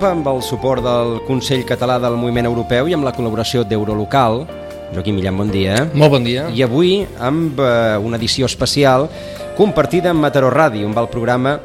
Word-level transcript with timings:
D'Europa 0.00 0.16
amb 0.16 0.28
el 0.30 0.38
suport 0.40 0.80
del 0.80 1.10
Consell 1.26 1.60
Català 1.68 1.98
del 2.00 2.14
Moviment 2.16 2.46
Europeu 2.48 2.86
i 2.88 2.94
amb 2.96 3.04
la 3.04 3.10
col·laboració 3.12 3.66
d'Eurolocal. 3.68 4.46
Joaquim 4.94 5.18
Millan, 5.18 5.36
bon 5.36 5.50
dia. 5.52 5.74
Molt 5.92 6.14
bon 6.14 6.24
dia. 6.24 6.46
I 6.48 6.62
avui 6.64 7.02
amb 7.20 7.60
eh, 7.60 7.98
una 8.00 8.16
edició 8.16 8.48
especial 8.48 9.10
compartida 9.58 10.08
amb 10.14 10.24
Mataró 10.24 10.48
Ràdio, 10.48 10.86
amb 10.88 10.96
el 11.02 11.10
programa 11.12 11.58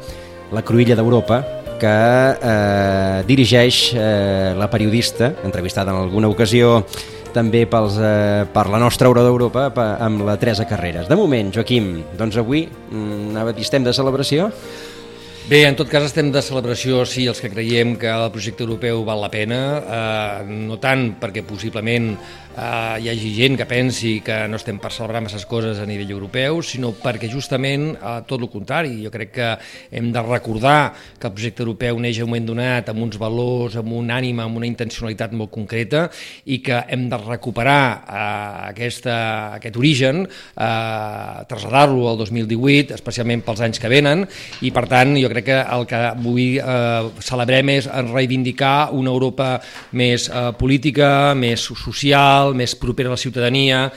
La 0.52 0.60
Cruïlla 0.60 0.98
d'Europa, 0.98 1.38
que 1.80 1.94
eh, 2.36 3.22
dirigeix 3.24 3.78
eh, 3.96 4.52
la 4.52 4.68
periodista, 4.68 5.32
entrevistada 5.48 5.94
en 5.94 6.02
alguna 6.02 6.28
ocasió 6.28 6.82
també 7.32 7.64
pels, 7.64 7.96
eh, 7.96 8.44
per 8.52 8.66
la 8.68 8.82
nostra 8.82 9.08
Hora 9.08 9.24
d'Europa 9.24 9.70
amb 9.96 10.26
la 10.28 10.36
Teresa 10.36 10.68
Carreras. 10.68 11.08
De 11.08 11.16
moment, 11.16 11.54
Joaquim, 11.56 11.94
doncs 12.20 12.36
avui 12.44 12.66
mm, 12.68 13.56
estem 13.64 13.88
de 13.88 13.96
celebració? 13.96 14.50
Bé, 15.46 15.60
en 15.62 15.76
tot 15.78 15.86
cas 15.86 16.02
estem 16.02 16.32
de 16.34 16.40
celebració 16.42 17.04
sí, 17.06 17.28
els 17.30 17.38
que 17.38 17.46
creiem 17.52 17.92
que 18.02 18.08
el 18.10 18.32
projecte 18.34 18.64
europeu 18.64 19.04
val 19.06 19.20
la 19.22 19.28
pena, 19.30 19.58
eh, 19.78 20.56
no 20.66 20.74
tant 20.82 21.04
perquè 21.20 21.44
possiblement 21.46 22.08
eh, 22.56 22.96
hi 23.02 23.10
hagi 23.12 23.32
gent 23.36 23.56
que 23.60 23.66
pensi 23.68 24.20
que 24.24 24.46
no 24.48 24.56
estem 24.56 24.78
per 24.80 24.90
celebrar 24.94 25.22
masses 25.24 25.44
coses 25.46 25.78
a 25.78 25.86
nivell 25.88 26.10
europeu, 26.16 26.62
sinó 26.64 26.92
perquè 26.96 27.28
justament 27.30 27.90
eh, 27.94 28.16
tot 28.28 28.40
el 28.40 28.50
contrari. 28.52 29.02
Jo 29.04 29.12
crec 29.12 29.32
que 29.36 29.50
hem 29.90 30.10
de 30.12 30.22
recordar 30.24 30.94
que 31.20 31.28
el 31.28 31.34
projecte 31.34 31.64
europeu 31.64 32.00
neix 32.00 32.20
en 32.20 32.26
un 32.26 32.32
moment 32.32 32.48
donat 32.48 32.88
amb 32.90 33.04
uns 33.04 33.18
valors, 33.20 33.76
amb 33.76 33.92
un 33.96 34.10
ànima, 34.14 34.46
amb 34.46 34.56
una 34.60 34.68
intencionalitat 34.68 35.34
molt 35.36 35.52
concreta 35.52 36.06
i 36.46 36.60
que 36.64 36.80
hem 36.88 37.08
de 37.12 37.20
recuperar 37.20 37.82
eh, 38.00 38.24
aquesta, 38.72 39.16
aquest 39.60 39.76
origen, 39.76 40.24
eh, 40.26 41.44
traslladar-lo 41.48 42.08
al 42.10 42.20
2018, 42.22 42.96
especialment 42.96 43.44
pels 43.46 43.62
anys 43.66 43.82
que 43.82 43.92
venen, 43.92 44.24
i 44.64 44.72
per 44.72 44.86
tant 44.90 45.16
jo 45.20 45.30
crec 45.32 45.48
que 45.50 45.60
el 45.76 45.86
que 45.88 46.02
avui 46.10 46.48
eh, 46.58 47.10
celebrem 47.22 47.74
és 47.76 47.90
reivindicar 48.08 48.90
una 48.96 49.12
Europa 49.12 49.56
més 49.96 50.28
eh, 50.30 50.50
política, 50.58 51.34
més 51.36 51.66
social, 51.66 52.45
social, 52.46 52.54
més 52.54 52.74
propera 52.76 53.08
a 53.08 53.14
la 53.14 53.16
ciutadania, 53.16 53.90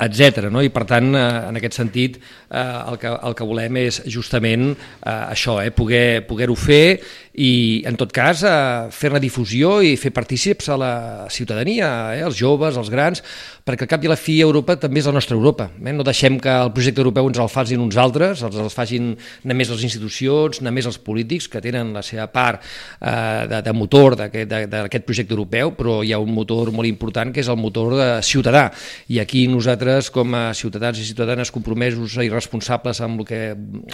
etc. 0.00 0.48
No? 0.50 0.62
I 0.62 0.70
per 0.70 0.84
tant, 0.86 1.14
eh, 1.14 1.48
en 1.48 1.56
aquest 1.56 1.74
sentit, 1.74 2.18
eh, 2.50 2.82
el, 2.88 2.98
que, 2.98 3.08
el 3.08 3.34
que 3.34 3.44
volem 3.44 3.76
és 3.76 4.02
justament 4.06 4.70
eh, 4.70 5.32
això, 5.32 5.60
eh, 5.60 5.70
poder-ho 5.70 6.26
poder 6.28 6.54
fer 6.56 7.00
i, 7.38 7.84
en 7.86 7.94
tot 7.94 8.10
cas, 8.10 8.42
eh, 8.42 8.88
fer-ne 8.90 9.20
difusió 9.22 9.76
i 9.84 9.92
fer 10.00 10.10
partícips 10.10 10.72
a 10.74 10.76
la 10.80 10.94
ciutadania, 11.30 12.16
eh, 12.16 12.24
els 12.26 12.34
joves, 12.34 12.76
els 12.76 12.90
grans, 12.90 13.22
perquè 13.62 13.86
al 13.86 13.90
cap 13.92 14.02
i 14.02 14.08
a 14.08 14.10
la 14.10 14.18
fi 14.18 14.40
Europa 14.42 14.74
també 14.76 14.98
és 14.98 15.06
la 15.06 15.14
nostra 15.14 15.36
Europa. 15.36 15.68
Eh? 15.78 15.92
No 15.92 16.02
deixem 16.02 16.40
que 16.42 16.50
el 16.50 16.72
projecte 16.74 16.98
europeu 16.98 17.28
ens 17.28 17.38
el 17.38 17.50
facin 17.52 17.78
uns 17.84 17.96
altres, 17.96 18.42
els 18.42 18.56
el 18.58 18.70
facin 18.74 19.12
només 19.44 19.70
les 19.70 19.84
institucions, 19.86 20.62
només 20.66 20.88
els 20.90 20.98
polítics, 20.98 21.46
que 21.48 21.62
tenen 21.62 21.92
la 21.94 22.02
seva 22.02 22.26
part 22.26 22.58
eh, 22.58 23.46
de, 23.46 23.62
de 23.62 23.72
motor 23.76 24.16
d'aquest 24.18 25.06
projecte 25.06 25.36
europeu, 25.36 25.76
però 25.78 26.00
hi 26.02 26.12
ha 26.12 26.18
un 26.18 26.34
motor 26.34 26.72
molt 26.74 26.90
important 26.90 27.30
que 27.32 27.44
és 27.44 27.52
el 27.52 27.60
motor 27.60 27.94
de 28.00 28.08
ciutadà. 28.26 28.66
I 29.14 29.20
aquí 29.22 29.46
nosaltres, 29.46 30.10
com 30.10 30.34
a 30.34 30.50
ciutadans 30.58 30.98
i 30.98 31.06
ciutadanes 31.06 31.54
compromesos 31.54 32.18
i 32.18 32.32
responsables 32.32 32.98
amb 33.04 33.22
el 33.22 33.30
que, 33.30 33.42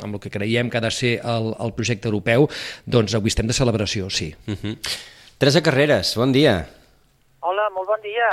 amb 0.01 0.17
el 0.17 0.23
que 0.23 0.33
creiem 0.33 0.73
que 0.73 0.81
ha 0.81 0.85
de 0.87 0.95
ser 0.95 1.19
el, 1.21 1.53
el 1.61 1.77
projecte 1.77 2.09
europeu, 2.09 2.49
doncs 2.89 3.13
avui 3.13 3.34
estem 3.35 3.51
de 3.51 3.57
celebració, 3.57 4.09
sí. 4.11 4.31
Uh 4.47 4.55
mhm. 4.55 4.59
-huh. 4.63 4.77
Teresa 5.39 5.61
Carreras, 5.63 6.15
bon 6.17 6.33
dia. 6.33 6.69
Hola, 7.41 7.69
molt 7.75 7.89
bon 7.89 8.01
dia. 8.01 8.31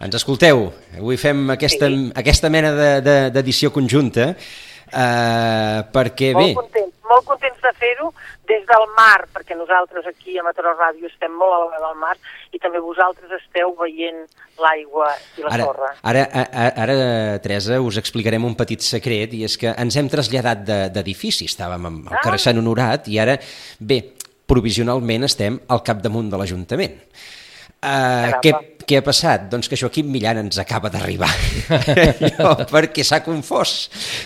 Ens 0.00 0.14
escolteu, 0.14 0.72
avui 0.96 1.16
fem 1.16 1.50
aquesta, 1.50 1.88
sí. 1.88 2.12
aquesta 2.14 2.48
mena 2.48 2.70
d'edició 3.00 3.68
de, 3.68 3.72
de, 3.72 3.74
conjunta, 3.74 4.24
eh, 4.88 5.80
perquè 5.92 6.32
molt 6.32 6.46
bé... 6.46 6.54
Contents, 6.54 6.94
molt 7.04 7.26
contents 7.26 7.60
de 7.60 7.72
fer-ho 7.76 8.12
des 8.48 8.64
del 8.64 8.86
mar, 8.96 9.26
perquè 9.34 9.56
nosaltres 9.56 10.06
aquí 10.06 10.38
a 10.38 10.44
Mataró 10.46 10.72
Ràdio 10.78 11.08
estem 11.10 11.32
molt 11.32 11.52
a 11.52 11.60
la 11.74 11.82
del 11.88 11.98
mar 12.00 12.16
i 12.52 12.58
també 12.58 12.80
vosaltres 12.80 13.30
esteu 13.40 13.74
veient 13.76 14.24
l'aigua 14.60 15.10
i 15.36 15.44
la 15.44 15.52
ara, 15.56 15.64
sorra. 15.64 15.92
Ara, 16.02 16.24
ara, 16.32 16.72
ara, 16.84 17.38
Teresa, 17.44 17.80
us 17.80 17.98
explicarem 18.00 18.44
un 18.44 18.54
petit 18.54 18.80
secret 18.80 19.34
i 19.34 19.44
és 19.44 19.56
que 19.60 19.74
ens 19.76 19.96
hem 19.96 20.08
traslladat 20.08 20.64
d'edifici, 20.94 21.48
estàvem 21.50 21.90
al 21.90 22.00
ah. 22.08 22.20
carrer 22.22 22.40
Sant 22.40 22.60
Honorat 22.60 23.08
i 23.12 23.18
ara, 23.20 23.36
bé, 23.80 24.13
provisionalment 24.50 25.26
estem 25.28 25.58
al 25.68 25.82
capdamunt 25.86 26.30
de 26.32 26.40
l'Ajuntament. 26.40 26.98
Uh, 27.84 28.40
què, 28.40 28.52
què 28.88 28.96
ha 29.00 29.04
passat? 29.04 29.44
Doncs 29.52 29.68
que 29.68 29.76
Joaquim 29.76 30.08
Millan 30.08 30.40
ens 30.40 30.56
acaba 30.60 30.88
d'arribar 30.88 31.28
perquè 32.74 33.04
s'ha 33.04 33.20
confós 33.24 33.74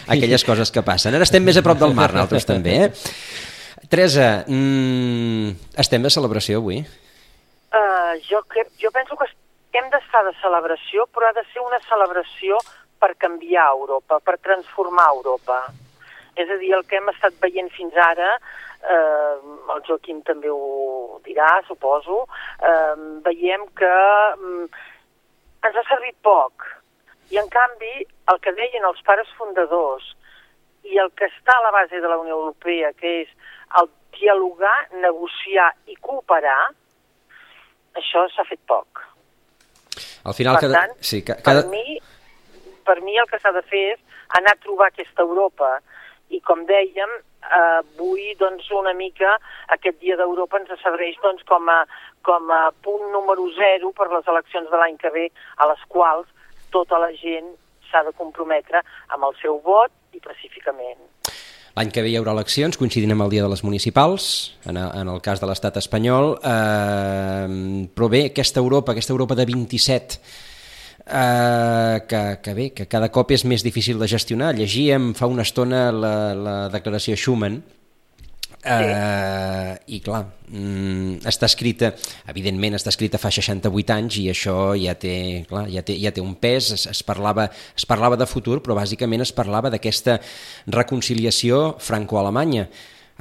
aquelles 0.07 0.45
coses 0.47 0.71
que 0.75 0.85
passen. 0.87 1.17
Ara 1.19 1.27
estem 1.27 1.43
més 1.43 1.59
a 1.59 1.65
prop 1.67 1.81
del 1.81 1.97
mar, 1.97 2.13
nosaltres 2.15 2.47
també. 2.47 2.77
Eh? 2.87 3.89
Teresa, 3.91 4.45
mm, 4.47 5.75
estem 5.83 6.07
de 6.07 6.13
celebració 6.13 6.63
avui? 6.63 6.85
Uh, 7.75 8.15
jo, 8.29 8.45
que, 8.53 8.67
jo 8.79 8.93
penso 8.95 9.19
que 9.19 9.27
hem 9.79 9.91
d'estar 9.91 10.23
de 10.29 10.35
celebració, 10.43 11.09
però 11.15 11.29
ha 11.29 11.35
de 11.37 11.45
ser 11.51 11.63
una 11.65 11.81
celebració 11.89 12.59
per 12.99 13.15
canviar 13.19 13.69
Europa, 13.75 14.19
per 14.23 14.39
transformar 14.43 15.09
Europa. 15.17 15.61
És 16.39 16.51
a 16.51 16.59
dir, 16.61 16.73
el 16.77 16.87
que 16.87 16.99
hem 16.99 17.11
estat 17.11 17.35
veient 17.43 17.71
fins 17.75 17.97
ara 17.99 18.37
eh, 18.83 19.35
el 19.75 19.83
Joaquim 19.87 20.23
també 20.27 20.51
ho 20.53 21.21
dirà, 21.27 21.49
suposo, 21.69 22.25
eh, 22.63 22.95
veiem 23.27 23.67
que 23.79 23.95
eh, 23.95 24.67
ens 25.67 25.77
ha 25.77 25.87
servit 25.89 26.17
poc. 26.23 26.67
I 27.31 27.41
en 27.43 27.51
canvi, 27.53 28.07
el 28.33 28.41
que 28.45 28.55
deien 28.57 28.87
els 28.89 29.01
pares 29.05 29.29
fundadors 29.37 30.15
i 30.89 30.99
el 31.03 31.11
que 31.19 31.29
està 31.29 31.59
a 31.59 31.65
la 31.67 31.73
base 31.75 32.01
de 32.01 32.09
la 32.09 32.19
Unió 32.21 32.39
Europea, 32.39 32.95
que 32.97 33.23
és 33.23 33.33
el 33.81 33.91
dialogar, 34.17 34.77
negociar 35.03 35.69
i 35.87 35.97
cooperar, 36.01 36.71
això 37.99 38.25
s'ha 38.33 38.47
fet 38.49 38.61
poc. 38.69 39.03
Al 40.25 40.35
final, 40.37 40.57
per 40.57 40.69
cada... 40.69 40.85
tant, 40.85 40.97
sí, 41.05 41.23
cada... 41.27 41.43
per, 41.45 41.69
mi, 41.73 41.99
per 42.87 43.01
mi 43.05 43.19
el 43.21 43.29
que 43.31 43.41
s'ha 43.43 43.53
de 43.57 43.65
fer 43.69 43.85
és 43.95 44.01
anar 44.39 44.55
a 44.55 44.63
trobar 44.63 44.91
aquesta 44.91 45.25
Europa 45.25 45.71
i, 46.29 46.41
com 46.45 46.65
dèiem, 46.69 47.13
avui 47.43 48.35
doncs, 48.39 48.71
una 48.75 48.95
mica 48.95 49.37
aquest 49.75 50.01
dia 50.03 50.17
d'Europa 50.19 50.59
ens 50.61 50.73
serveix 50.83 51.19
doncs, 51.23 51.45
com, 51.49 51.69
a, 51.71 51.85
com 52.27 52.51
a 52.51 52.69
punt 52.85 53.07
número 53.13 53.49
zero 53.57 53.93
per 53.97 54.11
les 54.13 54.27
eleccions 54.27 54.71
de 54.71 54.81
l'any 54.81 54.99
que 54.99 55.13
ve, 55.15 55.29
a 55.57 55.69
les 55.71 55.85
quals 55.89 56.27
tota 56.75 56.99
la 57.01 57.13
gent 57.17 57.55
s'ha 57.91 58.03
de 58.05 58.13
comprometre 58.17 58.83
amb 59.15 59.25
el 59.31 59.39
seu 59.41 59.61
vot 59.65 59.93
i 60.13 60.21
pacíficament. 60.21 60.99
L'any 61.79 61.93
que 61.95 62.03
ve 62.03 62.11
hi 62.11 62.17
haurà 62.19 62.33
eleccions, 62.35 62.77
coincidint 62.77 63.15
amb 63.15 63.23
el 63.23 63.31
dia 63.31 63.45
de 63.45 63.51
les 63.53 63.63
municipals, 63.63 64.59
en, 64.67 64.77
en 64.77 65.09
el 65.13 65.21
cas 65.23 65.39
de 65.39 65.47
l'estat 65.47 65.79
espanyol, 65.79 66.35
eh, 66.43 67.87
però 67.95 68.09
bé, 68.11 68.25
aquesta 68.33 68.59
Europa, 68.59 68.93
aquesta 68.93 69.15
Europa 69.15 69.39
de 69.39 69.47
27 69.47 70.19
eh, 71.09 72.05
que, 72.09 72.23
que 72.45 72.55
bé, 72.55 72.69
que 72.77 72.87
cada 72.87 73.09
cop 73.15 73.33
és 73.33 73.45
més 73.49 73.65
difícil 73.65 73.99
de 73.99 74.09
gestionar. 74.11 74.55
Llegíem 74.57 75.13
fa 75.19 75.27
una 75.27 75.47
estona 75.49 75.89
la, 75.93 76.15
la 76.37 76.57
declaració 76.75 77.17
Schumann, 77.17 77.63
Uh, 78.59 79.79
i 79.87 80.01
clar, 80.03 80.25
mm, 80.51 81.21
està 81.31 81.47
escrita 81.47 81.93
evidentment 82.29 82.75
està 82.75 82.91
escrita 82.91 83.21
fa 83.23 83.31
68 83.31 83.95
anys 83.95 84.17
i 84.19 84.25
això 84.33 84.73
ja 84.75 84.97
té, 84.99 85.45
clar, 85.47 85.69
ja 85.71 85.85
té, 85.87 85.95
ja 86.03 86.11
té 86.11 86.21
un 86.21 86.35
pes. 86.43 86.73
Es, 86.75 86.87
es, 86.91 87.03
parlava, 87.07 87.47
es 87.79 87.87
parlava 87.87 88.19
de 88.19 88.27
futur 88.27 88.59
però 88.65 88.75
bàsicament 88.75 89.23
es 89.23 89.33
parlava 89.33 89.71
d'aquesta 89.71 90.19
reconciliació 90.75 91.77
franco-alemanya. 91.79 92.67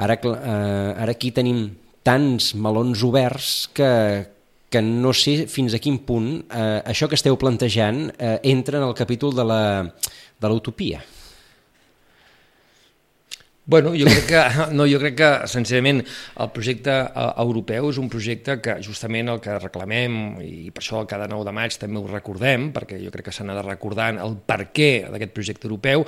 Ara, 0.02 0.18
uh, 0.26 0.98
ara 0.98 1.14
aquí 1.14 1.30
tenim 1.32 1.68
tants 2.08 2.56
melons 2.58 3.06
oberts 3.06 3.54
que, 3.78 3.92
que 4.70 4.82
no 4.82 5.14
sé 5.16 5.46
fins 5.48 5.76
a 5.76 5.82
quin 5.84 6.02
punt 6.06 6.32
eh, 6.52 6.82
això 6.92 7.08
que 7.08 7.16
esteu 7.20 7.38
plantejant 7.40 8.08
eh, 8.18 8.40
entra 8.52 8.82
en 8.82 8.88
el 8.90 8.96
capítol 8.98 9.36
de 9.36 10.50
l'utopia. 10.50 11.04
Bueno, 13.68 13.92
jo 14.00 14.06
crec 14.08 14.28
que, 14.30 14.42
no, 14.80 14.86
jo 14.88 14.96
crec 15.02 15.18
que 15.20 15.30
senzillament 15.52 16.00
el 16.00 16.52
projecte 16.56 16.94
eh, 17.04 17.24
europeu 17.44 17.90
és 17.92 17.98
un 18.00 18.08
projecte 18.12 18.62
que 18.64 18.78
justament 18.86 19.28
el 19.34 19.42
que 19.44 19.58
reclamem 19.60 20.38
i 20.40 20.70
per 20.72 20.84
això 20.86 21.04
cada 21.10 21.28
9 21.28 21.44
de 21.50 21.56
maig 21.58 21.76
també 21.76 22.00
ho 22.00 22.08
recordem, 22.08 22.70
perquè 22.76 23.02
jo 23.04 23.12
crec 23.12 23.28
que 23.28 23.36
s'ha 23.36 23.44
de 23.44 23.66
recordant 23.66 24.22
el 24.24 24.38
per 24.40 24.70
què 24.72 24.92
d'aquest 25.12 25.36
projecte 25.36 25.68
europeu, 25.68 26.08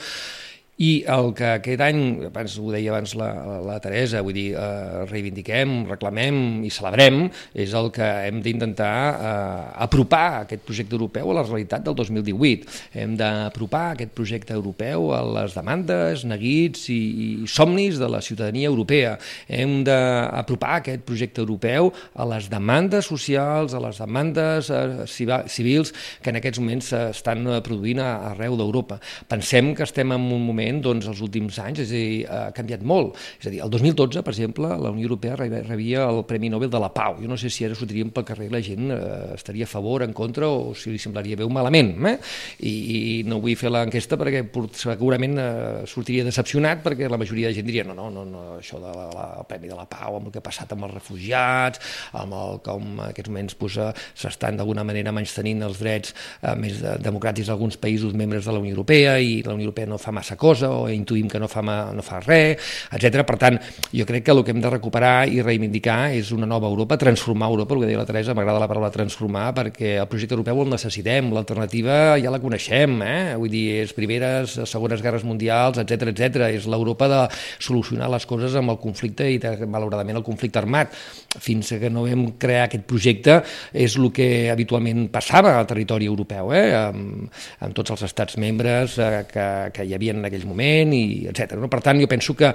i 0.80 1.04
el 1.12 1.34
que 1.36 1.48
aquest 1.58 1.82
any, 1.84 1.98
abans 2.30 2.54
ho 2.56 2.70
deia 2.72 2.94
abans 2.94 3.12
la, 3.20 3.28
la 3.68 3.76
Teresa, 3.84 4.22
vull 4.24 4.38
dir, 4.38 4.54
eh, 4.56 5.02
reivindiquem, 5.10 5.74
reclamem 5.90 6.62
i 6.64 6.72
celebrem, 6.72 7.26
és 7.52 7.74
el 7.76 7.90
que 7.92 8.08
hem 8.30 8.40
d'intentar 8.46 8.94
eh, 9.12 9.66
apropar 9.84 10.46
aquest 10.46 10.64
projecte 10.64 10.96
europeu 10.96 11.34
a 11.34 11.36
la 11.42 11.44
realitat 11.44 11.84
del 11.84 11.98
2018. 12.00 12.70
Hem 12.96 13.18
d'apropar 13.20 13.84
aquest 13.98 14.14
projecte 14.16 14.56
europeu 14.56 15.10
a 15.18 15.20
les 15.42 15.58
demandes, 15.60 16.24
neguits 16.24 16.88
i, 16.96 17.00
i 17.00 17.28
somnis 17.52 18.00
de 18.00 18.08
la 18.08 18.24
ciutadania 18.24 18.72
europea. 18.72 19.18
Hem 19.52 19.82
d'apropar 19.84 20.78
aquest 20.80 21.04
projecte 21.04 21.44
europeu 21.44 21.92
a 22.16 22.30
les 22.32 22.48
demandes 22.48 23.12
socials, 23.12 23.76
a 23.76 23.84
les 23.84 24.00
demandes 24.00 24.72
eh, 24.72 25.44
civils 25.52 25.92
que 26.24 26.32
en 26.32 26.40
aquests 26.40 26.64
moments 26.64 26.94
s'estan 26.96 27.44
produint 27.68 28.00
arreu 28.00 28.56
d'Europa. 28.56 29.02
Pensem 29.28 29.74
que 29.76 29.84
estem 29.84 30.16
en 30.16 30.32
un 30.32 30.48
moment 30.48 30.69
evidentment, 30.70 30.84
doncs, 30.84 31.08
els 31.10 31.22
últims 31.22 31.58
anys 31.62 31.84
és 31.84 31.90
a 31.90 31.98
dir, 31.98 32.26
ha 32.30 32.52
canviat 32.56 32.84
molt. 32.84 33.18
És 33.40 33.48
a 33.48 33.54
dir, 33.54 33.62
el 33.64 33.70
2012, 33.70 34.24
per 34.24 34.34
exemple, 34.34 34.70
la 34.70 34.92
Unió 34.92 35.08
Europea 35.08 35.36
rebia 35.36 36.06
el 36.10 36.24
Premi 36.26 36.50
Nobel 36.50 36.70
de 36.70 36.80
la 36.80 36.92
Pau. 36.94 37.18
Jo 37.22 37.28
no 37.28 37.38
sé 37.38 37.50
si 37.50 37.66
ara 37.66 37.76
sortiríem 37.76 38.12
pel 38.12 38.26
carrer 38.26 38.50
la 38.52 38.62
gent 38.62 38.92
eh, 38.92 39.36
estaria 39.36 39.66
a 39.66 39.70
favor, 39.70 40.04
en 40.04 40.14
contra, 40.14 40.48
o 40.48 40.74
si 40.76 40.92
li 40.92 41.00
semblaria 41.00 41.38
bé 41.38 41.48
malament. 41.50 41.96
Eh? 42.08 42.18
I, 42.66 42.74
I 43.00 43.24
no 43.28 43.40
vull 43.42 43.58
fer 43.60 43.72
l'enquesta 43.72 44.18
perquè 44.20 44.46
segurament 44.78 45.38
eh, 45.40 45.86
sortiria 45.90 46.26
decepcionat 46.28 46.84
perquè 46.86 47.10
la 47.10 47.20
majoria 47.20 47.50
de 47.50 47.58
gent 47.58 47.68
diria 47.68 47.86
no, 47.88 47.96
no, 47.98 48.10
no, 48.14 48.26
no 48.28 48.46
això 48.58 48.80
del 48.82 48.94
de 48.94 49.08
la, 49.16 49.26
el 49.40 49.48
Premi 49.50 49.70
de 49.72 49.78
la 49.78 49.88
Pau, 49.90 50.18
amb 50.18 50.30
el 50.30 50.34
que 50.34 50.42
ha 50.42 50.46
passat 50.46 50.72
amb 50.76 50.88
els 50.88 50.96
refugiats, 50.96 51.82
amb 52.18 52.36
el 52.36 52.60
com 52.66 52.88
en 53.00 53.06
aquests 53.10 53.32
moments 53.32 53.56
s'estan 53.56 54.54
pues, 54.54 54.60
d'alguna 54.60 54.86
manera 54.88 55.14
menys 55.16 55.34
tenint 55.36 55.64
els 55.66 55.80
drets 55.82 56.14
eh, 56.14 56.56
més 56.60 56.80
democràtics 57.04 57.50
d'alguns 57.50 57.80
països 57.82 58.16
membres 58.18 58.48
de 58.48 58.56
la 58.56 58.62
Unió 58.62 58.76
Europea 58.76 59.18
i 59.20 59.40
la 59.46 59.56
Unió 59.56 59.70
Europea 59.70 59.90
no 59.90 60.00
fa 60.02 60.14
massa 60.16 60.38
cosa 60.40 60.59
o 60.68 60.88
intuïm 60.92 61.30
que 61.30 61.40
no 61.42 61.48
fa, 61.52 61.64
no 61.64 62.06
fa 62.06 62.22
res, 62.26 62.60
etc. 62.96 63.24
Per 63.28 63.38
tant, 63.42 63.60
jo 63.94 64.08
crec 64.10 64.26
que 64.28 64.36
el 64.36 64.44
que 64.44 64.56
hem 64.56 64.62
de 64.64 64.74
recuperar 64.74 65.28
i 65.30 65.42
reivindicar 65.46 66.14
és 66.16 66.34
una 66.36 66.50
nova 66.50 66.70
Europa, 66.70 66.98
transformar 66.98 67.50
Europa, 67.50 67.76
el 67.76 67.84
que 67.84 67.92
deia 67.92 68.02
la 68.02 68.08
Teresa, 68.10 68.36
m'agrada 68.38 68.62
la 68.62 68.70
paraula 68.70 68.92
transformar 68.94 69.50
perquè 69.58 69.96
el 70.00 70.10
projecte 70.12 70.36
europeu 70.38 70.64
el 70.64 70.74
necessitem, 70.74 71.32
l'alternativa 71.36 72.18
ja 72.22 72.34
la 72.34 72.42
coneixem, 72.42 73.00
eh? 73.06 73.36
vull 73.40 73.52
dir, 73.54 73.66
és 73.84 73.94
primeres, 73.96 74.58
segones 74.70 75.04
guerres 75.06 75.26
mundials, 75.28 75.80
etc 75.82 76.10
etc. 76.14 76.50
és 76.56 76.68
l'Europa 76.70 77.10
de 77.10 77.22
solucionar 77.60 78.10
les 78.12 78.26
coses 78.30 78.56
amb 78.60 78.74
el 78.74 78.80
conflicte 78.82 79.28
i 79.30 79.40
malauradament 79.68 80.20
el 80.20 80.26
conflicte 80.26 80.60
armat. 80.62 80.94
Fins 81.40 81.72
que 81.80 81.92
no 81.94 82.06
vam 82.08 82.26
crear 82.42 82.66
aquest 82.68 82.86
projecte 82.90 83.40
és 83.74 83.96
el 84.00 84.10
que 84.16 84.50
habitualment 84.52 85.08
passava 85.14 85.56
al 85.60 85.68
territori 85.70 86.10
europeu, 86.10 86.54
eh? 86.56 86.68
amb, 86.78 87.30
amb 87.66 87.78
tots 87.78 87.94
els 87.96 88.06
estats 88.10 88.40
membres 88.42 88.98
eh, 89.00 89.24
que, 89.30 89.48
que 89.76 89.86
hi 89.86 89.96
havia 89.98 90.16
en 90.16 90.26
aquell 90.26 90.48
moment, 90.50 90.94
i 90.96 91.28
etc. 91.30 91.56
No? 91.60 91.70
Per 91.72 91.82
tant, 91.86 92.00
jo 92.02 92.10
penso 92.10 92.36
que 92.38 92.52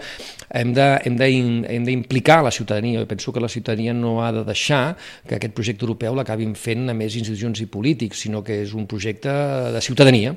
hem 0.54 0.74
d'implicar 0.74 2.42
la 2.44 2.52
ciutadania, 2.54 3.00
jo 3.00 3.08
penso 3.10 3.32
que 3.32 3.42
la 3.42 3.48
ciutadania 3.48 3.94
no 3.94 4.18
ha 4.24 4.32
de 4.32 4.44
deixar 4.44 4.96
que 5.26 5.38
aquest 5.38 5.54
projecte 5.54 5.86
europeu 5.86 6.14
l'acabin 6.14 6.54
fent 6.58 6.90
a 6.90 6.96
més 6.96 7.16
institucions 7.16 7.62
i 7.62 7.68
polítics, 7.70 8.24
sinó 8.26 8.42
que 8.44 8.60
és 8.64 8.74
un 8.74 8.86
projecte 8.90 9.32
de 9.74 9.82
ciutadania. 9.84 10.34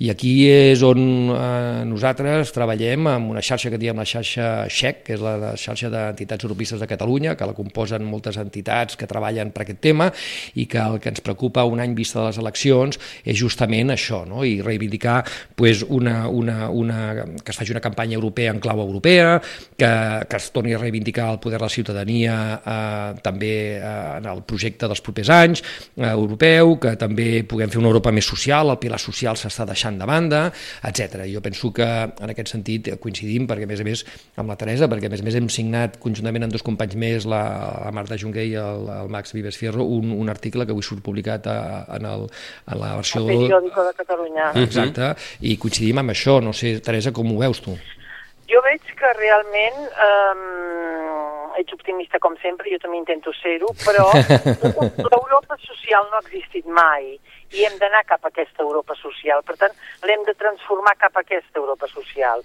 I 0.00 0.10
aquí 0.14 0.32
és 0.50 0.82
on 0.86 1.02
eh, 1.34 1.82
nosaltres 1.88 2.54
treballem 2.56 3.08
amb 3.10 3.34
una 3.34 3.44
xarxa 3.44 3.72
que 3.72 3.80
diem 3.80 3.98
la 3.98 4.06
xarxa 4.08 4.66
XEC, 4.70 5.04
que 5.06 5.16
és 5.18 5.24
la, 5.24 5.36
la 5.40 5.52
xarxa 5.60 5.90
d'entitats 5.92 6.46
europistes 6.46 6.80
de 6.80 6.88
Catalunya, 6.90 7.36
que 7.36 7.48
la 7.48 7.56
composen 7.56 8.06
moltes 8.06 8.38
entitats 8.40 8.98
que 8.98 9.08
treballen 9.10 9.52
per 9.54 9.64
aquest 9.64 9.80
tema 9.84 10.10
i 10.54 10.66
que 10.70 10.80
el 10.80 10.98
que 11.00 11.12
ens 11.12 11.22
preocupa 11.24 11.64
un 11.68 11.80
any 11.82 11.94
vista 11.96 12.20
de 12.20 12.28
les 12.28 12.40
eleccions 12.40 12.98
és 13.24 13.38
justament 13.38 13.92
això, 13.94 14.22
no? 14.28 14.44
i 14.44 14.60
reivindicar 14.64 15.20
pues, 15.56 15.84
una, 15.88 16.28
una, 16.28 16.70
una, 16.70 16.99
que 17.44 17.52
es 17.52 17.56
faci 17.56 17.72
una 17.72 17.84
campanya 17.84 18.18
europea 18.18 18.50
en 18.50 18.60
clau 18.60 18.80
europea, 18.80 19.40
que, 19.76 19.90
que 20.28 20.36
es 20.36 20.50
torni 20.52 20.74
a 20.74 20.78
reivindicar 20.78 21.30
el 21.32 21.40
poder 21.40 21.60
de 21.60 21.64
la 21.64 21.68
ciutadania 21.68 22.62
eh, 22.64 23.20
també 23.22 23.76
eh, 23.76 24.16
en 24.18 24.26
el 24.30 24.42
projecte 24.48 24.88
dels 24.88 25.02
propers 25.04 25.30
anys 25.34 25.62
eh, 25.62 26.08
europeu, 26.08 26.76
que 26.80 26.94
també 27.00 27.42
puguem 27.48 27.70
fer 27.70 27.80
una 27.80 27.90
Europa 27.92 28.12
més 28.14 28.26
social, 28.26 28.72
el 28.72 28.80
pilar 28.82 29.00
social 29.02 29.38
s'està 29.38 29.66
deixant 29.68 29.98
de 30.00 30.08
banda, 30.08 30.46
etc. 30.86 31.24
Jo 31.30 31.42
penso 31.44 31.72
que 31.76 31.86
en 31.86 32.32
aquest 32.32 32.54
sentit 32.54 32.92
coincidim, 33.02 33.46
perquè 33.50 33.68
a 33.68 33.70
més 33.70 33.82
a 33.82 33.86
més 33.86 34.04
amb 34.40 34.50
la 34.50 34.58
Teresa, 34.60 34.88
perquè 34.90 35.10
a 35.10 35.12
més 35.12 35.22
a 35.22 35.28
més 35.28 35.38
hem 35.38 35.50
signat 35.52 36.00
conjuntament 36.02 36.48
amb 36.48 36.56
dos 36.56 36.64
companys 36.66 36.96
més, 36.96 37.28
la, 37.28 37.42
la 37.86 37.92
Marta 37.94 38.18
Junquer 38.20 38.46
i 38.48 38.56
el, 38.60 38.88
el 38.96 39.12
Max 39.12 39.34
Vives 39.36 39.58
Fierro, 39.60 39.84
un, 39.84 40.14
un 40.16 40.32
article 40.32 40.66
que 40.66 40.74
avui 40.74 40.86
surt 40.86 41.04
publicat 41.04 41.46
a, 41.50 41.58
en, 41.98 42.08
el, 42.08 42.26
en 42.70 42.80
la 42.80 42.94
versió... 43.00 43.22
El 43.26 43.34
periòdico 43.34 43.84
de 43.86 43.94
Catalunya. 43.98 44.50
Exacte, 44.64 45.10
uh 45.10 45.14
-huh. 45.14 45.38
i 45.52 45.56
coincidim 45.60 45.98
amb 46.02 46.14
això. 46.14 46.40
No 46.42 46.52
sé, 46.52 46.79
Teresa, 46.84 47.12
com 47.12 47.30
ho 47.30 47.38
veus 47.40 47.60
tu? 47.64 47.76
Jo 48.50 48.60
veig 48.66 48.82
que 48.98 49.10
realment 49.14 49.78
eh, 49.86 51.60
ets 51.60 51.74
optimista 51.76 52.18
com 52.18 52.36
sempre, 52.42 52.70
jo 52.72 52.80
també 52.82 52.98
intento 52.98 53.32
ser-ho, 53.38 53.70
però 53.84 54.08
l'Europa 55.12 55.58
social 55.62 56.08
no 56.10 56.18
ha 56.18 56.24
existit 56.24 56.66
mai 56.66 57.12
i 57.50 57.66
hem 57.66 57.76
d'anar 57.82 58.04
cap 58.08 58.24
a 58.24 58.30
aquesta 58.30 58.62
Europa 58.62 58.96
social. 58.98 59.42
Per 59.46 59.56
tant, 59.60 59.74
l'hem 60.06 60.24
de 60.28 60.34
transformar 60.38 60.96
cap 60.98 61.16
a 61.16 61.24
aquesta 61.24 61.62
Europa 61.62 61.90
social. 61.90 62.44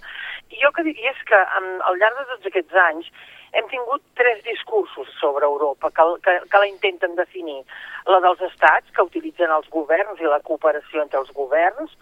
I 0.49 0.61
jo 0.61 0.71
que 0.75 0.85
diria 0.87 1.13
és 1.13 1.23
que 1.29 1.39
al 1.39 1.97
llarg 2.01 2.21
de 2.21 2.27
tots 2.33 2.51
aquests 2.51 2.83
anys 2.89 3.09
hem 3.55 3.67
tingut 3.71 4.03
tres 4.19 4.41
discursos 4.43 5.09
sobre 5.19 5.47
Europa 5.47 5.91
que, 5.95 6.05
que, 6.25 6.33
que 6.51 6.61
la 6.61 6.67
intenten 6.67 7.15
definir. 7.15 7.61
La 8.09 8.19
dels 8.25 8.41
estats, 8.49 8.91
que 8.91 9.05
utilitzen 9.07 9.53
els 9.55 9.69
governs 9.71 10.19
i 10.19 10.27
la 10.27 10.41
cooperació 10.43 11.05
entre 11.05 11.21
els 11.23 11.31
governs, 11.37 11.93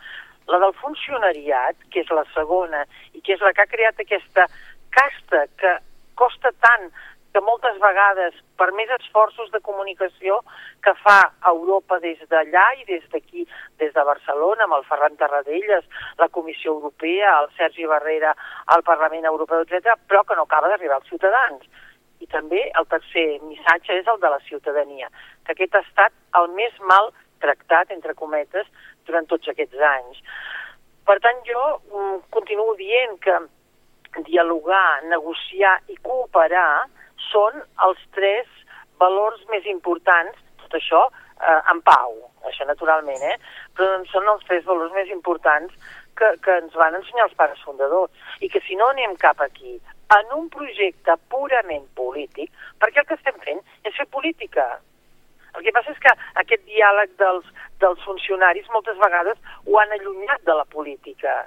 la 0.47 0.59
del 0.59 0.75
funcionariat, 0.81 1.75
que 1.91 2.03
és 2.03 2.11
la 2.11 2.25
segona, 2.33 2.83
i 3.13 3.21
que 3.21 3.37
és 3.37 3.41
la 3.41 3.53
que 3.53 3.63
ha 3.63 3.71
creat 3.71 3.99
aquesta 3.99 4.47
casta 4.93 5.47
que 5.57 5.77
costa 6.19 6.51
tant 6.61 6.91
que 7.33 7.41
moltes 7.41 7.79
vegades, 7.81 8.35
per 8.61 8.69
més 8.77 8.91
esforços 8.93 9.49
de 9.51 9.59
comunicació 9.65 10.37
que 10.85 10.93
fa 11.01 11.17
Europa 11.49 11.97
des 12.03 12.19
d'allà 12.29 12.65
i 12.77 12.85
des 12.85 13.07
d'aquí, 13.09 13.47
des 13.81 13.93
de 13.95 14.03
Barcelona, 14.05 14.67
amb 14.67 14.77
el 14.77 14.85
Ferran 14.85 15.17
Tarradellas, 15.17 15.87
la 16.21 16.29
Comissió 16.29 16.75
Europea, 16.75 17.33
el 17.41 17.49
Sergi 17.57 17.89
Barrera, 17.89 18.35
el 18.77 18.85
Parlament 18.85 19.25
Europeu, 19.25 19.65
etc, 19.65 19.97
però 20.07 20.21
que 20.23 20.37
no 20.37 20.45
acaba 20.45 20.69
d'arribar 20.69 21.01
als 21.01 21.09
ciutadans. 21.09 21.65
I 22.21 22.29
també 22.29 22.61
el 22.79 22.85
tercer 22.87 23.25
missatge 23.49 23.97
és 23.97 24.07
el 24.07 24.21
de 24.21 24.29
la 24.29 24.39
ciutadania, 24.45 25.09
que 25.43 25.57
aquest 25.57 25.75
ha 25.75 25.83
estat 25.87 26.13
el 26.37 26.53
més 26.53 26.77
mal 26.85 27.09
tractat, 27.43 27.91
entre 27.95 28.15
cometes, 28.17 28.69
durant 29.07 29.27
tots 29.29 29.51
aquests 29.51 29.83
anys. 29.93 30.23
Per 31.03 31.19
tant, 31.23 31.41
jo 31.47 31.63
mm, 31.91 32.17
continuo 32.33 32.75
dient 32.79 33.19
que 33.23 33.37
dialogar, 34.29 35.03
negociar 35.09 35.77
i 35.89 35.97
cooperar 36.05 36.85
són 37.31 37.59
els 37.87 38.01
tres 38.15 38.49
valors 39.01 39.41
més 39.51 39.65
importants, 39.69 40.37
tot 40.61 40.77
això 40.77 41.01
eh, 41.09 41.59
en 41.71 41.81
pau, 41.85 42.15
això 42.49 42.67
naturalment, 42.69 43.23
eh? 43.31 43.35
però 43.75 43.89
doncs 43.97 44.13
són 44.13 44.29
els 44.31 44.45
tres 44.47 44.63
valors 44.69 44.93
més 44.95 45.11
importants 45.11 45.73
que, 46.19 46.29
que 46.45 46.59
ens 46.61 46.77
van 46.77 46.95
ensenyar 46.99 47.27
els 47.27 47.35
pares 47.39 47.61
fundadors 47.65 48.43
i 48.45 48.49
que 48.53 48.61
si 48.67 48.77
no 48.79 48.91
anem 48.93 49.17
cap 49.21 49.41
aquí 49.41 49.79
en 50.13 50.33
un 50.37 50.49
projecte 50.53 51.15
purament 51.33 51.85
polític, 51.97 52.51
perquè 52.81 53.01
el 53.01 53.07
que 53.09 53.17
estem 53.17 53.39
fent 53.45 53.61
és 53.87 53.95
fer 53.97 54.05
política. 54.13 54.67
El 55.53 55.65
que 55.65 55.73
passa 55.75 55.93
és 55.93 55.99
que 56.01 56.13
aquest 56.41 56.63
diàleg 56.69 57.11
dels, 57.21 57.49
dels 57.83 58.05
funcionaris 58.07 58.69
moltes 58.73 58.97
vegades 59.01 59.37
ho 59.67 59.77
han 59.79 59.93
allunyat 59.97 60.41
de 60.47 60.55
la 60.57 60.65
política. 60.65 61.43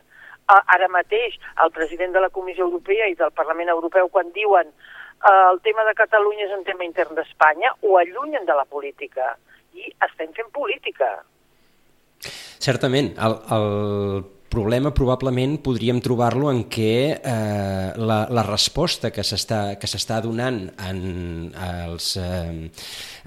Ara 0.46 0.86
mateix 0.92 1.34
el 1.64 1.72
president 1.74 2.12
de 2.14 2.22
la 2.22 2.30
Comissió 2.30 2.68
Europea 2.68 3.08
i 3.10 3.16
del 3.18 3.34
Parlament 3.34 3.72
Europeu 3.72 4.08
quan 4.14 4.30
diuen 4.36 4.70
eh, 4.70 5.44
el 5.50 5.58
tema 5.64 5.84
de 5.88 5.96
Catalunya 5.98 6.46
és 6.46 6.54
un 6.54 6.62
tema 6.68 6.86
intern 6.86 7.18
d'Espanya, 7.18 7.72
ho 7.82 7.98
allunyen 7.98 8.46
de 8.46 8.54
la 8.54 8.64
política 8.64 9.32
i 9.74 9.90
estem 10.06 10.30
fent 10.38 10.52
política. 10.54 11.10
Certament, 12.66 13.12
el, 13.26 13.34
el 13.56 13.66
problema 14.52 14.92
probablement 14.94 15.58
podríem 15.64 16.00
trobar-lo 16.04 16.50
en 16.52 16.64
què 16.70 16.94
eh, 17.16 17.90
la, 17.98 18.18
la 18.30 18.46
resposta 18.46 19.10
que 19.12 19.24
s'està 19.24 20.20
donant 20.24 20.62
en 20.88 21.00
els, 21.54 22.14
eh, 22.20 22.70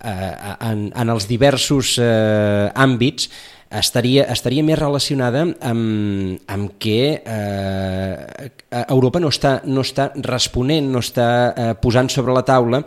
eh, 0.03 0.33
en, 0.71 0.89
en 0.89 1.15
els 1.15 1.29
diversos 1.29 1.97
eh, 2.01 2.67
àmbits 2.75 3.29
estaria, 3.69 4.25
estaria 4.33 4.65
més 4.65 4.79
relacionada 4.79 5.45
amb, 5.45 6.39
amb 6.49 6.75
que 6.81 6.99
eh, 7.21 8.49
Europa 8.87 9.21
no 9.21 9.29
està, 9.29 9.59
no 9.65 9.85
està 9.85 10.09
responent, 10.25 10.89
no 10.89 11.03
està 11.05 11.29
eh, 11.49 11.73
posant 11.81 12.09
sobre 12.09 12.33
la 12.33 12.45
taula 12.47 12.83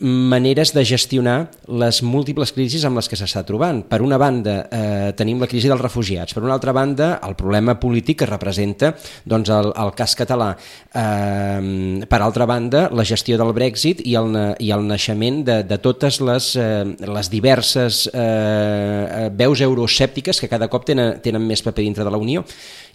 maneres 0.00 0.72
de 0.74 0.84
gestionar 0.84 1.50
les 1.66 2.02
múltiples 2.06 2.52
crisis 2.54 2.84
amb 2.86 3.00
les 3.00 3.08
que 3.10 3.16
s'està 3.18 3.42
trobant. 3.46 3.80
Per 3.88 4.00
una 4.02 4.18
banda, 4.18 4.68
eh, 4.70 5.12
tenim 5.18 5.40
la 5.40 5.48
crisi 5.50 5.68
dels 5.68 5.80
refugiats, 5.80 6.34
per 6.34 6.42
una 6.42 6.54
altra 6.54 6.72
banda, 6.72 7.18
el 7.26 7.34
problema 7.34 7.78
polític 7.80 8.20
que 8.20 8.26
representa 8.26 8.94
doncs, 9.24 9.50
el, 9.50 9.72
el 9.74 9.92
cas 9.98 10.14
català. 10.14 10.52
Eh, 10.94 12.04
per 12.08 12.22
altra 12.22 12.46
banda, 12.46 12.88
la 12.92 13.04
gestió 13.04 13.38
del 13.38 13.52
Brexit 13.52 14.02
i 14.06 14.14
el, 14.14 14.34
i 14.58 14.70
el 14.70 14.86
naixement 14.86 15.44
de, 15.44 15.62
de 15.66 15.78
totes 15.82 16.20
les, 16.20 16.54
eh, 16.56 16.84
les 16.86 17.30
diverses 17.30 18.06
eh, 18.12 19.28
veus 19.34 19.60
euroscèptiques 19.60 20.40
que 20.40 20.48
cada 20.50 20.68
cop 20.68 20.86
tenen, 20.86 21.18
tenen 21.22 21.42
més 21.42 21.62
paper 21.62 21.82
dintre 21.82 22.06
de 22.06 22.10
la 22.14 22.18
Unió. 22.18 22.44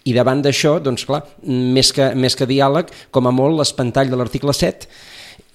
I 0.04 0.12
davant 0.12 0.42
d'això, 0.44 0.78
doncs 0.84 1.04
clar, 1.08 1.22
més 1.44 1.92
que, 1.92 2.12
més 2.14 2.36
que 2.36 2.48
diàleg, 2.48 2.90
com 3.10 3.28
a 3.28 3.32
molt 3.32 3.56
l'espantall 3.60 4.10
de 4.10 4.16
l'article 4.20 4.52
7, 4.52 4.88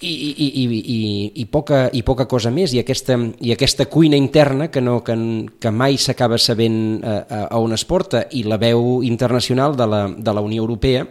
i, 0.01 0.07
i, 0.07 0.47
i, 0.47 0.65
i, 0.79 1.31
i, 1.41 1.45
poca, 1.45 1.89
i 1.91 2.03
poca 2.07 2.25
cosa 2.29 2.51
més 2.53 2.73
i 2.73 2.79
aquesta, 2.79 3.17
i 3.43 3.51
aquesta 3.51 3.89
cuina 3.91 4.17
interna 4.19 4.69
que, 4.71 4.81
no, 4.81 4.99
que, 5.03 5.15
que 5.59 5.71
mai 5.71 5.99
s'acaba 5.99 6.39
sabent 6.39 6.79
a, 7.03 7.15
a, 7.19 7.41
a 7.51 7.59
on 7.59 7.75
es 7.75 7.85
porta 7.85 8.25
i 8.31 8.45
la 8.47 8.59
veu 8.61 9.01
internacional 9.03 9.75
de 9.75 9.87
la, 9.87 10.03
de 10.07 10.35
la 10.35 10.43
Unió 10.45 10.63
Europea 10.63 11.05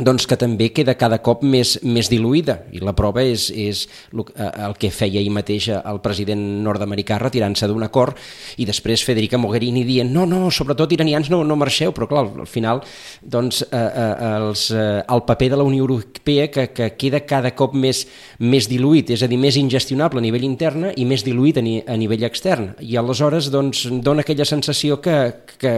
doncs 0.00 0.26
que 0.28 0.38
també 0.38 0.70
queda 0.74 0.96
cada 0.98 1.18
cop 1.24 1.42
més, 1.42 1.76
més 1.82 2.10
diluïda. 2.10 2.60
I 2.72 2.82
la 2.84 2.94
prova 2.96 3.22
és, 3.26 3.48
és 3.50 3.84
eh, 4.12 4.50
el 4.66 4.76
que 4.78 4.90
feia 4.94 5.20
ahir 5.20 5.32
mateix 5.34 5.70
el 5.78 6.00
president 6.04 6.42
nord-americà 6.64 7.18
retirant-se 7.20 7.68
d'un 7.68 7.86
acord 7.86 8.18
i 8.58 8.66
després 8.68 9.04
Federica 9.06 9.38
Mogherini 9.40 9.84
dient 9.86 10.10
no, 10.12 10.26
no, 10.28 10.48
sobretot 10.54 10.92
iranians 10.94 11.30
no, 11.32 11.42
no 11.46 11.56
marxeu 11.58 11.92
però 11.96 12.08
clar, 12.10 12.24
al 12.44 12.48
final 12.50 12.82
doncs, 13.22 13.62
eh, 13.66 13.78
eh, 13.78 14.30
els, 14.38 14.68
eh, 14.70 15.02
el 15.02 15.24
paper 15.28 15.50
de 15.52 15.60
la 15.60 15.66
Unió 15.66 15.84
Europea 15.84 16.48
que, 16.50 16.68
que 16.74 16.90
queda 16.98 17.24
cada 17.26 17.54
cop 17.56 17.74
més, 17.74 18.04
més 18.38 18.68
diluït, 18.70 19.12
és 19.14 19.22
a 19.24 19.30
dir, 19.30 19.38
més 19.40 19.58
ingestionable 19.60 20.20
a 20.20 20.24
nivell 20.24 20.46
intern 20.46 20.90
i 20.94 21.06
més 21.08 21.24
diluït 21.26 21.58
a, 21.58 21.64
ni, 21.64 21.78
a 21.82 21.96
nivell 21.98 22.26
extern. 22.28 22.72
I 22.84 22.98
aleshores 23.00 23.50
doncs, 23.52 23.86
dona 24.04 24.24
aquella 24.24 24.46
sensació 24.48 25.00
que, 25.02 25.16
que, 25.58 25.72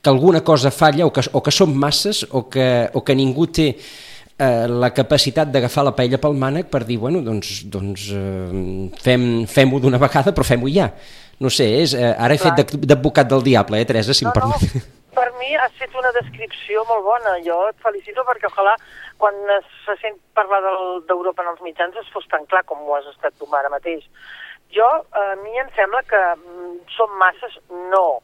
que 0.00 0.12
alguna 0.12 0.44
cosa 0.44 0.72
falla 0.74 1.06
o 1.06 1.12
que, 1.12 1.24
o 1.32 1.42
que 1.44 1.54
som 1.54 1.74
masses 1.74 2.24
o 2.30 2.46
que, 2.48 2.88
o 2.94 3.02
que 3.04 3.16
ningú 3.18 3.33
té 3.52 3.68
eh, 4.38 4.66
la 4.68 4.90
capacitat 4.94 5.50
d'agafar 5.50 5.84
la 5.84 5.94
paella 5.96 6.18
pel 6.22 6.34
mànec 6.38 6.70
per 6.70 6.84
dir, 6.84 6.98
bueno, 6.98 7.22
doncs, 7.22 7.64
doncs 7.70 8.08
eh, 8.14 8.90
fem-ho 9.02 9.46
fem 9.50 9.76
d'una 9.80 10.00
vegada, 10.02 10.32
però 10.32 10.46
fem-ho 10.46 10.70
ja. 10.70 10.90
No 11.42 11.50
sé, 11.50 11.66
és, 11.82 11.94
eh, 11.94 12.14
ara 12.14 12.34
he 12.34 12.38
Clar. 12.38 12.54
fet 12.56 12.76
d'advocat 12.86 13.26
del 13.28 13.42
diable, 13.42 13.80
eh, 13.80 13.84
Teresa, 13.84 14.14
si 14.14 14.24
no, 14.24 14.30
em 14.30 14.38
permet. 14.38 14.74
No, 14.74 14.82
per 15.14 15.32
mi 15.38 15.54
has 15.56 15.72
fet 15.78 15.94
una 15.98 16.12
descripció 16.14 16.84
molt 16.90 17.04
bona. 17.06 17.38
Jo 17.46 17.68
et 17.70 17.78
felicito 17.82 18.24
perquè 18.26 18.50
ojalà 18.50 18.74
quan 19.18 19.34
se 19.84 19.96
sent 20.02 20.18
parlar 20.34 20.60
d'Europa 21.08 21.42
en 21.42 21.52
els 21.54 21.62
mitjans 21.62 21.96
es 21.96 22.10
fos 22.14 22.26
tan 22.30 22.46
clar 22.46 22.64
com 22.66 22.82
ho 22.82 22.96
has 22.96 23.06
estat 23.12 23.34
tu 23.38 23.48
ara 23.54 23.70
mateix. 23.70 24.06
Jo, 24.74 24.86
a 25.14 25.34
mi 25.42 25.54
em 25.58 25.68
sembla 25.76 26.02
que 26.02 26.22
mm, 26.34 26.78
som 26.96 27.10
masses, 27.20 27.58
no 27.92 28.22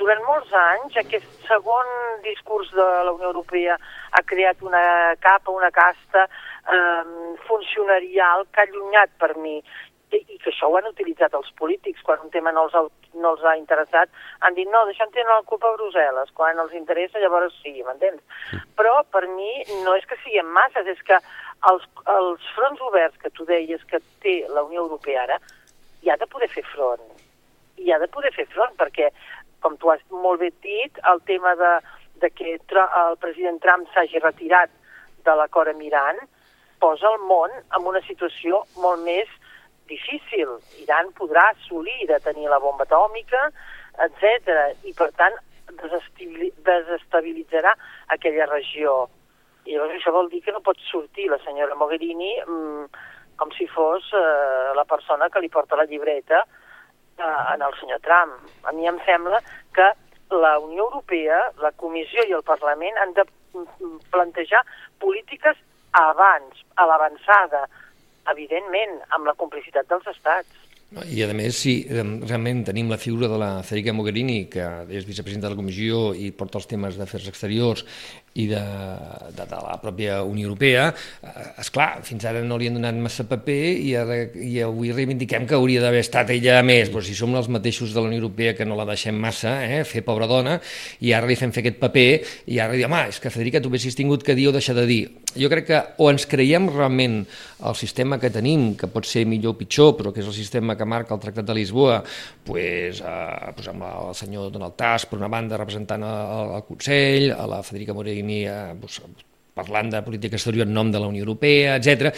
durant 0.00 0.22
molts 0.26 0.52
anys 0.60 0.96
aquest 1.00 1.26
segon 1.48 1.90
discurs 2.24 2.70
de 2.74 2.86
la 3.08 3.12
Unió 3.12 3.32
Europea 3.32 3.76
ha 4.12 4.22
creat 4.22 4.62
una 4.62 5.14
capa, 5.20 5.50
una 5.50 5.70
casta 5.70 6.26
eh, 6.26 7.04
funcionarial 7.48 8.46
que 8.52 8.62
ha 8.62 8.66
allunyat 8.68 9.12
per 9.18 9.36
mi. 9.36 9.60
I, 10.14 10.20
i 10.20 10.36
que 10.38 10.52
això 10.52 10.68
ho 10.70 10.76
han 10.78 10.86
utilitzat 10.86 11.32
els 11.34 11.48
polítics 11.58 12.04
quan 12.06 12.20
un 12.22 12.30
tema 12.30 12.52
no 12.54 12.68
els 12.68 12.74
ha, 12.78 12.84
no 13.18 13.32
els 13.34 13.42
ha 13.42 13.56
interessat. 13.58 14.12
Han 14.46 14.54
dit 14.54 14.70
no, 14.70 14.84
d'això 14.86 15.02
en 15.02 15.10
tenen 15.16 15.32
la 15.32 15.42
culpa 15.48 15.72
a 15.72 15.74
Brussel·les 15.74 16.30
quan 16.36 16.62
els 16.62 16.76
interessa 16.78 17.18
llavors 17.18 17.56
sí, 17.58 17.74
m'entens? 17.82 18.22
Però 18.78 19.00
per 19.10 19.24
mi 19.32 19.50
no 19.82 19.96
és 19.98 20.06
que 20.06 20.20
siguem 20.22 20.46
masses 20.54 20.86
és 20.94 21.02
que 21.08 21.18
els, 21.72 21.88
els 22.14 22.48
fronts 22.54 22.86
oberts 22.86 23.18
que 23.18 23.34
tu 23.34 23.48
deies 23.50 23.82
que 23.90 23.98
té 24.22 24.38
la 24.54 24.62
Unió 24.68 24.86
Europea 24.86 25.26
ara 25.26 25.40
hi 26.02 26.12
ha 26.12 26.16
de 26.20 26.30
poder 26.30 26.48
fer 26.54 26.62
front. 26.70 27.02
I 27.82 27.90
ha 27.92 27.98
de 27.98 28.08
poder 28.08 28.30
fer 28.36 28.46
front 28.54 28.78
perquè 28.78 29.10
com 29.60 29.76
tu 29.80 29.90
has 29.90 30.02
molt 30.10 30.40
bé 30.40 30.50
dit, 30.64 30.98
el 31.10 31.22
tema 31.28 31.54
de, 31.58 31.72
de 32.22 32.30
que 32.30 32.56
el 32.56 33.16
president 33.22 33.60
Trump 33.64 33.88
s'hagi 33.92 34.22
retirat 34.22 34.70
de 35.26 35.34
l'acord 35.34 35.68
amb 35.72 35.82
Iran 35.82 36.20
posa 36.80 37.08
el 37.10 37.20
món 37.24 37.50
en 37.56 37.86
una 37.88 38.02
situació 38.06 38.62
molt 38.82 39.02
més 39.04 39.28
difícil. 39.88 40.48
Iran 40.82 41.12
podrà 41.18 41.50
assolir 41.54 42.06
de 42.10 42.18
tenir 42.24 42.48
la 42.50 42.60
bomba 42.62 42.84
atòmica, 42.84 43.50
etc. 44.06 44.76
i 44.84 44.92
per 44.96 45.10
tant 45.16 45.34
desestabilitzarà 46.64 47.72
aquella 48.14 48.46
regió. 48.52 49.08
I 49.66 49.74
llavors 49.74 49.96
això 49.96 50.12
vol 50.14 50.28
dir 50.30 50.42
que 50.44 50.54
no 50.54 50.62
pot 50.62 50.78
sortir 50.90 51.26
la 51.30 51.40
senyora 51.42 51.74
Mogherini 51.78 52.32
mmm, 52.44 52.84
com 53.36 53.50
si 53.56 53.66
fos 53.68 54.12
eh, 54.14 54.72
la 54.78 54.84
persona 54.88 55.28
que 55.28 55.40
li 55.42 55.50
porta 55.52 55.76
la 55.76 55.88
llibreta 55.90 56.44
eh, 57.18 57.54
en 57.54 57.62
el 57.62 57.78
senyor 57.80 58.00
Trump. 58.06 58.50
A 58.64 58.72
mi 58.72 58.88
em 58.88 58.98
sembla 59.06 59.40
que 59.74 59.88
la 60.30 60.58
Unió 60.58 60.88
Europea, 60.88 61.52
la 61.62 61.72
Comissió 61.72 62.24
i 62.26 62.34
el 62.34 62.44
Parlament 62.46 62.98
han 62.98 63.14
de 63.16 63.24
plantejar 64.10 64.62
polítiques 65.00 65.56
abans, 65.96 66.62
a 66.76 66.84
l'avançada, 66.88 67.64
evidentment, 68.32 68.98
amb 69.16 69.28
la 69.30 69.36
complicitat 69.38 69.88
dels 69.88 70.08
estats. 70.12 70.64
I 71.10 71.22
a 71.24 71.28
més, 71.34 71.56
si 71.58 71.80
realment 71.90 72.62
tenim 72.68 72.90
la 72.92 72.98
figura 73.00 73.26
de 73.30 73.38
la 73.40 73.50
Federica 73.66 73.94
Mogherini, 73.96 74.44
que 74.50 74.66
és 74.86 75.06
vicepresidenta 75.08 75.48
de 75.48 75.56
la 75.56 75.58
Comissió 75.58 76.12
i 76.14 76.30
porta 76.30 76.60
els 76.60 76.68
temes 76.70 76.98
d'afers 76.98 77.26
exteriors 77.32 77.82
i 78.36 78.46
de, 78.50 78.62
de, 79.32 79.44
de 79.48 79.60
la 79.64 79.76
pròpia 79.80 80.20
Unió 80.26 80.50
Europea, 80.50 80.88
eh, 81.24 81.46
és 81.62 81.70
clar, 81.72 81.88
fins 82.06 82.26
ara 82.28 82.42
no 82.44 82.58
li 82.60 82.68
han 82.68 82.76
donat 82.78 82.98
massa 83.00 83.26
paper 83.28 83.60
i, 83.80 83.94
ara, 83.96 84.18
i 84.36 84.60
avui 84.64 84.92
reivindiquem 84.92 85.46
que 85.48 85.56
hauria 85.56 85.82
d'haver 85.84 86.02
estat 86.04 86.32
ella 86.34 86.60
més, 86.66 86.90
però 86.92 87.04
si 87.04 87.16
som 87.16 87.34
els 87.38 87.48
mateixos 87.52 87.94
de 87.94 88.00
la 88.02 88.10
Unió 88.10 88.20
Europea 88.20 88.56
que 88.58 88.68
no 88.68 88.76
la 88.78 88.88
deixem 88.88 89.16
massa, 89.20 89.58
eh, 89.64 89.82
fer 89.88 90.04
pobra 90.06 90.28
dona, 90.30 90.58
i 91.00 91.14
ara 91.16 91.28
li 91.28 91.38
fem 91.38 91.54
fer 91.54 91.64
aquest 91.64 91.80
paper, 91.80 92.08
i 92.52 92.60
ara 92.60 92.74
li 92.74 92.82
diem, 92.82 92.96
ah, 92.96 93.06
és 93.08 93.20
que 93.22 93.32
Federica, 93.32 93.62
tu 93.62 93.72
haguessis 93.72 93.96
tingut 93.96 94.24
que 94.26 94.36
dir 94.36 94.50
o 94.50 94.56
deixar 94.56 94.76
de 94.76 94.86
dir. 94.88 95.02
Jo 95.36 95.50
crec 95.52 95.66
que 95.68 95.80
o 96.00 96.08
ens 96.08 96.24
creiem 96.28 96.68
realment 96.72 97.22
el 97.66 97.74
sistema 97.76 98.18
que 98.20 98.30
tenim, 98.32 98.70
que 98.76 98.88
pot 98.88 99.04
ser 99.08 99.24
millor 99.28 99.54
o 99.54 99.58
pitjor, 99.58 99.94
però 99.96 100.12
que 100.12 100.22
és 100.22 100.28
el 100.28 100.36
sistema 100.36 100.76
que 100.76 100.88
marca 100.88 101.14
el 101.16 101.20
Tractat 101.20 101.48
de 101.48 101.56
Lisboa, 101.56 102.02
pues, 102.44 103.00
eh, 103.00 103.52
pues 103.56 103.68
amb 103.72 103.84
el 103.88 104.14
senyor 104.16 104.50
Donald 104.52 104.76
Tusk, 104.76 105.10
per 105.10 105.20
una 105.20 105.32
banda, 105.32 105.60
representant 105.60 106.04
el, 106.04 106.54
el 106.58 106.64
Consell, 106.68 107.30
a 107.32 107.46
la 107.48 107.62
Federica 107.64 107.96
Morell 107.96 108.25
Mogherini 108.26 108.44
eh, 108.46 109.24
parlant 109.56 109.88
de 109.88 110.02
política 110.04 110.36
exterior 110.36 110.66
en 110.66 110.74
nom 110.76 110.90
de 110.92 111.00
la 111.00 111.08
Unió 111.08 111.22
Europea, 111.24 111.76
etc. 111.78 112.10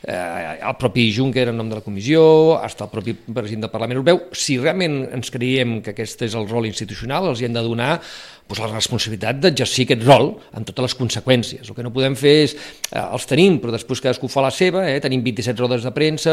Eh, 0.00 0.58
el 0.64 0.76
propi 0.80 1.10
Juncker 1.12 1.50
en 1.50 1.58
nom 1.58 1.68
de 1.68 1.76
la 1.76 1.84
Comissió, 1.84 2.22
fins 2.62 2.80
el 2.80 2.88
propi 2.88 3.12
president 3.12 3.66
del 3.66 3.72
Parlament 3.74 3.98
Europeu. 3.98 4.22
Si 4.32 4.56
realment 4.56 5.02
ens 5.12 5.32
creiem 5.34 5.82
que 5.84 5.92
aquest 5.92 6.24
és 6.24 6.38
el 6.38 6.48
rol 6.48 6.70
institucional, 6.70 7.28
els 7.28 7.42
hi 7.42 7.50
hem 7.50 7.56
de 7.56 7.64
donar 7.66 7.98
doncs 8.46 8.62
la 8.62 8.68
responsabilitat 8.70 9.40
d'exercir 9.42 9.86
aquest 9.86 10.04
rol 10.06 10.28
amb 10.54 10.66
totes 10.68 10.86
les 10.86 10.94
conseqüències. 10.98 11.66
El 11.66 11.74
que 11.74 11.82
no 11.82 11.90
podem 11.94 12.14
fer 12.14 12.34
és, 12.44 12.54
eh, 12.92 13.00
els 13.00 13.26
tenim, 13.26 13.58
però 13.60 13.72
després 13.72 14.00
cadascú 14.00 14.28
fa 14.30 14.40
la 14.42 14.50
seva, 14.50 14.88
eh, 14.88 15.00
tenim 15.00 15.22
27 15.22 15.58
rodes 15.58 15.82
de 15.82 15.90
premsa, 15.90 16.30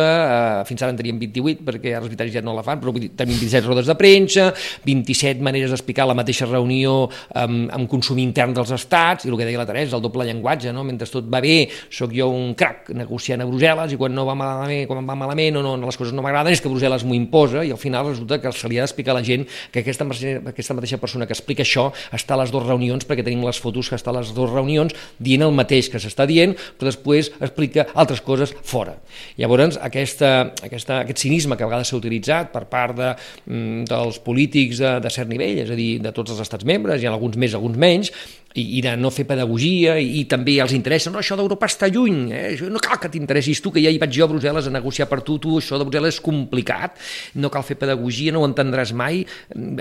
eh, 0.62 0.66
fins 0.66 0.82
ara 0.82 0.92
en 0.92 0.98
teníem 0.98 1.18
28, 1.18 1.64
perquè 1.66 1.96
ara 1.96 2.06
els 2.06 2.10
vitalls 2.10 2.32
ja 2.32 2.42
no 2.42 2.54
la 2.54 2.62
fan, 2.62 2.80
però 2.80 2.94
tenim 2.94 3.38
27 3.40 3.66
rodes 3.66 3.88
de 3.88 3.96
premsa, 3.96 4.54
27 4.86 5.42
maneres 5.42 5.72
d'explicar 5.72 6.06
la 6.08 6.14
mateixa 6.14 6.46
reunió 6.46 7.10
amb, 7.34 7.72
amb 7.72 7.90
consum 7.90 8.20
intern 8.20 8.54
dels 8.54 8.72
estats, 8.72 9.26
i 9.26 9.30
el 9.30 9.38
que 9.38 9.46
deia 9.46 9.58
la 9.58 9.66
Teresa, 9.66 9.96
el 9.96 10.02
doble 10.02 10.26
llenguatge, 10.26 10.72
no? 10.72 10.84
mentre 10.84 11.08
tot 11.08 11.26
va 11.26 11.42
bé, 11.42 11.68
sóc 11.90 12.12
jo 12.14 12.30
un 12.30 12.54
crac 12.54 12.90
negociant 12.90 13.42
a 13.42 13.46
Brussel·les, 13.46 13.94
i 13.94 13.98
quan 13.98 14.14
no 14.14 14.26
va 14.26 14.36
malament, 14.36 14.88
quan 14.88 15.06
va 15.06 15.16
malament 15.16 15.58
o 15.58 15.64
no, 15.64 15.76
no 15.78 15.86
les 15.88 15.98
coses 15.98 16.14
no 16.14 16.22
m'agraden, 16.22 16.54
és 16.54 16.62
que 16.62 16.70
Brussel·les 16.70 17.04
m'ho 17.06 17.16
imposa, 17.16 17.64
i 17.66 17.72
al 17.72 17.78
final 17.78 18.06
resulta 18.06 18.40
que 18.40 18.52
se 18.52 18.70
li 18.70 18.78
ha 18.78 18.86
d'explicar 18.86 19.14
a 19.14 19.20
la 19.20 19.24
gent 19.24 19.48
que 19.72 19.80
aquesta, 19.80 20.06
aquesta 20.06 20.74
mateixa 20.74 20.98
persona 20.98 21.26
que 21.26 21.34
explica 21.34 21.64
això 21.64 21.92
està 22.16 22.36
a 22.36 22.42
les 22.44 22.52
dues 22.54 22.66
reunions, 22.66 23.06
perquè 23.08 23.26
tenim 23.26 23.44
les 23.46 23.60
fotos 23.62 23.90
que 23.90 23.98
està 24.00 24.12
a 24.12 24.18
les 24.20 24.34
dues 24.36 24.52
reunions 24.52 24.94
dient 25.20 25.46
el 25.46 25.56
mateix 25.56 25.90
que 25.92 26.02
s'està 26.02 26.28
dient, 26.30 26.56
però 26.78 26.92
després 26.92 27.32
explica 27.40 27.88
altres 27.94 28.22
coses 28.26 28.54
fora. 28.64 28.96
Llavors, 29.40 29.78
aquesta, 29.82 30.54
aquesta, 30.66 31.02
aquest 31.04 31.24
cinisme 31.24 31.58
que 31.58 31.66
a 31.66 31.70
vegades 31.70 31.92
s'ha 31.92 32.00
utilitzat 32.00 32.52
per 32.54 32.66
part 32.72 32.98
de, 32.98 33.14
mm, 33.46 33.86
dels 33.90 34.20
polítics 34.24 34.82
de, 34.84 34.96
de 35.04 35.14
cert 35.14 35.30
nivell, 35.30 35.64
és 35.64 35.72
a 35.72 35.80
dir, 35.80 35.92
de 36.04 36.14
tots 36.16 36.34
els 36.34 36.42
estats 36.44 36.66
membres, 36.66 37.02
hi 37.02 37.08
ha 37.08 37.14
alguns 37.14 37.38
més, 37.40 37.56
alguns 37.58 37.80
menys, 37.80 38.12
i, 38.54 38.64
i 38.78 38.82
de 38.86 38.94
no 39.00 39.12
fer 39.14 39.26
pedagogia 39.30 39.96
i, 40.00 40.20
i 40.20 40.24
també 40.30 40.58
els 40.64 40.74
interessa, 40.76 41.12
no, 41.14 41.22
això 41.22 41.38
d'Europa 41.40 41.68
està 41.70 41.90
lluny, 41.92 42.20
eh? 42.34 42.44
no 42.70 42.82
cal 42.84 43.00
que 43.02 43.12
t'interessis 43.14 43.62
tu, 43.64 43.74
que 43.74 43.82
ja 43.84 43.92
hi 43.94 44.00
vaig 44.02 44.14
jo 44.14 44.28
a 44.28 44.30
Brussel·les 44.32 44.70
a 44.70 44.74
negociar 44.74 45.10
per 45.12 45.22
tu, 45.26 45.40
tu, 45.42 45.58
això 45.62 45.80
de 45.82 45.88
Brussel·les 45.88 46.18
és 46.18 46.22
complicat, 46.24 47.02
no 47.42 47.52
cal 47.54 47.66
fer 47.66 47.80
pedagogia, 47.82 48.36
no 48.36 48.44
ho 48.44 48.50
entendràs 48.50 48.94
mai, 48.98 49.24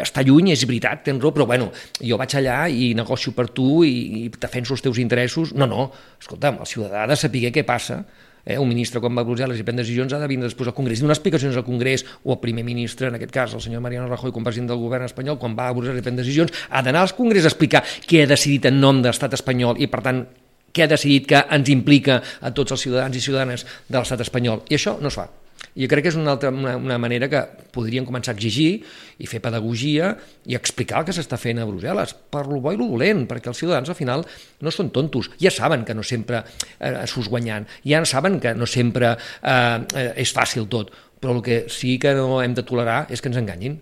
està 0.03 0.25
lluny, 0.27 0.53
és 0.57 0.65
veritat, 0.69 1.05
tens 1.09 1.23
raó, 1.23 1.35
però 1.37 1.49
bueno, 1.51 1.71
jo 2.01 2.19
vaig 2.21 2.37
allà 2.41 2.65
i 2.73 2.93
negocio 2.99 3.35
per 3.37 3.51
tu 3.53 3.83
i, 3.87 3.95
i 4.25 4.27
defenso 4.33 4.77
els 4.77 4.85
teus 4.85 5.01
interessos, 5.03 5.55
no, 5.57 5.69
no, 5.69 5.91
escolta'm, 6.21 6.63
el 6.63 6.71
ciutadà 6.71 7.05
ha 7.05 7.11
de 7.11 7.19
saber 7.19 7.51
què 7.53 7.67
passa, 7.69 8.03
Eh, 8.45 8.59
un 8.59 8.69
ministre 8.69 9.01
quan 9.01 9.15
va 9.15 9.23
a 9.23 9.27
Brussel·les 9.29 9.61
i 9.61 9.67
pren 9.67 9.79
decisions 9.79 10.13
ha 10.13 10.19
de 10.19 10.29
vindre 10.31 10.49
després 10.49 10.71
al 10.71 10.75
Congrés, 10.75 11.01
donar 11.03 11.15
explicacions 11.15 11.57
al 11.57 11.67
Congrés, 11.67 12.05
o 12.25 12.35
el 12.35 12.41
primer 12.43 12.65
ministre, 12.67 13.09
en 13.09 13.19
aquest 13.19 13.35
cas 13.35 13.55
el 13.55 13.63
senyor 13.63 13.83
Mariano 13.85 14.09
Rajoy, 14.11 14.33
com 14.35 14.45
president 14.47 14.73
del 14.73 14.83
govern 14.83 15.07
espanyol, 15.07 15.39
quan 15.39 15.55
va 15.59 15.69
a 15.71 15.77
Brussel·les 15.77 16.03
i 16.03 16.07
pren 16.07 16.19
decisions, 16.19 16.55
ha 16.71 16.83
d'anar 16.83 17.05
al 17.07 17.15
Congrés 17.19 17.47
a 17.47 17.53
explicar 17.53 17.85
què 18.07 18.25
ha 18.25 18.31
decidit 18.31 18.67
en 18.73 18.81
nom 18.83 19.03
de 19.03 19.13
l'estat 19.13 19.39
espanyol 19.39 19.79
i, 19.79 19.87
per 19.93 20.03
tant, 20.03 20.25
què 20.73 20.87
ha 20.87 20.91
decidit 20.91 21.29
que 21.29 21.45
ens 21.53 21.71
implica 21.71 22.19
a 22.41 22.51
tots 22.57 22.75
els 22.75 22.83
ciutadans 22.89 23.17
i 23.17 23.23
ciutadanes 23.23 23.67
de 23.89 23.99
l'estat 23.99 24.25
espanyol. 24.25 24.65
I 24.73 24.81
això 24.81 24.97
no 25.01 25.13
es 25.13 25.21
fa. 25.21 25.29
Jo 25.73 25.89
crec 25.89 26.05
que 26.05 26.11
és 26.13 26.19
una, 26.21 26.35
altra, 26.35 26.51
una, 26.53 26.75
una 26.77 26.99
manera 27.01 27.29
que 27.33 27.41
podríem 27.73 28.05
començar 28.05 28.35
a 28.35 28.37
exigir 28.37 28.83
i 29.23 29.29
fer 29.29 29.41
pedagogia 29.45 30.11
i 30.45 30.57
explicar 30.59 31.01
el 31.01 31.07
que 31.09 31.15
s'està 31.17 31.39
fent 31.41 31.63
a 31.63 31.69
Brussel·les, 31.69 32.13
per 32.33 32.45
lo 32.51 32.61
bo 32.61 32.75
i 32.75 32.81
lo 32.81 32.91
dolent, 32.91 33.25
perquè 33.31 33.49
els 33.53 33.63
ciutadans 33.63 33.89
al 33.89 33.97
final 33.97 34.27
no 34.61 34.73
són 34.75 34.91
tontos, 34.93 35.31
ja 35.41 35.53
saben 35.55 35.87
que 35.89 35.97
no 35.97 36.05
sempre 36.05 36.43
eh, 36.45 36.93
s'us 37.09 37.31
guanyant, 37.33 37.65
ja 37.89 38.03
saben 38.09 38.37
que 38.43 38.53
no 38.59 38.69
sempre 38.69 39.15
eh, 39.17 40.13
és 40.21 40.35
fàcil 40.37 40.69
tot, 40.69 40.93
però 41.23 41.39
el 41.39 41.43
que 41.47 41.65
sí 41.73 41.97
que 42.03 42.13
no 42.19 42.43
hem 42.43 42.53
de 42.59 42.67
tolerar 42.69 43.07
és 43.09 43.23
que 43.23 43.33
ens 43.33 43.41
enganyin. 43.41 43.81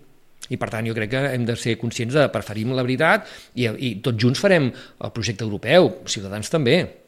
I 0.51 0.57
per 0.59 0.67
tant 0.71 0.87
jo 0.87 0.95
crec 0.95 1.13
que 1.13 1.19
hem 1.31 1.43
de 1.47 1.55
ser 1.59 1.77
conscients 1.79 2.15
de 2.15 2.25
preferim 2.31 2.73
la 2.75 2.83
veritat 2.83 3.27
i, 3.55 3.67
i 3.67 3.93
tots 4.03 4.19
junts 4.19 4.39
farem 4.39 4.67
el 4.71 5.13
projecte 5.15 5.47
europeu, 5.47 5.93
Ciutadans 6.11 6.51
també 6.51 7.00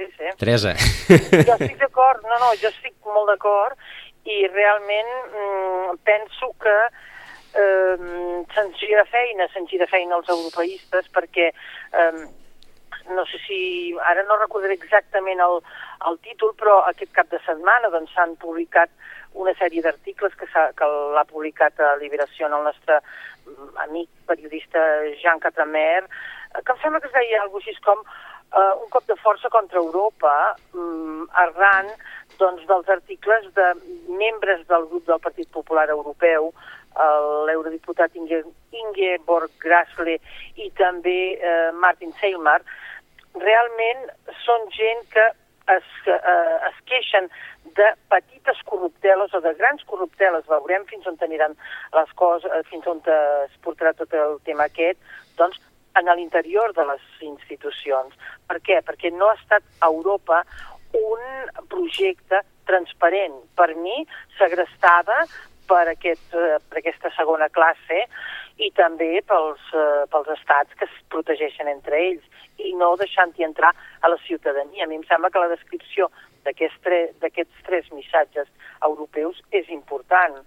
sí, 0.00 0.12
sí. 0.16 0.32
Teresa. 0.40 0.74
Jo 1.46 1.56
estic 1.56 1.78
d'acord, 1.80 2.24
no, 2.24 2.40
no, 2.40 2.50
jo 2.60 2.72
estic 2.72 2.96
molt 3.04 3.30
d'acord 3.32 3.78
i 4.28 4.42
realment 4.48 5.12
mm, 5.28 6.00
penso 6.06 6.52
que 6.60 6.76
eh, 7.60 7.96
se'ns 8.54 8.76
gira 8.80 9.04
feina, 9.10 9.48
se'ns 9.52 9.70
gira 9.70 9.88
feina 9.90 10.16
als 10.16 10.28
europeistes 10.32 11.08
perquè 11.12 11.50
eh, 11.50 12.20
no 13.10 13.24
sé 13.26 13.40
si, 13.46 13.60
ara 14.06 14.22
no 14.28 14.38
recordaré 14.38 14.76
exactament 14.76 15.40
el, 15.42 15.58
el 16.08 16.18
títol, 16.24 16.52
però 16.58 16.80
aquest 16.86 17.12
cap 17.16 17.30
de 17.32 17.40
setmana 17.46 17.90
doncs, 17.90 18.12
s'han 18.14 18.36
doncs, 18.36 18.44
publicat 18.44 18.92
una 19.40 19.54
sèrie 19.58 19.82
d'articles 19.82 20.34
que, 20.38 20.46
que 20.50 20.90
l'ha 21.14 21.26
publicat 21.28 21.78
a 21.80 21.94
Liberació 22.00 22.48
el 22.48 22.66
nostre 22.66 23.00
mm, 23.00 23.70
amic 23.86 24.10
periodista 24.30 24.82
Jean 25.22 25.42
Catramer, 25.42 26.04
que 26.50 26.72
em 26.74 26.82
sembla 26.82 27.00
que 27.00 27.10
es 27.10 27.16
deia 27.16 27.44
alguna 27.44 27.62
així 27.66 27.82
com 27.86 28.02
uh, 28.52 28.82
un 28.82 28.88
cop 28.90 29.06
de 29.06 29.16
força 29.22 29.50
contra 29.50 29.78
Europa 29.78 30.56
um, 30.74 31.26
arran 31.44 31.90
doncs, 32.38 32.64
dels 32.66 32.88
articles 32.88 33.48
de 33.54 33.66
membres 34.08 34.66
del 34.66 34.86
grup 34.88 35.06
del 35.06 35.20
Partit 35.20 35.50
Popular 35.52 35.88
Europeu, 35.92 36.52
l'eurodiputat 37.46 38.16
Inge, 38.18 38.40
Ingeborg 38.74 39.52
Grasle 39.62 40.16
i 40.58 40.70
també 40.78 41.36
uh, 41.36 41.68
Martin 41.78 42.10
Seilmar, 42.20 42.58
realment 43.38 44.08
són 44.42 44.66
gent 44.74 45.04
que 45.12 45.26
es, 45.76 45.86
uh, 46.10 46.56
es 46.66 46.80
queixen 46.90 47.30
de 47.76 47.88
petites 48.10 48.58
corrupteles 48.66 49.34
o 49.34 49.40
de 49.44 49.52
grans 49.54 49.84
corrupteles, 49.86 50.48
veurem 50.50 50.86
fins 50.90 51.06
on 51.06 51.18
aniran 51.22 51.54
les 51.94 52.12
coses, 52.18 52.50
eh, 52.50 52.62
fins 52.70 52.86
on 52.90 53.02
es 53.06 53.56
portarà 53.64 53.92
tot 53.94 54.12
el 54.16 54.38
tema 54.48 54.66
aquest, 54.66 54.98
doncs 55.38 55.60
en 55.98 56.10
l'interior 56.16 56.74
de 56.76 56.86
les 56.92 57.04
institucions. 57.26 58.14
Per 58.48 58.58
què? 58.66 58.80
Perquè 58.86 59.12
no 59.14 59.30
ha 59.30 59.38
estat 59.38 59.64
a 59.80 59.90
Europa 59.90 60.42
un 60.96 61.66
projecte 61.70 62.42
transparent. 62.66 63.36
Per 63.58 63.74
mi, 63.76 64.04
segrestada 64.38 65.24
per, 65.70 65.86
aquest, 65.92 66.34
eh, 66.34 66.58
per 66.68 66.80
aquesta 66.80 67.12
segona 67.16 67.48
classe 67.54 68.04
i 68.60 68.70
també 68.76 69.20
pels, 69.26 69.62
eh, 69.74 70.04
pels 70.12 70.30
estats 70.36 70.74
que 70.78 70.86
es 70.88 70.96
protegeixen 71.12 71.70
entre 71.70 71.98
ells 71.98 72.26
i 72.58 72.74
no 72.76 72.92
deixant-hi 73.00 73.46
entrar 73.46 73.70
a 74.00 74.10
la 74.10 74.18
ciutadania. 74.26 74.84
A 74.84 74.90
mi 74.90 74.98
em 75.00 75.06
sembla 75.08 75.30
que 75.30 75.42
la 75.42 75.52
descripció 75.54 76.10
d'aquests 76.44 76.80
tre 76.84 77.00
tres 77.66 77.90
missatges 77.92 78.48
europeus 78.82 79.40
és 79.50 79.68
important. 79.68 80.40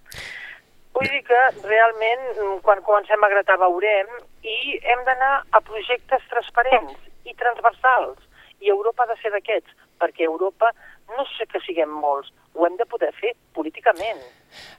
Vull 0.94 1.10
dir 1.10 1.24
que 1.26 1.42
realment 1.66 2.26
mm, 2.34 2.60
quan 2.66 2.84
comencem 2.86 3.26
a 3.26 3.32
gratar 3.34 3.58
veurem 3.62 4.12
i 4.46 4.78
hem 4.94 5.02
d'anar 5.08 5.34
a 5.52 5.62
projectes 5.66 6.26
transparents 6.30 7.00
i 7.26 7.34
transversals 7.40 8.20
i 8.64 8.72
Europa 8.72 9.04
ha 9.04 9.12
de 9.12 9.18
ser 9.22 9.34
d'aquests, 9.34 9.74
perquè 10.00 10.28
Europa 10.28 10.72
no 11.18 11.26
sé 11.36 11.46
que 11.50 11.60
siguem 11.66 11.92
molts, 12.04 12.32
ho 12.54 12.66
hem 12.68 12.78
de 12.80 12.86
poder 12.90 13.12
fer 13.18 13.34
políticament. 13.56 14.22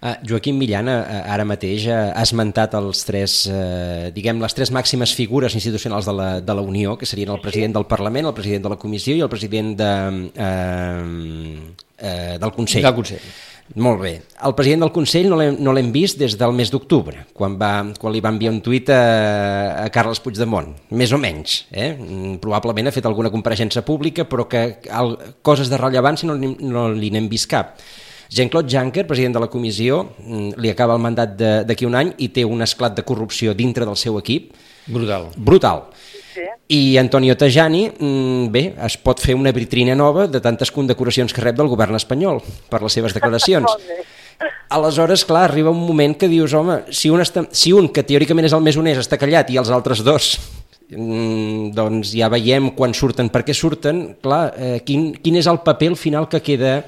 Uh, 0.01 0.15
Joaquim 0.23 0.57
Millana, 0.59 0.95
uh, 1.03 1.33
ara 1.35 1.45
mateix, 1.47 1.89
uh, 1.89 2.13
ha 2.15 2.23
esmentat 2.23 2.77
els 2.79 3.03
tres, 3.07 3.37
uh, 3.51 4.11
diguem, 4.15 4.39
les 4.43 4.55
tres 4.57 4.71
màximes 4.75 5.15
figures 5.19 5.57
institucionals 5.59 6.07
de 6.09 6.15
la, 6.15 6.29
de 6.41 6.57
la 6.57 6.63
Unió, 6.63 6.95
que 7.01 7.09
serien 7.11 7.33
el 7.35 7.43
president 7.43 7.75
del 7.77 7.89
Parlament, 7.91 8.31
el 8.31 8.37
president 8.37 8.69
de 8.69 8.73
la 8.73 8.79
Comissió 8.81 9.17
i 9.17 9.25
el 9.27 9.33
president 9.33 9.75
de, 9.81 9.91
uh, 10.31 11.75
uh, 11.99 12.39
del 12.39 12.55
Consell. 12.55 12.87
Del 12.87 12.97
Consell. 13.03 13.27
Molt 13.73 14.03
bé. 14.03 14.13
El 14.45 14.53
president 14.55 14.85
del 14.85 14.93
Consell 14.93 15.31
no 15.31 15.39
l'hem 15.41 15.57
no 15.65 15.73
vist 15.93 16.19
des 16.21 16.37
del 16.37 16.53
mes 16.53 16.71
d'octubre, 16.71 17.25
quan, 17.33 17.57
va, 17.59 17.71
quan 17.99 18.13
li 18.13 18.21
va 18.21 18.31
enviar 18.35 18.53
un 18.53 18.61
tuit 18.63 18.91
a, 18.93 19.01
a 19.81 19.89
Carles 19.91 20.21
Puigdemont, 20.21 20.69
més 20.93 21.15
o 21.17 21.19
menys. 21.19 21.63
Eh? 21.73 21.95
Mm, 21.97 22.37
probablement 22.45 22.91
ha 22.91 22.95
fet 22.95 23.09
alguna 23.09 23.33
compareixença 23.33 23.83
pública, 23.83 24.29
però 24.29 24.45
que 24.51 24.65
el, 24.85 25.17
coses 25.43 25.73
de 25.73 25.81
rellevància 25.81 26.29
no, 26.29 26.37
no 26.37 26.89
li 26.93 27.11
n'hem 27.15 27.31
vist 27.33 27.49
cap. 27.51 27.79
Jean-Claude 28.35 28.69
Juncker, 28.69 29.07
president 29.09 29.39
de 29.39 29.45
la 29.47 29.49
comissió, 29.49 30.03
mm, 30.21 30.61
li 30.61 30.71
acaba 30.71 30.99
el 30.99 31.03
mandat 31.03 31.35
d'aquí 31.65 31.89
un 31.89 31.97
any 31.97 32.13
i 32.19 32.29
té 32.37 32.45
un 32.45 32.63
esclat 32.63 32.99
de 32.99 33.07
corrupció 33.09 33.57
dintre 33.57 33.89
del 33.89 33.97
seu 33.97 34.21
equip. 34.21 34.53
Brutal. 34.87 35.31
Brutal. 35.37 35.89
I 36.69 36.97
Antonio 36.97 37.37
Tajani, 37.37 37.91
mm, 37.91 38.49
bé, 38.51 38.65
es 38.87 38.97
pot 38.97 39.21
fer 39.21 39.35
una 39.37 39.53
vitrina 39.53 39.95
nova 39.95 40.27
de 40.27 40.41
tantes 40.41 40.71
condecoracions 40.73 41.33
que 41.33 41.43
rep 41.45 41.57
del 41.59 41.69
govern 41.69 41.95
espanyol 41.95 42.41
per 42.71 42.81
les 42.83 42.93
seves 42.93 43.13
declaracions. 43.13 43.69
Aleshores, 44.75 45.27
clar, 45.29 45.45
arriba 45.45 45.71
un 45.71 45.85
moment 45.85 46.17
que 46.17 46.29
dius, 46.29 46.55
home, 46.57 46.81
si 46.91 47.11
un, 47.13 47.21
està, 47.21 47.45
si 47.53 47.73
un 47.77 47.91
que 47.93 48.03
teòricament 48.03 48.49
és 48.49 48.57
el 48.57 48.65
més 48.65 48.79
honest 48.81 49.05
està 49.05 49.21
callat 49.21 49.53
i 49.53 49.61
els 49.61 49.71
altres 49.71 50.01
dos? 50.03 50.39
Mm, 50.89 51.71
doncs 51.77 52.15
ja 52.17 52.31
veiem 52.33 52.71
quan 52.77 52.97
surten, 52.97 53.29
per 53.29 53.45
què 53.45 53.55
surten, 53.55 54.07
clar, 54.25 54.47
eh, 54.57 54.79
quin, 54.85 55.13
quin 55.21 55.37
és 55.37 55.49
el 55.51 55.61
paper 55.65 55.93
al 55.93 56.01
final 56.01 56.29
que 56.33 56.41
queda 56.45 56.81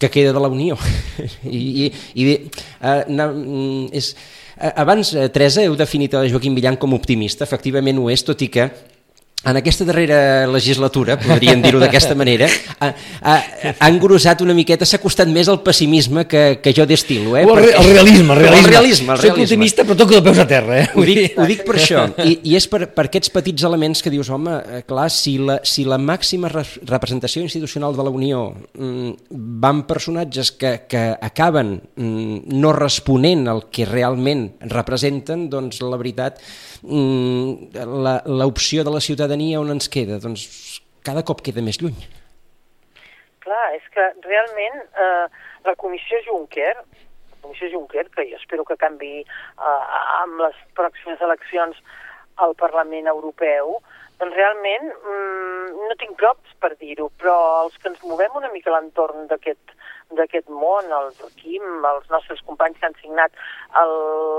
que 0.00 0.08
queda 0.08 0.32
de 0.32 0.40
la 0.40 0.48
Unió. 0.48 0.78
I, 1.44 1.60
i, 1.60 1.90
i 2.16 2.24
eh, 2.32 3.04
na, 3.12 3.28
mm, 3.28 3.90
és, 3.92 4.14
eh, 4.56 4.72
abans, 4.80 5.12
eh, 5.12 5.28
Teresa, 5.28 5.60
heu 5.60 5.76
definit 5.76 6.16
a 6.16 6.24
Joaquim 6.24 6.56
Villan 6.56 6.80
com 6.80 6.96
optimista, 6.96 7.44
efectivament 7.44 8.00
ho 8.00 8.08
és, 8.08 8.24
tot 8.24 8.40
i 8.40 8.48
que 8.48 8.70
en 9.42 9.56
aquesta 9.56 9.86
darrera 9.88 10.46
legislatura, 10.52 11.16
podríem 11.16 11.62
dir-ho 11.64 11.80
d'aquesta 11.80 12.12
manera, 12.18 12.44
ha, 12.76 12.90
ha, 13.24 13.36
ha 13.72 13.88
engrossat 13.88 14.42
una 14.44 14.52
miqueta, 14.56 14.84
s'ha 14.84 15.00
costat 15.00 15.30
més 15.32 15.48
el 15.48 15.62
pessimisme 15.64 16.26
que, 16.28 16.58
que 16.60 16.74
jo 16.76 16.84
destilo. 16.88 17.38
Eh? 17.40 17.46
O 17.48 17.56
el, 17.56 17.70
el 17.70 17.88
realisme, 17.94 18.36
el 18.36 18.42
realisme. 18.42 18.60
El 18.60 18.68
realisme, 18.74 19.14
el 19.16 19.22
Soc 19.24 19.40
optimista 19.40 19.86
però 19.88 19.96
toco 20.02 20.18
de 20.18 20.22
peus 20.26 20.42
a 20.42 20.46
terra. 20.50 20.82
Eh? 20.82 20.90
Ho 20.92 21.06
dic, 21.08 21.38
ho 21.40 21.46
dic 21.48 21.64
per 21.64 21.78
això, 21.78 22.04
I, 22.20 22.36
i 22.52 22.56
és 22.58 22.68
per, 22.68 22.82
per 22.92 23.06
aquests 23.08 23.32
petits 23.32 23.64
elements 23.64 24.04
que 24.04 24.12
dius, 24.12 24.28
home, 24.28 24.58
eh, 24.60 24.82
clar, 24.88 25.08
si 25.14 25.38
la, 25.40 25.60
si 25.64 25.86
la 25.88 25.96
màxima 25.96 26.52
representació 26.52 27.40
institucional 27.46 27.96
de 27.96 28.04
la 28.04 28.12
Unió 28.12 28.50
mm, 28.52 29.32
van 29.64 29.86
personatges 29.88 30.52
que, 30.52 30.74
que 30.90 31.06
acaben 31.16 31.78
mm, 31.96 32.60
no 32.60 32.74
responent 32.76 33.48
al 33.48 33.70
que 33.72 33.88
realment 33.88 34.50
representen, 34.68 35.48
doncs 35.48 35.80
la 35.80 35.96
veritat, 35.96 36.44
mm, 36.84 37.72
l'opció 38.36 38.84
de 38.84 38.92
la 38.92 39.00
ciutat 39.00 39.29
ciutadania 39.30 39.60
on 39.60 39.70
ens 39.70 39.88
queda? 39.88 40.18
Doncs 40.18 40.82
cada 41.06 41.22
cop 41.22 41.40
queda 41.42 41.62
més 41.62 41.78
lluny. 41.78 41.94
Clar, 43.40 43.74
és 43.76 43.86
que 43.94 44.02
realment 44.26 44.82
eh, 44.82 45.26
la 45.64 45.74
comissió 45.78 46.18
Juncker, 46.26 46.74
comissió 47.40 47.70
Juncker, 47.70 48.08
que 48.10 48.26
jo 48.26 48.36
espero 48.36 48.64
que 48.64 48.76
canvi 48.76 49.22
eh, 49.22 49.84
amb 50.22 50.42
les 50.42 50.56
pròximes 50.74 51.22
eleccions 51.22 51.78
al 52.42 52.56
Parlament 52.58 53.06
Europeu, 53.06 53.78
doncs 54.18 54.34
realment 54.34 54.90
mm, 54.90 55.69
props 56.20 56.56
per 56.62 56.74
dir-ho, 56.80 57.08
però 57.20 57.36
els 57.64 57.76
que 57.80 57.88
ens 57.90 58.02
movem 58.04 58.36
una 58.36 58.50
mica 58.54 58.70
a 58.72 58.76
l'entorn 58.76 59.26
d'aquest 59.30 59.76
d'aquest 60.10 60.48
món, 60.50 60.88
el 60.90 61.12
Joaquim, 61.18 61.66
els 61.86 62.08
nostres 62.10 62.40
companys 62.46 62.78
que 62.80 62.88
han 62.88 62.96
signat 62.98 63.36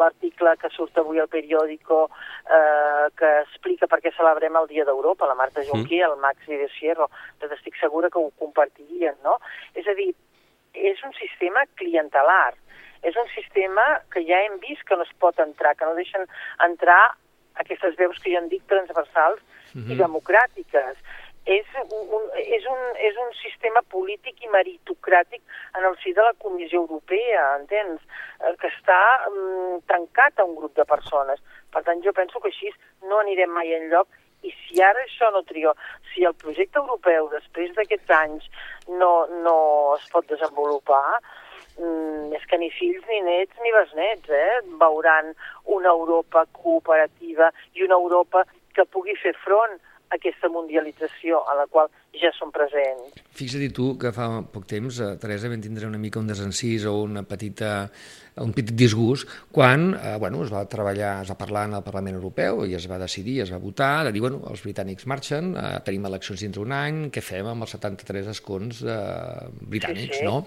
l'article 0.01 0.55
que 0.59 0.71
surt 0.73 0.97
avui 0.99 1.21
al 1.21 1.29
periòdico 1.31 2.01
eh, 2.09 3.05
que 3.15 3.29
explica 3.45 3.87
per 3.87 4.01
què 4.03 4.11
celebrem 4.17 4.57
el 4.59 4.67
Dia 4.71 4.85
d'Europa, 4.87 5.29
la 5.29 5.37
Marta 5.39 5.63
Junquí, 5.63 6.01
mm. 6.01 6.09
el 6.09 6.17
Max 6.23 6.49
de 6.49 6.67
Sierro, 6.75 7.07
doncs 7.39 7.55
estic 7.55 7.79
segura 7.79 8.11
que 8.11 8.19
ho 8.19 8.33
compartirien, 8.41 9.15
no? 9.23 9.37
És 9.79 9.87
a 9.87 9.95
dir, 9.95 10.09
és 10.75 10.99
un 11.07 11.15
sistema 11.15 11.63
clientelar, 11.79 12.53
és 13.07 13.15
un 13.17 13.31
sistema 13.33 13.85
que 14.11 14.25
ja 14.27 14.43
hem 14.43 14.59
vist 14.61 14.83
que 14.87 14.99
no 14.99 15.07
es 15.07 15.15
pot 15.23 15.39
entrar, 15.39 15.77
que 15.79 15.87
no 15.87 15.95
deixen 15.95 16.27
entrar 16.67 17.15
aquestes 17.63 17.95
veus 17.99 18.19
que 18.21 18.31
jo 18.33 18.43
en 18.43 18.51
dic 18.51 18.63
transversals 18.67 19.39
mm 19.73 19.81
-hmm. 19.81 19.91
i 19.91 19.93
mhm. 19.95 20.01
democràtiques 20.03 20.95
és 21.45 21.65
un, 21.89 22.25
és, 22.37 22.65
un, 22.69 22.81
és 23.01 23.15
un 23.17 23.31
sistema 23.39 23.81
polític 23.89 24.43
i 24.45 24.49
meritocràtic 24.53 25.41
en 25.77 25.87
el 25.89 25.97
si 26.03 26.13
de 26.13 26.21
la 26.21 26.35
Comissió 26.37 26.83
Europea, 26.83 27.57
entens? 27.59 28.01
Eh, 28.39 28.53
que 28.61 28.69
està 28.69 29.01
mm, 29.29 29.81
tancat 29.89 30.39
a 30.39 30.45
un 30.45 30.55
grup 30.55 30.75
de 30.77 30.85
persones. 30.85 31.41
Per 31.73 31.81
tant, 31.83 32.01
jo 32.05 32.13
penso 32.13 32.39
que 32.39 32.51
així 32.53 32.69
no 33.09 33.21
anirem 33.23 33.49
mai 33.57 33.73
enlloc 33.73 34.07
i 34.43 34.53
si 34.63 34.81
ara 34.81 35.01
això 35.05 35.29
no 35.33 35.43
trio, 35.45 35.73
si 36.13 36.25
el 36.25 36.33
projecte 36.33 36.79
europeu 36.81 37.29
després 37.33 37.73
d'aquests 37.77 38.13
anys 38.17 38.47
no, 38.87 39.27
no 39.45 39.57
es 39.97 40.07
pot 40.13 40.25
desenvolupar, 40.29 41.19
mm, 41.77 42.33
és 42.37 42.45
que 42.49 42.57
ni 42.61 42.69
fills 42.77 43.05
ni 43.09 43.21
nets 43.25 43.61
ni 43.65 43.73
besnets 43.73 44.29
eh, 44.29 44.61
veuran 44.81 45.33
una 45.65 45.93
Europa 45.93 46.45
cooperativa 46.53 47.49
i 47.73 47.85
una 47.85 47.97
Europa 47.97 48.45
que 48.73 48.85
pugui 48.85 49.17
fer 49.19 49.33
front 49.41 49.79
aquesta 50.11 50.49
mundialització 50.51 51.41
a 51.47 51.55
la 51.59 51.67
qual 51.71 51.89
ja 52.21 52.31
són 52.37 52.51
presents. 52.55 53.21
Fixa't 53.37 53.71
tu 53.75 53.93
que 53.99 54.11
fa 54.15 54.27
poc 54.53 54.67
temps, 54.69 54.99
eh, 54.99 55.15
Teresa, 55.21 55.49
vam 55.51 55.63
tindre 55.63 55.87
una 55.87 56.01
mica 56.01 56.19
un 56.19 56.27
desencís 56.27 56.85
o 56.85 56.97
una 57.03 57.23
petita 57.23 57.89
un 58.39 58.53
petit 58.55 58.71
disgust 58.77 59.27
quan 59.51 59.91
eh, 59.97 60.15
bueno, 60.19 60.43
es 60.45 60.51
va 60.53 60.63
treballar, 60.69 61.21
es 61.25 61.31
va 61.31 61.35
parlar 61.35 61.65
en 61.67 61.75
el 61.79 61.83
Parlament 61.83 62.15
Europeu 62.15 62.63
i 62.63 62.75
es 62.77 62.87
va 62.87 62.99
decidir, 63.01 63.41
es 63.43 63.51
va 63.51 63.59
votar, 63.59 64.05
de 64.07 64.13
dir, 64.15 64.21
bueno, 64.23 64.39
els 64.49 64.63
britànics 64.63 65.07
marxen, 65.11 65.51
eh, 65.59 65.73
tenim 65.83 66.07
eleccions 66.07 66.45
dins 66.45 66.55
d'un 66.55 66.71
any, 66.75 67.01
què 67.11 67.23
fem 67.23 67.49
amb 67.51 67.65
els 67.65 67.75
73 67.75 68.29
escons 68.31 68.81
eh, 68.85 69.49
britànics, 69.73 70.21
sí, 70.21 70.23
sí. 70.23 70.27
no? 70.27 70.45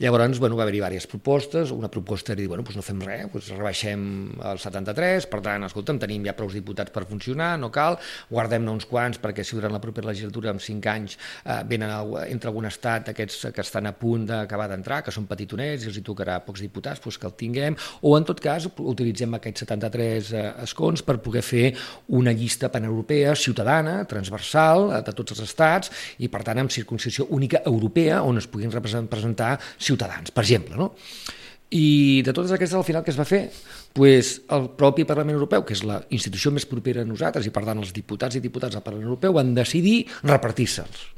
Llavors, 0.00 0.40
bueno, 0.40 0.56
va 0.56 0.64
haver-hi 0.64 0.78
diverses 0.78 1.08
propostes, 1.10 1.72
una 1.74 1.90
proposta 1.92 2.32
era 2.32 2.40
dir, 2.40 2.48
bueno, 2.48 2.64
doncs 2.64 2.80
no 2.80 2.86
fem 2.86 3.04
res, 3.04 3.26
doncs 3.34 3.52
rebaixem 3.52 4.06
els 4.48 4.64
73, 4.64 5.28
per 5.28 5.42
tant, 5.44 5.68
escolta'm, 5.68 6.00
tenim 6.00 6.24
ja 6.24 6.36
prou 6.38 6.48
diputats 6.52 6.94
per 6.94 7.04
funcionar, 7.10 7.52
no 7.60 7.68
cal, 7.74 7.98
guardem-ne 8.32 8.72
uns 8.72 8.88
quants 8.88 9.20
perquè 9.20 9.44
si 9.44 9.58
durant 9.58 9.74
la 9.74 9.82
propera 9.84 10.08
legislatura, 10.08 10.54
en 10.54 10.62
5 10.64 10.92
anys, 10.94 11.18
eh, 11.44 11.60
venen 11.68 11.92
entre 12.28 12.48
algun 12.48 12.68
estat 12.70 13.12
aquests 13.12 13.50
que 13.52 13.64
estan 13.64 13.90
a 13.90 13.94
punt 13.98 14.26
d'acabar 14.30 14.68
d'entrar, 14.72 15.02
que 15.04 15.14
són 15.14 15.28
petitonets 15.28 15.84
i 15.84 15.92
els 15.92 16.00
hi 16.00 16.04
tocarà 16.06 16.40
pocs 16.46 16.64
diputats, 16.64 17.02
doncs 17.04 17.17
que 17.18 17.28
el 17.28 17.34
tinguem, 17.38 17.76
o 18.02 18.14
en 18.18 18.26
tot 18.28 18.40
cas 18.42 18.68
utilitzem 18.68 19.34
aquests 19.38 19.66
73 19.66 20.32
eh, 20.32 20.44
escons 20.64 21.04
per 21.06 21.18
poder 21.24 21.42
fer 21.46 21.72
una 22.18 22.32
llista 22.32 22.70
paneuropea 22.72 23.34
ciutadana, 23.36 24.00
transversal, 24.10 24.88
eh, 24.92 25.02
de 25.06 25.16
tots 25.16 25.36
els 25.36 25.42
estats, 25.46 25.92
i 26.18 26.30
per 26.32 26.44
tant 26.46 26.62
amb 26.62 26.72
circunscripció 26.74 27.28
única 27.34 27.62
europea 27.66 28.22
on 28.22 28.40
es 28.40 28.48
puguin 28.48 28.72
representar 28.72 29.56
ciutadans, 29.78 30.32
per 30.32 30.46
exemple. 30.46 30.78
No? 30.78 30.92
I 31.70 32.22
de 32.24 32.32
totes 32.32 32.54
aquestes, 32.54 32.78
al 32.78 32.86
final, 32.86 33.04
què 33.04 33.12
es 33.12 33.18
va 33.18 33.28
fer? 33.28 33.42
Pues 33.92 34.38
el 34.56 34.70
propi 34.78 35.04
Parlament 35.08 35.36
Europeu, 35.36 35.66
que 35.68 35.76
és 35.76 35.84
la 35.84 36.00
institució 36.16 36.52
més 36.54 36.64
propera 36.68 37.04
a 37.04 37.08
nosaltres, 37.08 37.44
i 37.44 37.52
per 37.52 37.66
tant 37.66 37.82
els 37.82 37.92
diputats 37.92 38.38
i 38.38 38.44
diputats 38.44 38.78
del 38.78 38.84
Parlament 38.86 39.10
Europeu, 39.10 39.36
van 39.36 39.52
decidir 39.56 40.00
repartir-se'ls. 40.22 41.17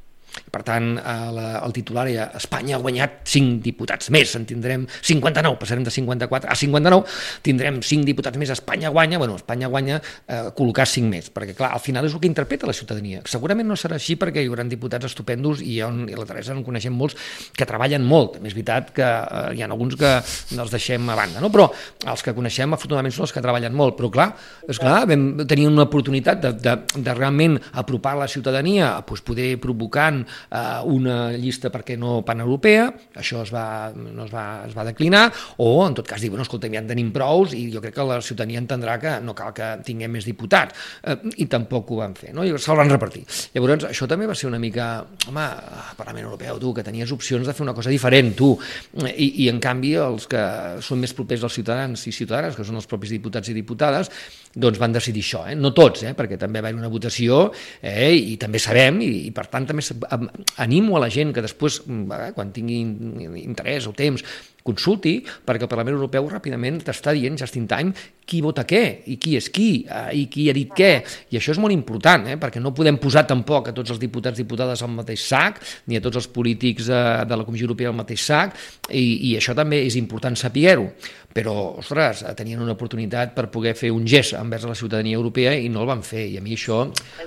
Per 0.51 0.62
tant, 0.66 0.93
la, 0.97 1.47
el 1.64 1.75
titular 1.75 2.07
era 2.11 2.29
Espanya 2.38 2.77
ha 2.77 2.81
guanyat 2.83 3.21
5 3.29 3.61
diputats 3.64 4.11
més, 4.14 4.33
en 4.38 4.47
tindrem 4.49 4.87
59, 4.88 5.59
passarem 5.61 5.85
de 5.87 5.93
54 5.95 6.51
a 6.51 6.57
59, 6.59 7.05
tindrem 7.47 7.81
5 7.83 8.07
diputats 8.09 8.40
més, 8.40 8.51
Espanya 8.55 8.90
guanya, 8.90 9.21
bueno, 9.23 9.37
Espanya 9.38 9.71
guanya 9.71 10.01
eh, 10.01 10.51
col·locar 10.57 10.87
5 10.90 11.11
més, 11.11 11.31
perquè 11.35 11.55
clar, 11.59 11.73
al 11.77 11.83
final 11.83 12.07
és 12.09 12.16
el 12.16 12.23
que 12.23 12.31
interpreta 12.31 12.69
la 12.69 12.75
ciutadania. 12.77 13.23
Segurament 13.31 13.69
no 13.71 13.79
serà 13.79 13.99
així 13.99 14.16
perquè 14.21 14.43
hi 14.43 14.51
haurà 14.51 14.66
diputats 14.71 15.07
estupendos 15.11 15.62
i, 15.62 15.79
on, 15.87 16.05
i 16.11 16.19
la 16.19 16.27
Teresa 16.29 16.55
en 16.57 16.64
coneixem 16.66 16.95
molts 16.97 17.16
que 17.57 17.69
treballen 17.69 18.07
molt, 18.07 18.37
també 18.37 18.51
és 18.51 18.57
veritat 18.59 18.93
que 18.97 19.07
eh, 19.07 19.45
hi 19.57 19.64
ha 19.64 19.71
alguns 19.71 19.97
que 20.01 20.12
els 20.21 20.75
deixem 20.75 21.11
a 21.11 21.19
banda, 21.19 21.43
no? 21.43 21.51
però 21.55 21.69
els 22.11 22.25
que 22.27 22.35
coneixem 22.37 22.75
afortunadament 22.77 23.14
són 23.14 23.29
els 23.29 23.35
que 23.37 23.45
treballen 23.45 23.77
molt, 23.77 23.97
però 23.99 24.11
clar, 24.12 24.29
és 24.71 24.81
clar 24.81 25.05
vam 25.11 25.45
tenir 25.47 25.69
una 25.71 25.87
oportunitat 25.87 26.43
de, 26.43 26.53
de, 26.59 26.77
de 26.97 27.14
realment 27.16 27.59
apropar 27.81 28.16
la 28.19 28.29
ciutadania, 28.31 28.93
doncs 29.07 29.25
poder 29.27 29.53
provocant 30.20 30.26
eh, 30.50 30.80
una 30.85 31.33
llista 31.37 31.70
perquè 31.70 31.96
no 31.98 32.22
paneuropea, 32.26 32.87
això 33.16 33.42
es 33.44 33.52
va, 33.52 33.92
no 33.94 34.24
es 34.24 34.33
va, 34.33 34.64
es 34.66 34.74
va 34.76 34.85
declinar, 34.85 35.30
o 35.59 35.87
en 35.87 35.94
tot 35.94 36.06
cas 36.06 36.20
dir, 36.20 36.30
bueno, 36.30 36.42
escolta, 36.42 36.68
ja 36.68 36.80
en 36.80 36.88
tenim 36.88 37.11
prous 37.12 37.54
i 37.54 37.70
jo 37.72 37.80
crec 37.80 37.94
que 37.94 38.04
la 38.04 38.20
ciutadania 38.20 38.61
entendrà 38.61 38.98
que 39.00 39.18
no 39.24 39.35
cal 39.35 39.52
que 39.54 39.70
tinguem 39.85 40.12
més 40.12 40.26
diputats, 40.28 40.74
eh, 41.04 41.16
i 41.37 41.46
tampoc 41.46 41.90
ho 41.90 42.00
van 42.00 42.14
fer, 42.14 42.35
no? 42.35 42.44
i 42.44 42.54
se'l 42.59 42.78
van 42.78 42.90
repartir. 42.90 43.24
Llavors, 43.54 43.88
això 43.90 44.09
també 44.09 44.28
va 44.28 44.35
ser 44.35 44.48
una 44.50 44.61
mica, 44.61 45.04
home, 45.28 45.46
Parlament 45.96 46.26
Europeu, 46.26 46.61
tu, 46.61 46.74
que 46.74 46.85
tenies 46.87 47.12
opcions 47.12 47.46
de 47.46 47.54
fer 47.54 47.64
una 47.66 47.74
cosa 47.76 47.90
diferent, 47.90 48.35
tu, 48.37 48.52
i, 49.11 49.44
i 49.44 49.48
en 49.50 49.61
canvi 49.62 49.94
els 50.00 50.26
que 50.30 50.42
són 50.85 51.00
més 51.02 51.14
propers 51.16 51.44
als 51.46 51.56
ciutadans 51.59 52.06
i 52.06 52.14
ciutadanes, 52.14 52.56
que 52.56 52.66
són 52.66 52.78
els 52.80 52.88
propis 52.90 53.12
diputats 53.14 53.50
i 53.50 53.56
diputades, 53.56 54.11
doncs 54.54 54.80
van 54.83 54.94
decidir 54.94 55.22
això, 55.22 55.44
eh? 55.50 55.54
no 55.54 55.70
tots, 55.76 56.02
eh? 56.09 56.14
perquè 56.18 56.38
també 56.40 56.62
va 56.62 56.70
haver 56.70 56.80
una 56.80 56.90
votació 56.90 57.44
eh? 57.80 58.11
i 58.14 58.37
també 58.40 58.59
sabem, 58.62 58.98
i, 59.04 59.11
i 59.28 59.30
per 59.35 59.46
tant 59.52 59.68
també 59.68 59.85
animo 60.57 60.96
a 60.96 61.03
la 61.05 61.11
gent 61.12 61.35
que 61.35 61.44
després, 61.44 61.81
eh, 61.87 62.31
quan 62.37 62.53
tingui 62.57 62.81
interès 63.42 63.87
o 63.90 63.94
temps, 63.96 64.25
consulti, 64.66 65.18
perquè 65.46 65.66
el 65.66 65.70
Parlament 65.73 65.96
Europeu 65.96 66.29
ràpidament 66.31 66.81
t'està 66.85 67.14
dient, 67.16 67.38
just 67.40 67.57
in 67.57 67.68
time, 67.70 67.94
qui 68.31 68.40
vota 68.44 68.62
què, 68.68 68.83
i 69.11 69.16
qui 69.18 69.35
és 69.38 69.49
qui, 69.51 69.85
eh, 69.88 70.11
i 70.14 70.27
qui 70.31 70.46
ha 70.51 70.55
dit 70.55 70.70
què, 70.77 70.90
i 71.33 71.38
això 71.40 71.55
és 71.55 71.61
molt 71.62 71.75
important, 71.75 72.29
eh, 72.31 72.37
perquè 72.38 72.62
no 72.62 72.75
podem 72.77 73.01
posar 73.03 73.25
tampoc 73.27 73.68
a 73.68 73.75
tots 73.75 73.90
els 73.90 73.99
diputats 74.03 74.38
i 74.38 74.44
diputades 74.44 74.83
al 74.83 74.92
mateix 74.94 75.25
sac, 75.27 75.59
ni 75.90 75.99
a 75.99 76.05
tots 76.05 76.20
els 76.20 76.29
polítics 76.31 76.88
eh, 76.88 77.01
de 77.27 77.37
la 77.38 77.46
Comissió 77.46 77.66
Europea 77.66 77.90
al 77.90 77.99
mateix 77.99 78.23
sac, 78.23 78.55
i, 78.90 79.33
i 79.33 79.37
això 79.38 79.57
també 79.59 79.83
és 79.87 79.99
important 79.99 80.38
saber-ho, 80.38 80.87
però, 81.35 81.57
ostres, 81.79 82.25
tenien 82.38 82.62
una 82.62 82.75
oportunitat 82.75 83.35
per 83.37 83.49
poder 83.55 83.77
fer 83.79 83.92
un 83.94 84.07
gest 84.07 84.35
envers 84.38 84.66
la 84.66 84.75
ciutadania 84.79 85.18
europea 85.18 85.55
i 85.55 85.68
no 85.70 85.85
el 85.85 85.90
van 85.90 86.03
fer, 86.07 86.27
i 86.31 86.38
a 86.38 86.42
mi 86.42 86.55
això... 86.59 86.85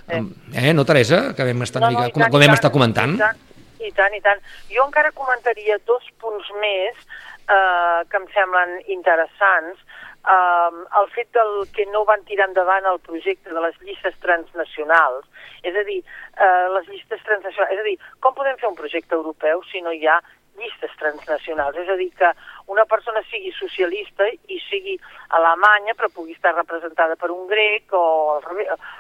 Eh, 0.08 0.74
no, 0.76 0.84
Teresa? 0.88 1.34
Que 1.36 1.48
vam 1.48 1.64
estar, 1.68 1.84
no, 1.84 1.92
no, 1.92 2.00
mica, 2.00 2.16
com, 2.16 2.28
com 2.28 2.44
vam 2.44 2.56
estar 2.56 2.72
comentant? 2.72 3.16
I 3.16 3.22
tant, 3.24 3.44
i 3.84 3.92
tant, 3.96 4.18
i 4.18 4.24
tant. 4.24 4.44
Jo 4.72 4.88
encara 4.88 5.12
comentaria 5.16 5.80
dos 5.88 6.08
punts 6.24 6.52
més 6.64 7.00
eh, 7.50 8.02
que 8.10 8.18
em 8.18 8.28
semblen 8.34 8.80
interessants. 8.88 9.80
Eh, 10.24 10.84
el 11.00 11.10
fet 11.16 11.32
del 11.36 11.66
que 11.76 11.86
no 11.92 12.06
van 12.08 12.24
tirar 12.30 12.48
endavant 12.50 12.86
el 12.88 13.02
projecte 13.04 13.52
de 13.54 13.66
les 13.66 13.80
llistes 13.82 14.16
transnacionals, 14.24 15.28
és 15.64 15.76
a 15.76 15.84
dir, 15.88 16.00
eh, 16.38 16.68
les 16.78 16.88
llistes 16.88 17.24
transnacionals, 17.24 17.74
és 17.74 17.80
a 17.80 17.90
dir, 17.90 17.98
com 18.20 18.34
podem 18.34 18.58
fer 18.58 18.70
un 18.70 18.80
projecte 18.80 19.16
europeu 19.16 19.64
si 19.72 19.82
no 19.82 19.92
hi 19.92 20.08
ha 20.08 20.22
llistes 20.58 20.92
transnacionals, 21.00 21.78
és 21.78 21.90
a 21.90 21.96
dir, 21.98 22.10
que 22.18 22.30
una 22.68 22.86
persona 22.86 23.24
sigui 23.30 23.52
socialista 23.58 24.28
i 24.48 24.60
sigui 24.68 24.96
alemanya 25.38 25.96
però 25.98 26.10
pugui 26.14 26.36
estar 26.38 26.54
representada 26.56 27.18
per 27.20 27.32
un 27.34 27.48
grec 27.50 27.94
o, 27.98 28.40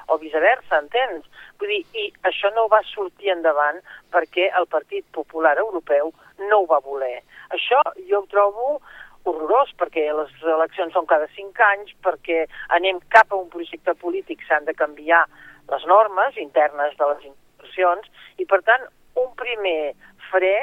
o 0.08 0.17
viceversa, 0.21 0.82
entens? 0.82 1.27
Vull 1.62 1.69
dir, 1.75 1.84
i 1.93 2.08
això 2.29 2.51
no 2.58 2.67
va 2.71 2.82
sortir 2.89 3.32
endavant 3.36 3.79
perquè 4.13 4.49
el 4.58 4.67
Partit 4.67 5.06
Popular 5.13 5.56
Europeu 5.62 6.12
no 6.49 6.63
ho 6.63 6.67
va 6.69 6.82
voler. 6.84 7.21
Això 7.54 7.82
jo 8.10 8.24
ho 8.24 8.30
trobo 8.32 8.78
horrorós 9.30 9.72
perquè 9.80 10.10
les 10.12 10.32
eleccions 10.56 10.94
són 10.96 11.08
cada 11.08 11.30
cinc 11.36 11.60
anys, 11.63 11.94
perquè 12.04 12.44
anem 12.76 13.00
cap 13.13 13.32
a 13.32 13.39
un 13.39 13.50
projecte 13.54 13.96
polític, 14.02 14.44
s'han 14.48 14.68
de 14.68 14.76
canviar 14.76 15.24
les 15.72 15.86
normes 15.88 16.39
internes 16.42 16.98
de 17.00 17.12
les 17.13 17.30
institucions 17.30 18.10
i, 18.42 18.46
per 18.46 18.60
tant, 18.68 18.84
un 19.22 19.30
primer 19.39 19.94
fre 20.32 20.56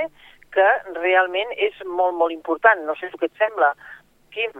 que 0.54 0.68
realment 0.98 1.52
és 1.56 1.76
molt, 1.86 2.16
molt 2.18 2.34
important. 2.34 2.82
No 2.84 2.96
sé 2.98 3.08
què 3.14 3.30
et 3.30 3.40
sembla, 3.40 3.70
Quim. 4.30 4.52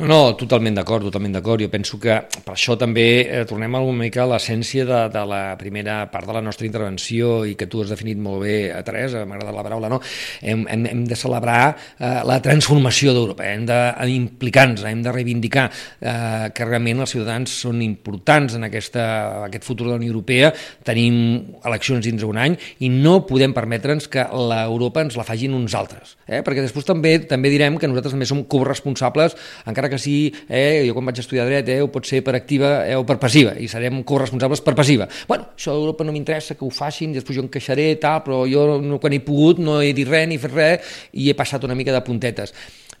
No, 0.00 0.06
no, 0.10 0.18
totalment 0.34 0.74
d'acord, 0.74 1.04
totalment 1.06 1.36
d'acord. 1.36 1.62
Jo 1.62 1.70
penso 1.70 1.96
que 2.02 2.16
per 2.42 2.54
això 2.56 2.74
també 2.76 3.04
eh, 3.22 3.44
tornem 3.46 3.76
una 3.78 3.94
mica 4.00 4.24
a 4.24 4.28
l'essència 4.32 4.82
de, 4.84 4.98
de 5.14 5.20
la 5.30 5.40
primera 5.60 6.00
part 6.10 6.26
de 6.26 6.34
la 6.34 6.42
nostra 6.42 6.66
intervenció 6.66 7.44
i 7.46 7.54
que 7.54 7.68
tu 7.70 7.84
has 7.84 7.92
definit 7.94 8.18
molt 8.18 8.42
bé, 8.42 8.56
a 8.74 8.80
eh, 8.80 8.84
Teresa, 8.86 9.22
m'ha 9.22 9.38
agradat 9.38 9.54
la 9.54 9.64
paraula, 9.64 9.90
no? 9.92 10.00
Hem, 10.42 10.64
hem, 10.72 10.88
hem 10.90 11.04
de 11.06 11.18
celebrar 11.18 11.60
eh, 11.70 12.24
la 12.26 12.40
transformació 12.42 13.14
d'Europa, 13.14 13.46
hem 13.46 13.62
d'implicar-nos, 13.70 14.82
hem 14.90 15.06
de 15.06 15.14
reivindicar 15.14 15.68
eh, 15.70 16.50
que 16.50 16.66
realment 16.66 17.06
els 17.06 17.14
ciutadans 17.14 17.54
són 17.62 17.78
importants 17.86 18.58
en 18.58 18.66
aquesta, 18.66 19.06
aquest 19.46 19.70
futur 19.70 19.86
de 19.86 19.94
la 19.94 20.00
Unió 20.02 20.10
Europea, 20.16 20.50
tenim 20.84 21.16
eleccions 21.62 22.02
dins 22.04 22.26
d'un 22.26 22.42
any 22.42 22.58
i 22.82 22.90
no 22.90 23.20
podem 23.30 23.54
permetre'ns 23.54 24.10
que 24.10 24.26
l'Europa 24.34 25.06
ens 25.06 25.14
la 25.14 25.28
fagin 25.30 25.54
uns 25.54 25.78
altres, 25.78 26.18
eh? 26.26 26.42
perquè 26.42 26.66
després 26.66 26.90
també 26.90 27.16
també 27.30 27.54
direm 27.54 27.78
que 27.78 27.86
nosaltres 27.86 28.18
també 28.18 28.26
som 28.26 28.42
corresponsables 28.50 28.95
responsables, 28.96 29.36
encara 29.66 29.88
que 29.88 29.98
sigui, 29.98 30.32
eh, 30.48 30.86
jo 30.86 30.94
quan 30.94 31.06
vaig 31.06 31.20
estudiar 31.20 31.46
dret, 31.46 31.68
eh, 31.68 31.82
ho 31.82 31.90
pot 31.92 32.06
ser 32.06 32.22
per 32.24 32.34
activa 32.34 32.86
eh, 32.86 32.96
o 32.96 33.04
per 33.04 33.18
passiva, 33.18 33.54
i 33.58 33.68
serem 33.68 34.02
corresponsables 34.04 34.62
per 34.62 34.74
passiva. 34.74 35.08
Bueno, 35.28 35.52
això 35.56 35.72
a 35.72 35.76
Europa 35.76 36.04
no 36.04 36.12
m'interessa 36.12 36.56
que 36.56 36.64
ho 36.64 36.70
facin, 36.70 37.12
després 37.12 37.36
jo 37.36 37.44
em 37.44 37.52
queixaré, 37.52 37.94
tal, 38.00 38.22
però 38.24 38.46
jo 38.48 38.80
no, 38.80 38.98
quan 38.98 39.12
he 39.12 39.20
pogut 39.20 39.58
no 39.58 39.80
he 39.82 39.92
dit 39.92 40.08
res 40.08 40.26
ni 40.28 40.38
fet 40.38 40.52
res 40.52 40.98
i 41.12 41.30
he 41.30 41.36
passat 41.36 41.64
una 41.64 41.76
mica 41.76 41.92
de 41.92 42.00
puntetes 42.00 42.52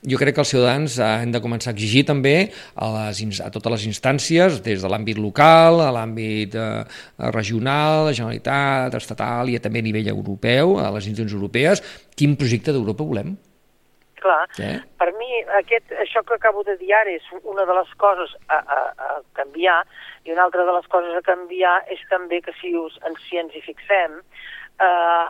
jo 0.06 0.18
crec 0.20 0.36
que 0.36 0.42
els 0.42 0.50
ciutadans 0.52 0.98
han 1.02 1.32
de 1.32 1.40
començar 1.42 1.72
a 1.72 1.74
exigir 1.74 2.04
també 2.06 2.52
a, 2.76 3.08
les, 3.08 3.40
a 3.40 3.48
totes 3.50 3.72
les 3.72 3.86
instàncies, 3.88 4.60
des 4.62 4.84
de 4.84 4.90
l'àmbit 4.92 5.18
local, 5.18 5.80
a 5.82 5.88
l'àmbit 5.90 6.54
eh, 6.54 6.84
regional, 7.34 8.04
la 8.06 8.12
Generalitat, 8.14 8.94
estatal 8.94 9.50
i 9.50 9.58
també 9.58 9.82
a 9.82 9.88
nivell 9.88 10.12
europeu, 10.12 10.76
a 10.78 10.92
les 10.94 11.08
institucions 11.08 11.34
europees, 11.34 11.82
quin 12.14 12.36
projecte 12.38 12.76
d'Europa 12.76 13.08
volem 13.08 13.34
clar, 14.26 14.46
eh? 14.58 14.78
per 14.98 15.08
aquest, 15.60 15.92
això 16.02 16.22
que 16.26 16.34
acabo 16.34 16.62
de 16.66 16.76
dir 16.80 16.92
ara 16.94 17.12
és 17.16 17.24
una 17.42 17.64
de 17.68 17.74
les 17.78 17.90
coses 18.00 18.34
a, 18.48 18.58
a, 18.58 18.78
a 19.06 19.08
canviar 19.38 19.80
i 20.24 20.32
una 20.34 20.44
altra 20.46 20.64
de 20.66 20.76
les 20.76 20.86
coses 20.92 21.16
a 21.16 21.24
canviar 21.26 21.78
és 21.92 22.02
també 22.10 22.40
que 22.44 22.54
si, 22.60 22.74
us, 22.76 22.98
si 23.26 23.40
ens 23.40 23.54
hi 23.54 23.62
fixem, 23.64 24.20
eh, 24.80 25.26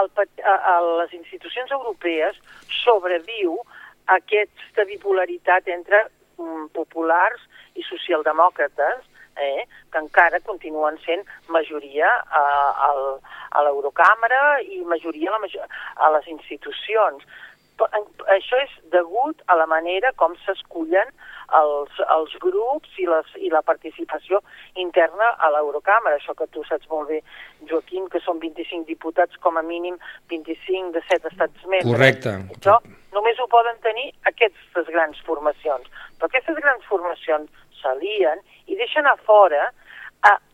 el, 0.00 0.10
a, 0.44 0.56
a 0.74 0.74
les 1.02 1.14
institucions 1.18 1.70
europees 1.74 2.38
sobreviu 2.82 3.58
aquesta 4.10 4.86
bipolaritat 4.88 5.68
entre 5.68 6.04
um, 6.38 6.66
populars 6.74 7.42
i 7.78 7.84
socialdemòcrates, 7.86 9.06
eh, 9.40 9.66
que 9.90 9.98
encara 9.98 10.40
continuen 10.46 10.98
sent 11.04 11.22
majoria 11.48 12.08
a, 12.40 12.42
a 13.50 13.62
l'Eurocàmera 13.64 14.60
i 14.66 14.82
majoria 14.86 15.32
a, 15.34 15.38
la, 15.38 15.68
a 15.96 16.10
les 16.16 16.28
institucions 16.34 17.24
això 18.34 18.58
és 18.62 18.72
degut 18.92 19.42
a 19.46 19.56
la 19.58 19.66
manera 19.70 20.12
com 20.20 20.34
s'escullen 20.44 21.10
els, 21.58 22.00
els 22.16 22.34
grups 22.42 22.92
i, 23.02 23.06
les, 23.10 23.32
i 23.42 23.50
la 23.52 23.62
participació 23.66 24.40
interna 24.78 25.32
a 25.38 25.50
l'Eurocàmera. 25.54 26.20
Això 26.20 26.34
que 26.38 26.48
tu 26.54 26.64
saps 26.68 26.88
molt 26.92 27.10
bé, 27.10 27.20
Joaquim, 27.70 28.08
que 28.12 28.22
són 28.24 28.40
25 28.42 28.86
diputats, 28.88 29.36
com 29.44 29.58
a 29.58 29.64
mínim 29.66 29.98
25 30.32 30.94
de 30.96 31.04
7 31.08 31.32
estats 31.32 31.66
membres. 31.66 31.90
Correcte. 31.90 32.36
Això 32.56 32.78
només 33.16 33.40
ho 33.40 33.48
poden 33.50 33.80
tenir 33.84 34.10
aquestes 34.30 34.90
grans 34.94 35.18
formacions. 35.26 35.90
Però 36.18 36.30
aquestes 36.30 36.58
grans 36.62 36.86
formacions 36.88 37.50
s'alien 37.80 38.42
i 38.66 38.78
deixen 38.78 39.08
a 39.08 39.16
fora 39.26 39.70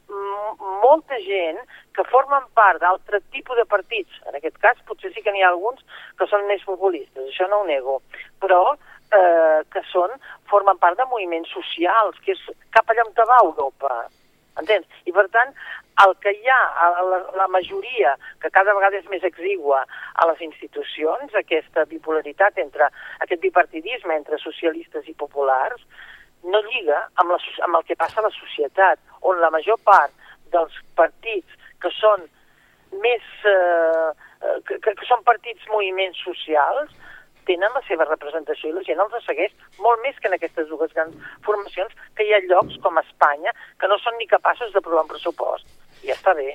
molta 0.08 1.18
gent 1.24 1.58
que 1.96 2.04
formen 2.10 2.44
part 2.54 2.80
d'altre 2.80 3.20
tipus 3.34 3.56
de 3.58 3.64
partits. 3.68 4.20
En 4.28 4.36
aquest 4.38 4.58
cas, 4.62 4.82
potser 4.88 5.12
sí 5.14 5.22
que 5.22 5.32
n'hi 5.32 5.42
ha 5.42 5.50
alguns 5.50 5.82
que 6.18 6.28
són 6.30 6.46
més 6.50 6.62
populistes, 6.64 7.30
això 7.30 7.48
no 7.50 7.62
ho 7.62 7.66
nego, 7.68 8.00
però 8.42 8.62
eh, 8.74 9.62
que 9.72 9.82
són, 9.92 10.14
formen 10.50 10.78
part 10.82 10.98
de 10.98 11.08
moviments 11.10 11.50
socials, 11.54 12.18
que 12.24 12.36
és 12.36 12.44
cap 12.74 12.88
allà 12.90 13.06
on 13.06 13.16
va 13.16 13.42
Europa. 13.44 14.06
entens? 14.56 14.86
I 15.04 15.12
per 15.12 15.26
tant, 15.28 15.50
el 16.04 16.14
que 16.20 16.32
hi 16.32 16.48
ha, 16.48 16.60
la, 17.04 17.18
la 17.36 17.46
majoria, 17.48 18.14
que 18.40 18.50
cada 18.50 18.72
vegada 18.72 18.96
és 18.96 19.08
més 19.12 19.24
exigua 19.24 19.82
a 20.14 20.26
les 20.30 20.40
institucions, 20.40 21.34
aquesta 21.34 21.84
bipolaritat 21.84 22.58
entre, 22.58 22.88
aquest 23.20 23.42
bipartidisme 23.42 24.16
entre 24.16 24.38
socialistes 24.38 25.08
i 25.08 25.14
populars, 25.14 25.82
no 26.44 26.60
lliga 26.70 27.02
amb, 27.16 27.34
la, 27.34 27.38
amb 27.66 27.80
el 27.80 27.84
que 27.88 27.98
passa 28.00 28.20
a 28.20 28.26
la 28.26 28.32
societat, 28.32 29.00
on 29.30 29.42
la 29.42 29.50
major 29.54 29.80
part 29.84 30.14
dels 30.54 30.78
partits 30.98 31.58
que 31.82 31.92
són 31.98 32.28
més... 33.02 33.34
Eh, 33.44 34.14
que, 34.68 34.76
que 34.84 35.06
són 35.08 35.22
partits 35.26 35.64
moviments 35.72 36.18
socials, 36.22 36.92
tenen 37.48 37.72
la 37.74 37.82
seva 37.86 38.04
representació 38.08 38.70
i 38.70 38.74
la 38.76 38.84
gent 38.86 39.00
els 39.02 39.14
segueix 39.26 39.54
molt 39.82 40.02
més 40.04 40.18
que 40.20 40.28
en 40.30 40.36
aquestes 40.36 40.68
dues 40.70 40.92
grans 40.96 41.16
formacions 41.46 41.94
que 42.18 42.26
hi 42.26 42.34
ha 42.34 42.42
llocs 42.46 42.78
com 42.84 43.00
Espanya 43.02 43.54
que 43.80 43.90
no 43.90 43.98
són 44.02 44.18
ni 44.20 44.28
capaços 44.30 44.72
d'aprovar 44.74 45.06
un 45.06 45.12
pressupost. 45.12 45.66
I 46.06 46.12
ja 46.12 46.14
està 46.14 46.32
bé. 46.38 46.52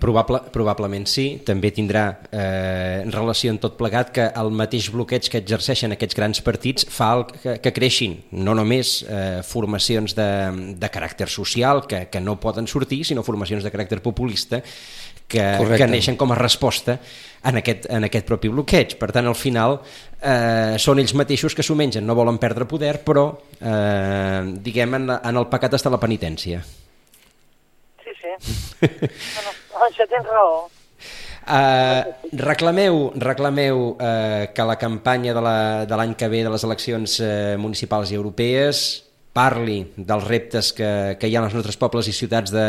Probable, 0.00 0.38
probablement 0.54 1.04
sí, 1.10 1.26
també 1.44 1.68
tindrà 1.74 2.04
eh, 2.32 3.04
relació 3.12 3.52
en 3.52 3.58
tot 3.60 3.74
plegat 3.76 4.12
que 4.14 4.24
el 4.40 4.48
mateix 4.56 4.88
bloqueig 4.94 5.28
que 5.28 5.42
exerceixen 5.42 5.92
aquests 5.92 6.16
grans 6.16 6.40
partits 6.46 6.86
fa 6.88 7.10
el, 7.18 7.26
que, 7.28 7.56
que 7.60 7.72
creixin 7.76 8.16
no 8.32 8.54
només 8.56 9.02
eh, 9.04 9.42
formacions 9.44 10.16
de, 10.16 10.28
de 10.80 10.90
caràcter 10.94 11.28
social 11.28 11.84
que, 11.90 12.06
que 12.08 12.22
no 12.24 12.38
poden 12.40 12.70
sortir, 12.70 13.02
sinó 13.04 13.26
formacions 13.26 13.66
de 13.66 13.74
caràcter 13.74 14.00
populista 14.00 14.62
que, 15.28 15.44
que 15.76 15.90
neixen 15.90 16.16
com 16.16 16.32
a 16.32 16.40
resposta 16.40 16.96
en 17.44 17.60
aquest, 17.60 17.90
en 17.92 18.08
aquest 18.08 18.26
propi 18.30 18.48
bloqueig. 18.52 18.96
Per 19.00 19.10
tant, 19.12 19.28
al 19.28 19.36
final, 19.36 19.80
eh, 20.22 20.78
són 20.82 21.02
ells 21.02 21.14
mateixos 21.18 21.54
que 21.54 21.66
s'ho 21.66 21.76
mengen, 21.78 22.06
no 22.06 22.16
volen 22.16 22.40
perdre 22.42 22.64
poder, 22.70 22.96
però, 23.04 23.28
eh, 23.60 24.42
diguem, 24.64 24.98
en, 25.02 25.14
en 25.18 25.42
el 25.42 25.50
pecat 25.52 25.76
està 25.76 25.92
la 25.92 26.00
penitència. 26.02 26.64
Sí, 28.40 28.54
sí. 28.54 29.10
no, 29.36 29.44
no, 29.46 29.84
això 29.88 30.08
tens 30.10 30.28
raó. 30.32 30.66
Uh, 31.46 32.02
reclameu 32.42 33.12
reclameu 33.22 33.82
uh, 33.92 34.46
que 34.50 34.64
la 34.66 34.74
campanya 34.80 35.30
de 35.30 35.94
l'any 35.94 36.16
que 36.18 36.26
ve 36.26 36.40
de 36.42 36.50
les 36.50 36.64
eleccions 36.66 37.20
uh, 37.22 37.28
municipals 37.62 38.10
i 38.10 38.18
europees 38.18 38.80
parli 39.36 39.76
dels 39.94 40.24
reptes 40.24 40.72
que, 40.74 40.88
que 41.20 41.28
hi 41.28 41.36
ha 41.36 41.44
als 41.44 41.54
nostres 41.54 41.76
pobles 41.78 42.08
i 42.08 42.14
ciutats 42.16 42.50
de, 42.54 42.66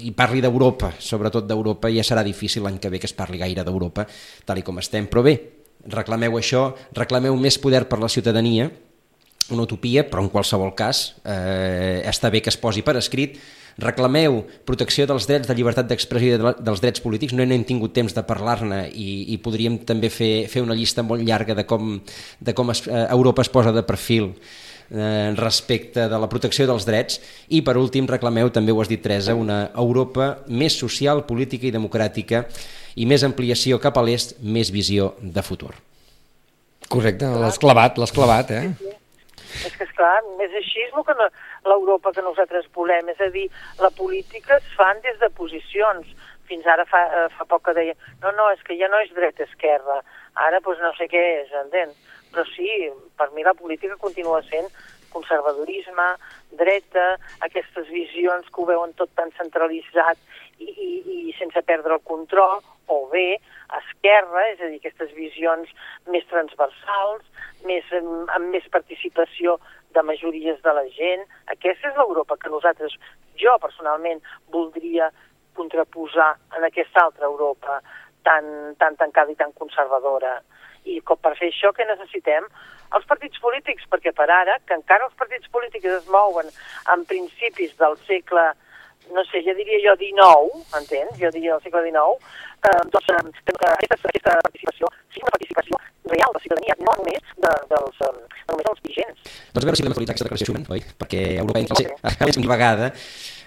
i 0.00 0.12
parli 0.16 0.40
d'Europa, 0.40 0.94
sobretot 0.98 1.46
d'Europa, 1.48 1.90
ja 1.92 2.04
serà 2.06 2.24
difícil 2.24 2.64
l'any 2.64 2.78
que 2.80 2.90
ve 2.92 3.00
que 3.02 3.08
es 3.10 3.16
parli 3.16 3.40
gaire 3.40 3.64
d'Europa, 3.66 4.06
tal 4.48 4.60
i 4.60 4.64
com 4.64 4.80
estem. 4.80 5.10
Però 5.12 5.22
bé, 5.26 5.36
reclameu 5.92 6.38
això, 6.40 6.70
reclameu 6.96 7.36
més 7.36 7.60
poder 7.60 7.84
per 7.88 8.00
la 8.00 8.08
ciutadania, 8.08 8.70
una 9.50 9.66
utopia, 9.66 10.06
però 10.08 10.22
en 10.24 10.30
qualsevol 10.32 10.72
cas 10.78 11.02
eh, 11.24 12.00
està 12.08 12.30
bé 12.32 12.40
que 12.40 12.52
es 12.52 12.58
posi 12.60 12.84
per 12.86 12.96
escrit, 13.00 13.36
reclameu 13.78 14.40
protecció 14.66 15.06
dels 15.06 15.26
drets 15.28 15.48
de 15.48 15.54
llibertat 15.54 15.88
d'expressió 15.90 16.36
i 16.36 16.40
de, 16.40 16.54
dels 16.60 16.82
drets 16.82 17.02
polítics, 17.04 17.34
no 17.36 17.44
hem 17.44 17.66
tingut 17.68 17.94
temps 17.96 18.14
de 18.16 18.24
parlar-ne 18.26 18.86
i, 18.90 19.34
i 19.34 19.38
podríem 19.42 19.78
també 19.86 20.10
fer, 20.10 20.48
fer 20.50 20.64
una 20.64 20.76
llista 20.78 21.04
molt 21.06 21.22
llarga 21.26 21.54
de 21.58 21.66
com, 21.68 21.98
de 22.40 22.56
com 22.56 22.74
es, 22.74 22.84
eh, 22.88 23.06
Europa 23.10 23.46
es 23.46 23.52
posa 23.52 23.72
de 23.72 23.84
perfil 23.86 24.32
eh, 24.90 25.32
respecte 25.36 26.08
de 26.08 26.18
la 26.18 26.28
protecció 26.28 26.66
dels 26.70 26.86
drets 26.88 27.20
i 27.48 27.62
per 27.66 27.76
últim 27.80 28.08
reclameu, 28.10 28.50
també 28.50 28.72
ho 28.72 28.80
has 28.82 28.90
dit 28.90 29.02
Teresa, 29.02 29.34
una 29.38 29.70
Europa 29.74 30.32
més 30.48 30.76
social, 30.78 31.24
política 31.28 31.68
i 31.68 31.74
democràtica 31.74 32.46
i 32.96 33.06
més 33.06 33.24
ampliació 33.24 33.78
cap 33.80 33.98
a 33.98 34.04
l'est, 34.04 34.36
més 34.42 34.72
visió 34.74 35.14
de 35.22 35.44
futur. 35.46 35.74
Correcte, 36.90 37.28
l'has 37.38 37.60
clavat, 37.62 38.00
l'has 38.02 38.10
clavat, 38.10 38.50
eh? 38.50 38.98
És 39.66 39.76
que, 39.76 39.86
esclar, 39.86 40.18
més 40.38 40.54
així 40.56 40.84
és 40.86 40.92
que 40.94 41.16
no, 41.18 41.28
l'Europa 41.68 42.12
que 42.16 42.24
nosaltres 42.26 42.68
volem, 42.76 43.08
és 43.12 43.20
a 43.20 43.30
dir, 43.34 43.48
la 43.80 43.90
política 43.90 44.56
es 44.56 44.68
fan 44.76 45.02
des 45.06 45.18
de 45.20 45.30
posicions. 45.30 46.06
Fins 46.50 46.66
ara 46.66 46.84
fa, 46.90 47.04
eh, 47.06 47.26
fa 47.36 47.46
poc 47.46 47.68
que 47.68 47.74
deia, 47.76 47.94
no, 48.22 48.32
no, 48.34 48.48
és 48.50 48.62
que 48.66 48.74
ja 48.78 48.88
no 48.90 48.98
és 49.04 49.12
dreta-esquerra, 49.14 50.00
ara 50.46 50.58
doncs 50.64 50.80
no 50.82 50.90
sé 50.98 51.06
què 51.10 51.26
és, 51.42 51.52
entens? 51.64 51.98
però 52.30 52.44
sí, 52.54 52.70
per 53.18 53.30
mi 53.34 53.42
la 53.42 53.54
política 53.54 53.96
continua 53.98 54.40
sent 54.46 54.68
conservadorisme, 55.10 56.06
dreta, 56.54 57.16
aquestes 57.46 57.88
visions 57.90 58.46
que 58.46 58.62
ho 58.62 58.66
veuen 58.68 58.94
tot 58.98 59.10
tan 59.18 59.32
centralitzat 59.38 60.18
i, 60.60 60.68
i, 60.70 61.16
i 61.30 61.34
sense 61.38 61.62
perdre 61.66 61.96
el 61.96 62.04
control, 62.06 62.60
o 62.90 63.06
bé 63.12 63.38
esquerra, 63.78 64.46
és 64.50 64.60
a 64.60 64.68
dir, 64.70 64.80
aquestes 64.80 65.12
visions 65.16 65.70
més 66.10 66.26
transversals, 66.30 67.26
més, 67.68 67.86
amb, 67.96 68.48
més 68.50 68.66
participació 68.74 69.58
de 69.94 70.02
majories 70.06 70.60
de 70.64 70.74
la 70.76 70.86
gent. 70.96 71.26
Aquesta 71.54 71.90
és 71.90 71.98
l'Europa 71.98 72.38
que 72.40 72.52
nosaltres, 72.52 72.94
jo 73.40 73.56
personalment, 73.62 74.22
voldria 74.54 75.10
contraposar 75.58 76.32
en 76.56 76.66
aquesta 76.66 77.06
altra 77.06 77.28
Europa 77.30 77.80
tan, 78.26 78.74
tan 78.78 78.96
tancada 79.00 79.32
i 79.32 79.38
tan 79.38 79.54
conservadora. 79.58 80.38
I 80.88 81.00
com 81.04 81.18
per 81.20 81.34
fer 81.38 81.50
això, 81.50 81.72
què 81.76 81.86
necessitem? 81.86 82.46
Els 82.96 83.06
partits 83.06 83.38
polítics, 83.42 83.86
perquè 83.90 84.12
per 84.16 84.26
ara, 84.32 84.56
que 84.66 84.74
encara 84.74 85.06
els 85.06 85.16
partits 85.18 85.50
polítics 85.52 86.00
es 86.00 86.08
mouen 86.10 86.48
en 86.94 87.04
principis 87.06 87.76
del 87.78 87.96
segle, 88.08 88.48
no 89.14 89.24
sé, 89.30 89.42
ja 89.46 89.54
diria 89.58 89.80
jo 89.84 89.96
19, 90.00 90.62
entens? 90.80 91.18
Jo 91.20 91.30
diria 91.34 91.56
el 91.56 91.64
segle 91.64 91.82
XIX, 91.88 92.30
eh, 92.66 92.82
doncs 92.94 93.10
eh, 93.14 93.22
que 93.50 93.70
aquesta, 93.70 94.12
aquesta 94.12 94.36
participació 94.46 94.92
sigui 95.10 95.26
una 95.26 95.34
participació 95.36 95.80
real 96.10 96.32
de 96.34 96.44
ciutadania, 96.44 96.78
no 96.80 96.94
només 97.00 97.34
de, 97.36 97.52
dels, 97.72 98.00
eh, 98.06 98.14
no 98.46 98.54
només 98.54 98.70
dels 98.70 98.86
vigents. 98.88 99.34
Doncs 99.50 99.64
a 99.64 99.68
veure 99.68 99.76
si 99.76 99.84
podem 99.84 99.94
actualitzar 99.96 100.16
aquesta 100.16 100.28
declaració 100.30 100.48
Schumann, 100.50 100.70
oi? 100.76 100.82
Perquè 101.02 101.26
Europa 101.42 101.62
entra 101.62 101.78
al 101.78 102.34
segle 102.34 102.50
vegada 102.54 102.90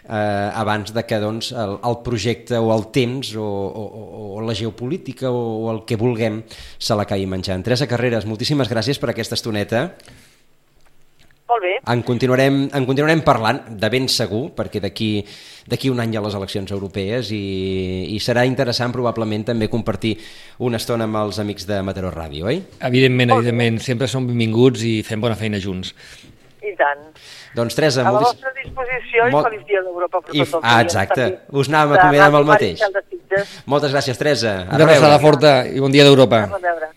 eh, 0.09 0.61
abans 0.63 0.93
de 0.93 1.05
que 1.05 1.19
doncs, 1.19 1.51
el, 1.51 1.77
el 1.83 1.97
projecte 2.05 2.59
o 2.59 2.73
el 2.75 2.89
temps 2.95 3.33
o, 3.35 3.45
o, 3.45 4.35
o 4.37 4.41
la 4.43 4.55
geopolítica 4.55 5.31
o, 5.31 5.43
o 5.63 5.71
el 5.73 5.83
que 5.87 5.99
vulguem 5.99 6.43
se 6.77 6.97
l'acabi 6.97 7.27
menjant. 7.29 7.63
Teresa 7.65 7.87
Carreras, 7.89 8.27
moltíssimes 8.29 8.71
gràcies 8.71 8.99
per 8.99 9.13
aquesta 9.13 9.39
estoneta. 9.39 9.89
Molt 11.49 11.61
bé. 11.61 11.73
En 11.91 12.01
continuarem, 12.07 12.59
en 12.73 12.85
continuarem 12.87 13.21
parlant, 13.25 13.59
de 13.67 13.89
ben 13.91 14.07
segur, 14.09 14.45
perquè 14.55 14.79
d'aquí 14.79 15.91
un 15.91 15.99
any 15.99 16.13
hi 16.13 16.19
ha 16.19 16.23
les 16.23 16.37
eleccions 16.39 16.71
europees 16.71 17.31
i, 17.35 17.43
i 18.15 18.19
serà 18.23 18.45
interessant 18.47 18.95
probablement 18.95 19.43
també 19.51 19.67
compartir 19.71 20.15
una 20.63 20.79
estona 20.79 21.07
amb 21.09 21.19
els 21.25 21.41
amics 21.43 21.67
de 21.69 21.81
Mataró 21.83 22.13
Ràdio, 22.15 22.47
oi? 22.47 22.61
Evidentment, 22.79 23.35
evidentment. 23.37 23.81
Sempre 23.83 24.07
som 24.07 24.29
benvinguts 24.29 24.85
i 24.87 24.95
fem 25.03 25.21
bona 25.23 25.35
feina 25.39 25.59
junts. 25.59 25.93
I 26.63 26.71
tant. 26.79 27.03
Doncs 27.57 27.75
Teresa... 27.75 28.07
A 28.07 28.15
la 28.15 28.23
vostra 28.23 28.53
disposició 28.55 29.27
molt... 29.35 29.43
i 29.43 29.51
feliç 29.51 29.67
dia 29.67 29.83
d'Europa 29.83 30.23
per 30.23 30.35
I... 30.39 30.47
Ah, 30.63 30.79
exacte. 30.79 31.27
Us 31.51 31.67
anàvem 31.67 31.99
acomiadant 31.99 32.31
amb 32.31 32.39
el 32.39 32.47
mateix. 32.53 32.83
Moltes 33.67 33.91
gràcies, 33.91 34.17
Teresa. 34.17 34.61
A 34.63 34.77
Una 34.79 34.87
abraçada 34.87 35.19
forta 35.19 35.55
i 35.67 35.83
bon 35.83 35.91
dia 35.91 36.07
d'Europa. 36.07 36.45
A 36.47 36.61
veure. 36.63 36.93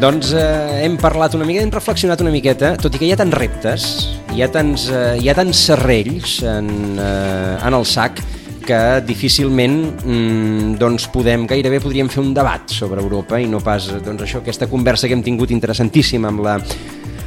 Doncs 0.00 0.30
eh, 0.32 0.80
hem 0.86 0.94
parlat 0.96 1.34
una 1.36 1.44
mica, 1.44 1.60
hem 1.60 1.70
reflexionat 1.74 2.22
una 2.24 2.30
miqueta, 2.32 2.70
tot 2.80 2.94
i 2.96 3.00
que 3.00 3.04
hi 3.04 3.10
ha 3.12 3.18
tants 3.20 3.36
reptes, 3.36 3.88
hi 4.32 4.40
ha 4.40 4.46
tants, 4.48 4.86
eh, 4.88 5.18
hi 5.20 5.28
ha 5.28 5.34
tants 5.36 5.60
serrells 5.68 6.38
en, 6.48 6.70
eh, 6.96 7.58
en 7.68 7.76
el 7.76 7.84
sac 7.84 8.22
que 8.64 8.78
difícilment 9.04 9.76
mm, 10.00 10.78
doncs 10.80 11.04
podem, 11.12 11.44
gairebé 11.50 11.82
podríem 11.84 12.08
fer 12.08 12.22
un 12.22 12.32
debat 12.32 12.72
sobre 12.72 13.04
Europa 13.04 13.42
i 13.44 13.48
no 13.50 13.60
pas 13.60 13.90
doncs 14.06 14.24
això, 14.24 14.40
aquesta 14.40 14.70
conversa 14.72 15.04
que 15.04 15.18
hem 15.18 15.26
tingut 15.26 15.52
interessantíssima 15.52 16.32
amb 16.32 16.46
la 16.48 16.56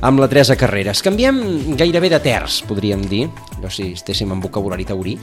amb 0.03 0.19
la 0.19 0.27
Teresa 0.27 0.57
Carreras. 0.59 0.99
Canviem 0.99 1.37
gairebé 1.79 2.09
de 2.11 2.17
terç, 2.19 2.57
podríem 2.67 2.99
dir, 3.07 3.29
no 3.63 3.69
si 3.71 3.93
estéssim 3.95 4.27
en 4.35 4.41
vocabulari 4.43 4.83
taurí. 4.83 5.15
uh, 5.15 5.21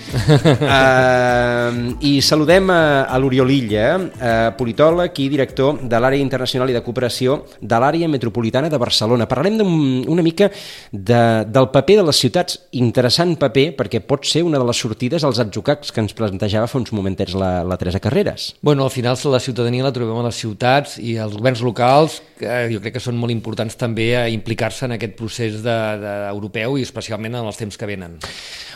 I 2.11 2.13
saludem 2.25 2.71
a, 2.73 3.05
a 3.05 3.19
l'Oriol 3.21 3.53
Illa, 3.53 3.99
uh, 4.01 4.57
politòleg 4.57 5.13
i 5.21 5.29
director 5.29 5.83
de 5.85 6.01
l'àrea 6.01 6.25
internacional 6.25 6.73
i 6.73 6.77
de 6.77 6.81
cooperació 6.87 7.43
de 7.61 7.81
l'àrea 7.83 8.09
metropolitana 8.09 8.73
de 8.73 8.81
Barcelona. 8.81 9.29
Parlarem 9.29 9.61
un, 9.67 10.01
una 10.09 10.25
mica 10.25 10.49
de, 10.91 11.45
del 11.45 11.69
paper 11.75 11.99
de 12.01 12.07
les 12.09 12.23
ciutats, 12.25 12.57
interessant 12.81 13.37
paper, 13.37 13.77
perquè 13.77 14.01
pot 14.01 14.25
ser 14.25 14.47
una 14.49 14.59
de 14.59 14.65
les 14.65 14.81
sortides 14.81 15.25
als 15.29 15.43
atzucacs 15.45 15.93
que 15.93 16.01
ens 16.01 16.17
plantejava 16.17 16.71
fa 16.73 16.81
uns 16.81 16.95
momentets 16.97 17.37
la, 17.37 17.61
la 17.69 17.77
Teresa 17.77 18.01
Carreras. 18.01 18.55
Bueno, 18.65 18.89
al 18.89 18.95
final 18.97 19.21
la 19.29 19.45
ciutadania 19.45 19.85
la 19.85 19.93
trobem 19.93 20.17
a 20.23 20.27
les 20.31 20.41
ciutats 20.41 20.97
i 20.97 21.19
els 21.21 21.37
governs 21.37 21.61
locals, 21.67 22.23
que 22.41 22.65
jo 22.73 22.81
crec 22.81 22.97
que 22.97 23.05
són 23.05 23.21
molt 23.21 23.35
importants 23.35 23.77
també 23.77 24.15
a 24.17 24.25
implicar-se 24.71 24.87
en 24.87 24.93
aquest 24.93 25.17
procés 25.17 25.63
de, 25.63 25.79
de, 26.01 26.15
europeu 26.31 26.79
i 26.79 26.85
especialment 26.87 27.35
en 27.35 27.47
els 27.47 27.59
temps 27.59 27.77
que 27.77 27.87
venen. 27.87 28.19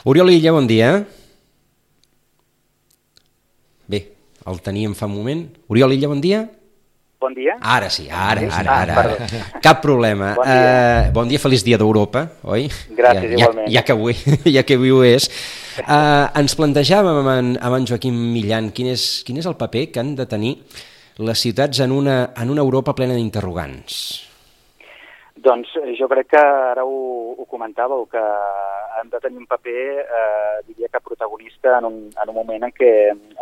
Oriol 0.04 0.32
Illa, 0.32 0.52
bon 0.52 0.66
dia. 0.66 1.04
Bé, 3.86 4.00
el 4.46 4.60
teníem 4.60 4.94
fa 4.94 5.06
un 5.06 5.14
moment. 5.14 5.46
Oriol 5.68 5.94
Illa, 5.94 6.08
bon 6.08 6.20
dia. 6.20 6.44
Bon 7.20 7.32
dia. 7.32 7.56
Ara 7.62 7.88
sí, 7.88 8.08
ara, 8.10 8.42
ara, 8.52 8.74
ara. 8.82 8.96
ara. 9.00 9.60
Cap 9.62 9.80
problema. 9.80 10.34
Bon 10.36 10.44
dia, 10.44 11.06
uh, 11.08 11.12
bon 11.14 11.30
dia 11.30 11.40
feliç 11.40 11.62
dia 11.64 11.78
d'Europa, 11.80 12.26
oi? 12.42 12.66
Gràcies, 12.90 13.30
ja, 13.30 13.38
igualment. 13.38 13.68
Ja, 13.70 13.78
ja, 13.78 13.84
que 13.86 13.94
avui, 13.94 14.18
ja 14.58 14.64
que 14.66 14.76
avui 14.76 14.92
ho 14.92 15.00
és. 15.06 15.30
Uh, 15.78 16.28
ens 16.36 16.58
plantejàvem 16.58 17.22
amb 17.22 17.32
en, 17.32 17.54
amb 17.64 17.78
en 17.78 17.88
Joaquim 17.88 18.18
Millan 18.34 18.68
quin 18.76 18.92
és, 18.92 19.22
quin 19.24 19.40
és 19.40 19.48
el 19.48 19.56
paper 19.56 19.86
que 19.94 20.04
han 20.04 20.12
de 20.18 20.28
tenir 20.28 20.58
les 21.24 21.40
ciutats 21.40 21.80
en 21.80 21.94
una, 21.94 22.18
en 22.36 22.52
una 22.52 22.62
Europa 22.66 22.92
plena 22.98 23.16
d'interrogants. 23.16 24.33
Doncs 25.44 25.74
eh, 25.76 25.92
jo 25.98 26.08
crec 26.08 26.30
que 26.32 26.40
ara 26.40 26.86
ho, 26.88 27.34
ho 27.36 27.44
comentàveu, 27.50 28.06
que 28.08 28.20
han 28.98 29.10
de 29.12 29.20
tenir 29.20 29.42
un 29.42 29.48
paper, 29.50 29.82
eh, 30.00 30.62
diria 30.68 30.88
que 30.88 31.02
protagonista 31.04 31.78
en 31.78 31.84
un, 31.90 31.98
en 32.08 32.30
un 32.30 32.34
moment 32.34 32.64
en 32.64 32.72
què 32.72 32.92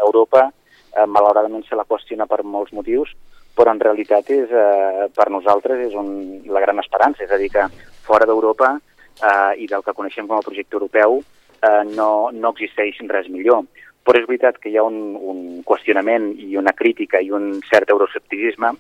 Europa, 0.03 0.49
eh, 0.97 1.07
malauradament, 1.07 1.63
se 1.69 1.79
la 1.79 1.87
qüestiona 1.87 2.27
per 2.27 2.43
molts 2.43 2.75
motius, 2.75 3.13
però 3.55 3.71
en 3.71 3.81
realitat 3.81 4.33
és, 4.35 4.51
eh, 4.51 5.07
per 5.15 5.29
nosaltres 5.31 5.85
és 5.87 5.95
un, 5.95 6.43
la 6.51 6.65
gran 6.65 6.83
esperança, 6.83 7.23
és 7.23 7.31
a 7.31 7.39
dir, 7.39 7.53
que 7.55 7.69
fora 8.03 8.27
d'Europa 8.27 8.75
eh, 8.75 9.53
i 9.63 9.69
del 9.71 9.85
que 9.87 9.95
coneixem 9.95 10.27
com 10.27 10.41
a 10.41 10.47
projecte 10.47 10.75
europeu 10.75 11.21
eh, 11.23 11.85
no, 11.95 12.31
no 12.33 12.51
existeix 12.57 12.99
res 13.13 13.31
millor. 13.31 13.63
Però 14.03 14.19
és 14.19 14.27
veritat 14.27 14.59
que 14.59 14.73
hi 14.73 14.79
ha 14.81 14.83
un, 14.83 15.15
un 15.15 15.63
qüestionament 15.63 16.33
i 16.35 16.57
una 16.59 16.75
crítica 16.75 17.21
i 17.23 17.31
un 17.31 17.61
cert 17.69 17.95
euroscepticisme 17.95 18.73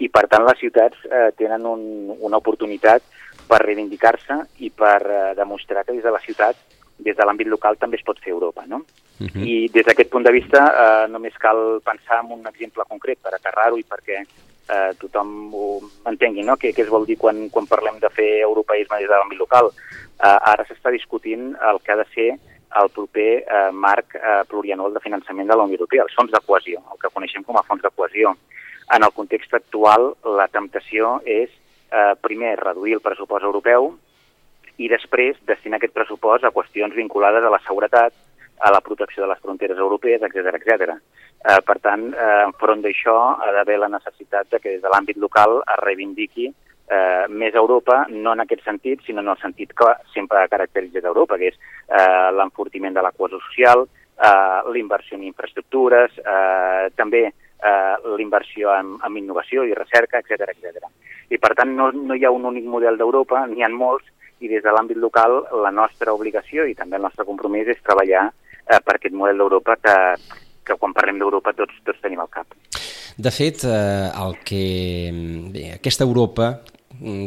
i, 0.00 0.08
per 0.08 0.26
tant, 0.32 0.46
les 0.48 0.58
ciutats 0.58 0.96
eh, 1.04 1.30
tenen 1.36 1.66
un, 1.68 1.82
una 2.18 2.40
oportunitat 2.40 3.04
per 3.50 3.60
reivindicar-se 3.64 4.36
i 4.64 4.70
per 4.70 5.00
eh, 5.04 5.22
demostrar 5.36 5.84
que 5.84 5.96
des 5.96 6.04
de 6.04 6.12
la 6.14 6.22
ciutat, 6.24 6.56
des 7.00 7.16
de 7.16 7.26
l'àmbit 7.26 7.48
local, 7.48 7.76
també 7.80 8.00
es 8.00 8.04
pot 8.06 8.20
fer 8.20 8.32
Europa. 8.32 8.64
No? 8.66 8.82
Uh 9.20 9.26
-huh. 9.26 9.44
I 9.44 9.68
des 9.68 9.84
d'aquest 9.84 10.10
punt 10.10 10.24
de 10.24 10.32
vista 10.32 10.60
eh, 10.84 11.08
només 11.08 11.36
cal 11.38 11.80
pensar 11.84 12.24
en 12.24 12.32
un 12.32 12.46
exemple 12.46 12.84
concret 12.88 13.18
per 13.18 13.34
aterrar-ho 13.34 13.76
i 13.76 13.84
perquè 13.84 14.24
eh, 14.70 14.92
tothom 14.98 15.54
ho 15.54 15.80
entengui, 16.06 16.42
no? 16.42 16.56
Què, 16.56 16.72
què 16.74 16.82
es 16.82 16.88
vol 16.88 17.06
dir 17.06 17.18
quan, 17.18 17.48
quan 17.50 17.66
parlem 17.66 17.98
de 17.98 18.10
fer 18.10 18.40
europeisme 18.40 18.98
des 18.98 19.08
de 19.08 19.16
l'àmbit 19.16 19.38
local. 19.38 19.70
Eh, 19.70 20.38
ara 20.52 20.64
s'està 20.64 20.90
discutint 20.90 21.56
el 21.70 21.80
que 21.84 21.92
ha 21.92 21.96
de 21.96 22.06
ser 22.14 22.30
el 22.80 22.88
proper 22.94 23.30
eh, 23.42 23.70
marc 23.72 24.14
eh, 24.14 24.42
plurianual 24.48 24.94
de 24.94 25.00
finançament 25.00 25.48
de 25.48 25.56
la 25.56 25.64
Unió 25.64 25.74
Europea, 25.74 26.04
els 26.06 26.14
fons 26.14 26.30
de 26.30 26.40
cohesió, 26.46 26.82
el 26.92 26.98
que 27.02 27.12
coneixem 27.12 27.42
com 27.42 27.58
a 27.58 27.64
fons 27.66 27.82
de 27.82 27.90
cohesió. 27.90 28.36
En 28.94 29.04
el 29.04 29.12
context 29.14 29.52
actual, 29.54 30.14
la 30.24 30.48
temptació 30.48 31.20
és, 31.24 31.50
eh, 31.92 32.14
primer, 32.20 32.56
reduir 32.58 32.94
el 32.94 33.04
pressupost 33.04 33.44
europeu 33.44 33.92
i 34.78 34.88
després 34.88 35.36
destinar 35.46 35.78
aquest 35.78 35.94
pressupost 35.94 36.44
a 36.44 36.52
qüestions 36.54 36.94
vinculades 36.94 37.44
a 37.44 37.50
la 37.50 37.60
seguretat, 37.66 38.12
a 38.60 38.70
la 38.70 38.80
protecció 38.80 39.22
de 39.22 39.28
les 39.28 39.40
fronteres 39.40 39.78
europees, 39.78 40.22
etc 40.22 40.54
etc. 40.56 40.96
Eh, 41.40 41.60
per 41.64 41.78
tant, 41.80 42.12
eh, 42.12 42.42
enfront 42.44 42.82
d'això 42.82 43.16
ha 43.40 43.52
d'haver 43.52 43.78
la 43.78 43.88
necessitat 43.88 44.50
de 44.50 44.58
que 44.58 44.70
des 44.76 44.82
de 44.82 44.88
l'àmbit 44.88 45.16
local 45.16 45.62
es 45.62 45.78
reivindiqui 45.84 46.50
eh, 46.90 47.26
més 47.28 47.54
Europa, 47.54 48.04
no 48.10 48.32
en 48.32 48.40
aquest 48.40 48.64
sentit, 48.64 49.00
sinó 49.06 49.22
en 49.22 49.28
el 49.28 49.38
sentit 49.38 49.72
que 49.72 49.88
sempre 50.12 50.48
caracteritza 50.48 51.00
d'Europa, 51.00 51.38
que 51.38 51.52
és 51.52 51.56
eh, 51.88 52.30
l'enfortiment 52.36 52.94
de 52.94 53.04
la 53.06 53.12
cohesió 53.12 53.40
social, 53.46 53.86
eh, 54.18 54.72
l'inversió 54.74 55.16
en 55.16 55.24
infraestructures, 55.24 56.18
eh, 56.18 56.90
també 56.96 57.30
eh, 57.62 57.96
l'inversió 58.16 58.72
en, 58.74 58.96
en 59.06 59.18
innovació 59.20 59.64
i 59.64 59.76
recerca, 59.76 60.20
etc 60.20 60.54
etc. 60.54 60.88
I 61.30 61.38
per 61.38 61.54
tant 61.58 61.76
no, 61.76 61.90
no 61.92 62.16
hi 62.16 62.24
ha 62.24 62.32
un 62.34 62.48
únic 62.48 62.66
model 62.66 62.98
d'Europa, 62.98 63.44
n'hi 63.46 63.62
ha 63.62 63.70
molts, 63.72 64.08
i 64.40 64.48
des 64.48 64.62
de 64.64 64.72
l'àmbit 64.72 64.98
local 65.00 65.42
la 65.62 65.70
nostra 65.70 66.14
obligació 66.16 66.64
i 66.66 66.74
també 66.74 66.96
el 66.96 67.04
nostre 67.04 67.26
compromís 67.28 67.68
és 67.68 67.82
treballar 67.84 68.28
eh, 68.30 68.80
per 68.80 68.96
aquest 68.96 69.14
model 69.16 69.42
d'Europa 69.42 69.76
que, 69.82 69.96
que 70.64 70.76
quan 70.80 70.96
parlem 70.96 71.20
d'Europa 71.20 71.52
tots, 71.56 71.76
tots 71.84 72.00
tenim 72.00 72.22
al 72.22 72.30
cap. 72.32 72.48
De 73.20 73.32
fet, 73.34 73.66
eh, 73.68 74.08
el 74.24 74.38
que, 74.46 74.64
bé, 75.52 75.66
aquesta 75.76 76.06
Europa 76.08 76.54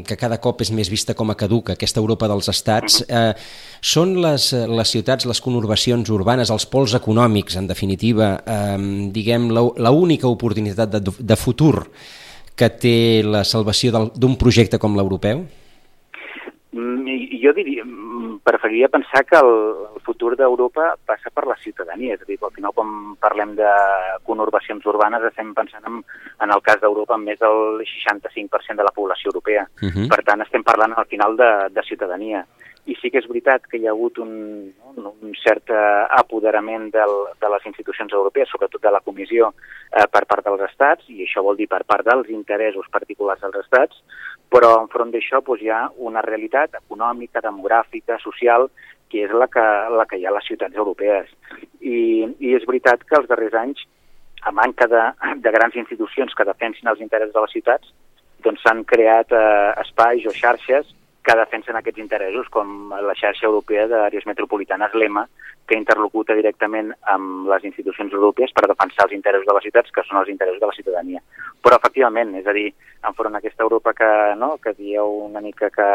que 0.07 0.17
cada 0.19 0.39
cop 0.41 0.62
és 0.62 0.71
més 0.71 0.89
vista 0.91 1.15
com 1.17 1.31
a 1.31 1.38
caduca, 1.39 1.73
aquesta 1.73 2.01
Europa 2.01 2.27
dels 2.29 2.49
estats, 2.51 3.01
eh, 3.07 3.33
són 3.81 4.15
les, 4.21 4.51
les 4.53 4.91
ciutats, 4.95 5.25
les 5.29 5.41
conurbacions 5.41 6.09
urbanes, 6.13 6.51
els 6.53 6.67
pols 6.69 6.93
econòmics, 6.99 7.57
en 7.57 7.67
definitiva, 7.67 8.36
eh, 8.45 8.77
diguem, 9.13 9.49
l'única 9.53 10.29
oportunitat 10.29 10.93
de, 10.93 11.01
de 11.19 11.39
futur 11.39 11.88
que 12.55 12.69
té 12.69 12.97
la 13.25 13.43
salvació 13.43 14.09
d'un 14.13 14.38
projecte 14.38 14.77
com 14.77 14.95
l'europeu? 14.97 15.43
Mm, 16.73 17.39
jo 17.41 17.53
diria, 17.57 17.83
mm, 17.86 18.02
preferiria 18.43 18.89
pensar 18.89 19.23
que 19.25 19.38
el, 19.39 19.51
el 19.95 20.01
futur 20.03 20.36
d'Europa 20.36 20.93
passa 21.08 21.32
per 21.32 21.45
la 21.47 21.56
ciutadania, 21.63 22.17
és 22.17 22.23
a 22.23 22.27
dir, 22.27 22.38
al 22.43 22.51
final 22.56 22.75
quan 22.75 23.15
parlem 23.23 23.56
de 23.56 23.69
conurbacions 24.27 24.86
urbanes 24.91 25.23
estem 25.29 25.53
pensant 25.56 25.88
en, 25.88 26.01
en 26.43 26.56
el 26.56 26.63
cas 26.65 26.82
d'Europa 26.82 27.15
amb 27.15 27.32
més 27.32 27.39
del 27.39 27.79
65% 27.88 28.82
de 28.82 28.88
la 28.88 28.95
població 28.95 29.32
europea. 29.32 29.63
Uh 29.82 29.89
-huh. 29.89 30.10
Per 30.10 30.21
tant, 30.23 30.41
estem 30.41 30.63
parlant 30.63 30.93
al 30.97 31.08
final 31.08 31.38
de, 31.38 31.51
de 31.71 31.84
ciutadania 31.84 32.45
i 32.85 32.95
sí 32.99 33.09
que 33.11 33.21
és 33.21 33.27
veritat 33.29 33.63
que 33.71 33.79
hi 33.79 33.85
ha 33.87 33.93
hagut 33.93 34.17
un, 34.19 34.31
un 34.99 35.35
cert 35.39 35.71
eh, 35.71 35.81
apoderament 36.17 36.89
del, 36.91 37.13
de 37.39 37.51
les 37.53 37.67
institucions 37.69 38.11
europees, 38.11 38.49
sobretot 38.51 38.81
de 38.83 38.91
la 38.91 38.99
Comissió, 39.05 39.53
eh, 39.87 40.07
per 40.11 40.25
part 40.27 40.43
dels 40.43 40.65
estats, 40.67 41.07
i 41.07 41.23
això 41.23 41.43
vol 41.45 41.55
dir 41.59 41.69
per 41.71 41.83
part 41.87 42.03
dels 42.09 42.27
interessos 42.33 42.89
particulars 42.91 43.39
dels 43.43 43.61
estats, 43.61 44.01
però 44.51 44.73
enfront 44.81 45.13
d'això 45.13 45.39
doncs, 45.39 45.63
hi 45.63 45.71
ha 45.71 45.85
una 46.09 46.23
realitat 46.25 46.75
econòmica, 46.81 47.43
demogràfica, 47.45 48.19
social, 48.19 48.67
que 49.07 49.23
és 49.27 49.31
la 49.31 49.47
que, 49.47 49.63
la 49.93 50.05
que 50.09 50.19
hi 50.19 50.25
ha 50.27 50.33
a 50.33 50.35
les 50.35 50.49
ciutats 50.49 50.75
europees. 50.75 51.31
I, 51.79 52.27
i 52.43 52.51
és 52.57 52.67
veritat 52.67 53.05
que 53.07 53.15
els 53.19 53.29
darrers 53.31 53.55
anys, 53.61 53.85
a 54.43 54.51
manca 54.51 54.89
de, 54.91 55.05
de 55.39 55.55
grans 55.55 55.79
institucions 55.79 56.35
que 56.35 56.47
defensin 56.51 56.91
els 56.91 56.99
interessos 56.99 57.35
de 57.37 57.45
les 57.45 57.55
ciutats, 57.55 57.95
doncs 58.43 58.59
s'han 58.65 58.83
creat 58.83 59.31
eh, 59.31 59.71
espais 59.85 60.27
o 60.27 60.35
xarxes 60.35 60.91
que 61.23 61.36
defensen 61.39 61.77
aquests 61.79 62.01
interessos, 62.03 62.49
com 62.51 62.91
la 62.91 63.15
xarxa 63.15 63.47
europea 63.47 63.88
d'àrees 63.88 64.25
metropolitanes, 64.27 64.93
l'EMA, 64.93 65.23
que 65.65 65.77
interlocuta 65.79 66.36
directament 66.36 66.91
amb 67.07 67.47
les 67.47 67.63
institucions 67.69 68.12
europees 68.12 68.51
per 68.51 68.67
defensar 68.67 69.07
els 69.07 69.15
interessos 69.15 69.47
de 69.47 69.55
les 69.55 69.67
ciutats, 69.69 69.91
que 69.95 70.03
són 70.03 70.19
els 70.19 70.31
interessos 70.33 70.59
de 70.59 70.67
la 70.67 70.75
ciutadania. 70.75 71.21
Però, 71.63 71.77
efectivament, 71.79 72.33
és 72.36 72.47
a 72.47 72.55
dir, 72.55 72.67
enfront 73.07 73.38
d'aquesta 73.38 73.63
Europa 73.63 73.93
que, 73.95 74.09
no, 74.39 74.57
que 74.59 74.75
dieu 74.75 75.15
una 75.23 75.41
mica 75.43 75.69
que, 75.71 75.89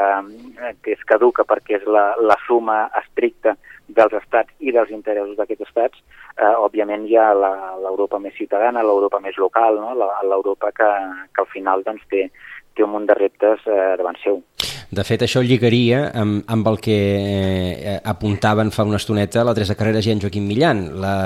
que 0.81 0.97
és 0.97 1.05
caduca 1.05 1.45
perquè 1.49 1.83
és 1.83 1.85
la, 1.85 2.15
la 2.21 2.39
suma 2.47 2.87
estricta 3.03 3.59
dels 3.89 4.17
estats 4.17 4.53
i 4.65 4.73
dels 4.73 4.91
interessos 4.93 5.37
d'aquests 5.37 5.69
estats, 5.69 6.01
eh, 6.37 6.55
òbviament 6.57 7.05
hi 7.09 7.17
ha 7.21 7.31
l'Europa 7.37 8.21
més 8.21 8.37
ciutadana, 8.41 8.85
l'Europa 8.85 9.21
més 9.21 9.37
local, 9.37 9.81
no? 9.81 9.93
l'Europa 10.25 10.73
que, 10.73 10.91
que 11.35 11.45
al 11.45 11.53
final 11.53 11.85
doncs, 11.85 12.05
té, 12.09 12.29
té 12.77 12.85
un 12.85 12.97
munt 12.97 13.09
de 13.09 13.21
reptes 13.21 13.65
eh, 13.69 13.95
davant 14.01 14.21
seu. 14.25 14.45
De 14.89 15.05
fet, 15.05 15.21
això 15.21 15.43
lligaria 15.45 16.07
amb, 16.17 16.47
amb 16.49 16.69
el 16.71 16.79
que 16.81 16.95
eh, 16.97 17.97
apuntaven 18.09 18.71
fa 18.73 18.87
una 18.89 18.97
estoneta 18.97 19.45
la 19.45 19.53
Teresa 19.53 19.77
Carreras 19.77 20.07
i 20.09 20.15
en 20.15 20.23
Joaquim 20.23 20.47
Millan, 20.49 20.81
la, 21.03 21.17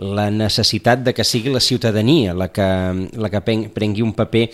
la 0.00 0.30
necessitat 0.32 1.02
de 1.04 1.12
que 1.12 1.26
sigui 1.28 1.52
la 1.52 1.60
ciutadania 1.60 2.32
la 2.32 2.48
que, 2.48 2.68
la 3.20 3.28
que 3.28 3.42
prengui 3.76 4.00
un 4.00 4.14
paper 4.16 4.46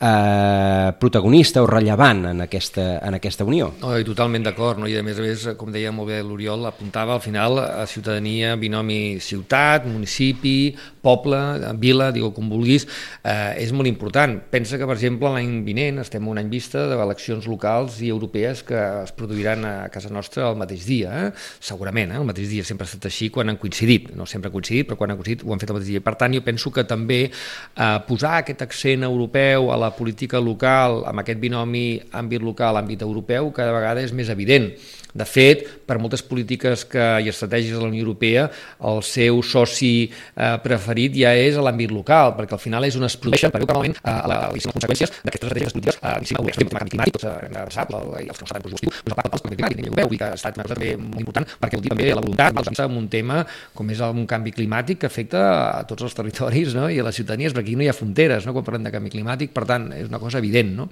eh, 0.00 0.92
protagonista 0.98 1.62
o 1.62 1.66
rellevant 1.66 2.24
en 2.30 2.42
aquesta, 2.44 2.98
en 3.04 3.18
aquesta 3.18 3.44
unió. 3.46 3.70
Oh, 3.82 3.94
i 3.98 4.06
totalment 4.06 4.44
d'acord, 4.46 4.80
no? 4.80 4.88
i 4.90 4.96
a 4.98 5.04
més 5.06 5.18
a 5.18 5.24
més, 5.24 5.46
com 5.58 5.72
deia 5.74 5.92
molt 5.94 6.10
bé 6.10 6.20
l'Oriol, 6.22 6.66
apuntava 6.68 7.14
al 7.16 7.22
final 7.24 7.60
a 7.62 7.86
ciutadania, 7.90 8.54
binomi 8.60 9.18
ciutat, 9.22 9.86
municipi, 9.88 10.74
poble, 11.04 11.38
vila, 11.80 12.10
digue 12.14 12.32
com 12.34 12.48
vulguis, 12.50 12.86
eh, 13.22 13.54
és 13.60 13.72
molt 13.76 13.88
important. 13.90 14.38
Pensa 14.50 14.78
que, 14.80 14.88
per 14.88 14.96
exemple, 14.96 15.30
l'any 15.34 15.60
vinent 15.66 16.00
estem 16.02 16.26
un 16.28 16.40
any 16.40 16.50
vista 16.52 16.86
d'eleccions 16.90 17.46
locals 17.50 18.00
i 18.02 18.10
europees 18.12 18.64
que 18.66 18.80
es 19.04 19.12
produiran 19.16 19.64
a 19.68 19.74
casa 19.92 20.12
nostra 20.12 20.48
el 20.48 20.58
mateix 20.60 20.86
dia, 20.88 21.12
eh? 21.26 21.32
segurament, 21.60 22.14
eh? 22.14 22.20
el 22.22 22.28
mateix 22.28 22.50
dia, 22.52 22.64
sempre 22.64 22.88
ha 22.88 22.90
estat 22.90 23.10
així 23.10 23.30
quan 23.34 23.52
han 23.52 23.60
coincidit, 23.60 24.10
no 24.16 24.26
sempre 24.26 24.50
han 24.50 24.56
coincidit, 24.56 24.88
però 24.88 24.98
quan 25.00 25.12
han 25.12 25.20
coincidit 25.20 25.44
ho 25.44 25.52
han 25.52 25.62
fet 25.62 25.72
el 25.72 25.78
mateix 25.78 25.92
dia. 25.92 26.04
Per 26.04 26.16
tant, 26.20 26.34
jo 26.34 26.44
penso 26.44 26.72
que 26.74 26.86
també 26.88 27.20
eh, 27.28 27.98
posar 28.08 28.38
aquest 28.40 28.64
accent 28.64 29.04
europeu 29.04 29.70
a 29.72 29.78
la 29.80 29.93
política 29.98 30.40
local, 30.42 31.02
amb 31.08 31.22
aquest 31.22 31.40
binomi 31.42 32.00
àmbit 32.12 32.44
local, 32.44 32.78
àmbit 32.80 33.02
europeu, 33.06 33.50
cada 33.56 33.74
vegada 33.76 34.02
és 34.04 34.12
més 34.12 34.30
evident. 34.32 34.70
De 35.14 35.26
fet, 35.28 35.62
per 35.86 36.00
moltes 36.02 36.24
polítiques 36.26 36.82
que, 36.90 37.02
i 37.22 37.30
estratègies 37.30 37.76
de 37.76 37.82
la 37.82 37.90
Unió 37.92 38.02
Europea, 38.02 38.48
el 38.90 39.02
seu 39.06 39.42
soci 39.46 40.08
eh, 40.08 40.56
preferit 40.64 41.14
ja 41.20 41.30
és 41.38 41.54
a 41.54 41.62
l'àmbit 41.62 41.92
local, 41.94 42.34
perquè 42.34 42.56
al 42.56 42.62
final 42.62 42.86
és 42.88 42.96
on 42.98 43.06
es 43.06 43.14
produeixen, 43.20 43.52
normalment, 43.54 43.94
eh, 44.02 44.14
les 44.56 44.66
conseqüències 44.72 45.12
d'aquestes 45.22 45.46
estratègies 45.46 45.76
polítiques, 45.76 46.00
eh, 46.02 46.16
diguéssim, 46.24 46.66
el 46.66 46.72
tema 46.72 46.82
canvi 46.82 46.94
climàtic, 46.96 47.18
tots 47.20 47.28
hem 47.30 47.54
abraçat, 47.62 47.94
i 47.94 48.26
els 48.26 48.40
que 48.40 48.48
no 48.48 48.50
saben 48.50 48.66
positiu, 48.66 48.90
doncs 48.90 49.14
el 49.14 49.18
pacte 49.20 49.30
pel 49.34 49.44
canvi 49.44 49.60
climàtic 49.60 49.86
europeu, 49.92 50.16
i 50.16 50.18
que 50.18 50.26
ha 50.32 50.40
estat 50.40 50.58
una 50.58 50.66
cosa 50.66 50.78
també 50.80 50.90
molt 50.98 51.22
important, 51.22 51.48
perquè 51.62 51.78
vol 51.78 51.86
dir 51.86 51.94
també 51.94 52.10
la 52.10 52.26
voluntat, 52.26 52.58
doncs, 52.58 52.82
amb 52.84 52.98
un 52.98 53.08
tema 53.12 53.38
com 53.78 53.94
és 53.94 54.02
un 54.04 54.26
canvi 54.26 54.54
climàtic 54.58 55.04
que 55.04 55.10
afecta 55.12 55.44
a 55.78 55.84
tots 55.86 56.08
els 56.08 56.18
territoris 56.18 56.74
no? 56.74 56.88
i 56.90 56.98
a 56.98 57.06
les 57.06 57.22
ciutadanies, 57.22 57.54
perquè 57.54 57.70
aquí 57.70 57.78
no 57.78 57.86
hi 57.86 57.90
ha 57.92 57.96
fronteres 57.96 58.48
no? 58.48 58.56
quan 58.56 58.66
parlem 58.66 58.88
de 58.88 58.94
canvi 58.94 59.14
climàtic, 59.14 59.54
per 59.54 59.62
tant, 59.70 59.92
és 59.94 60.10
una 60.10 60.18
cosa 60.22 60.42
evident. 60.42 60.74
No? 60.74 60.88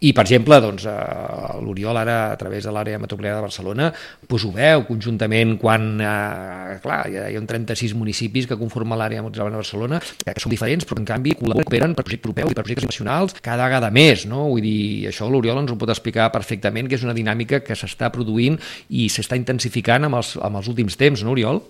I, 0.00 0.10
per 0.10 0.26
exemple, 0.26 0.58
doncs, 0.62 0.88
eh, 0.90 1.56
l'Oriol 1.62 2.02
ara, 2.02 2.18
a 2.34 2.38
través 2.40 2.66
de 2.66 2.74
l'àrea 2.74 2.98
metropolitana 2.98 3.38
de 3.38 3.46
Barcelona, 3.46 3.59
Barcelona 3.60 3.92
doncs 4.30 4.46
ho 4.46 4.52
veu 4.54 4.84
conjuntament 4.88 5.56
quan, 5.60 6.00
eh, 6.00 6.78
clar, 6.82 7.00
hi 7.10 7.16
ha, 7.18 7.28
hi 7.30 7.36
ha 7.36 7.42
36 7.46 7.94
municipis 7.98 8.46
que 8.46 8.58
conformen 8.58 8.98
l'àrea 8.98 9.22
metropolitana 9.22 9.58
de 9.58 9.62
Barcelona, 9.64 10.00
que 10.00 10.40
són 10.40 10.54
diferents, 10.54 10.86
però 10.86 11.00
en 11.00 11.08
canvi 11.08 11.34
cooperen 11.38 11.94
per 11.94 12.04
projectes 12.06 12.30
europeus 12.30 12.52
i 12.52 12.56
per 12.56 12.64
projectes 12.64 12.88
nacionals 12.88 13.36
cada 13.42 13.66
vegada 13.66 13.90
més, 13.90 14.24
no? 14.30 14.46
Vull 14.52 14.64
dir, 14.64 15.10
això 15.10 15.28
l'Oriol 15.28 15.60
ens 15.62 15.72
ho 15.72 15.78
pot 15.80 15.90
explicar 15.90 16.30
perfectament, 16.32 16.88
que 16.88 16.96
és 16.96 17.04
una 17.04 17.16
dinàmica 17.16 17.60
que 17.66 17.76
s'està 17.76 18.10
produint 18.14 18.58
i 18.88 19.08
s'està 19.12 19.38
intensificant 19.38 20.08
amb 20.08 20.20
els, 20.20 20.36
amb 20.40 20.60
els 20.60 20.70
últims 20.72 20.96
temps, 21.00 21.24
no, 21.24 21.34
Oriol? 21.36 21.62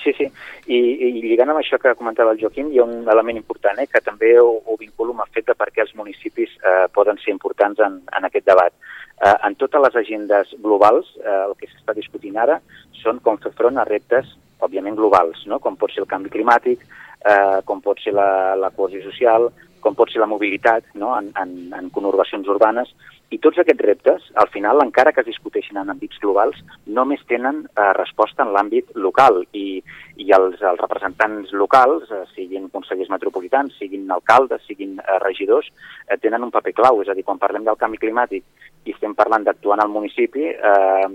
Sí, 0.00 0.14
sí. 0.16 0.26
I, 0.70 0.78
i 0.78 1.08
lligant 1.26 1.50
amb 1.52 1.60
això 1.60 1.76
que 1.80 1.92
comentava 1.98 2.32
el 2.32 2.40
Joaquim, 2.40 2.70
hi 2.72 2.80
ha 2.80 2.86
un 2.86 3.08
element 3.10 3.36
important 3.36 3.80
eh, 3.82 3.88
que 3.90 4.00
també 4.04 4.32
ho, 4.40 4.54
ho 4.64 4.76
vinculo 4.80 5.12
amb 5.12 5.26
el 5.26 5.32
fet 5.34 5.50
de 5.50 5.56
per 5.58 5.68
què 5.74 5.84
els 5.84 5.92
municipis 5.98 6.54
eh, 6.56 6.86
poden 6.94 7.20
ser 7.20 7.34
importants 7.34 7.82
en, 7.84 8.00
en 8.16 8.28
aquest 8.28 8.46
debat. 8.48 8.72
Eh, 9.20 9.36
en 9.46 9.56
totes 9.60 9.82
les 9.84 9.96
agendes 10.00 10.54
globals, 10.64 11.08
eh, 11.20 11.40
el 11.46 11.56
que 11.60 11.68
s'està 11.68 11.92
discutint 11.96 12.38
ara 12.40 12.60
són 13.02 13.20
com 13.20 13.36
fer 13.42 13.52
front 13.56 13.76
a 13.76 13.84
reptes, 13.84 14.30
òbviament, 14.64 14.96
globals, 14.96 15.42
no? 15.46 15.58
com 15.60 15.76
pot 15.76 15.92
ser 15.92 16.04
el 16.04 16.08
canvi 16.08 16.32
climàtic, 16.32 16.86
eh, 17.28 17.60
com 17.68 17.82
pot 17.84 18.00
ser 18.00 18.14
la, 18.16 18.56
la 18.56 18.70
cohesió 18.76 19.02
social, 19.04 19.50
com 19.80 19.96
pot 19.96 20.12
ser 20.12 20.20
la 20.20 20.28
mobilitat 20.28 20.88
no? 20.94 21.12
en, 21.16 21.30
en, 21.40 21.54
en 21.76 21.90
conurbacions 21.92 22.48
urbanes, 22.48 22.92
i 23.30 23.38
tots 23.38 23.60
aquests 23.62 23.84
reptes, 23.86 24.24
al 24.42 24.48
final, 24.50 24.80
encara 24.82 25.12
que 25.14 25.22
es 25.22 25.28
discuteixin 25.28 25.78
en 25.78 25.92
àmbits 25.92 26.18
globals, 26.22 26.56
només 26.86 27.20
tenen 27.30 27.62
eh, 27.68 27.90
resposta 28.00 28.42
en 28.42 28.54
l'àmbit 28.56 28.90
local 28.96 29.44
i, 29.52 29.82
i 30.20 30.28
els, 30.36 30.60
els 30.60 30.80
representants 30.82 31.52
locals, 31.56 32.10
eh, 32.12 32.24
siguin 32.34 32.68
consellers 32.74 33.10
metropolitans, 33.12 33.76
siguin 33.80 34.10
alcaldes, 34.12 34.62
siguin 34.68 34.98
eh, 35.00 35.18
regidors, 35.24 35.70
eh, 36.06 36.18
tenen 36.20 36.44
un 36.44 36.52
paper 36.52 36.74
clau. 36.76 37.00
És 37.00 37.08
a 37.08 37.16
dir, 37.16 37.24
quan 37.24 37.40
parlem 37.40 37.64
del 37.64 37.78
canvi 37.80 38.00
climàtic 38.02 38.44
i 38.88 38.94
estem 38.94 39.14
parlant 39.16 39.44
d'actuar 39.44 39.78
en 39.78 39.84
el 39.84 39.92
municipi, 39.92 40.46
eh, 40.50 41.08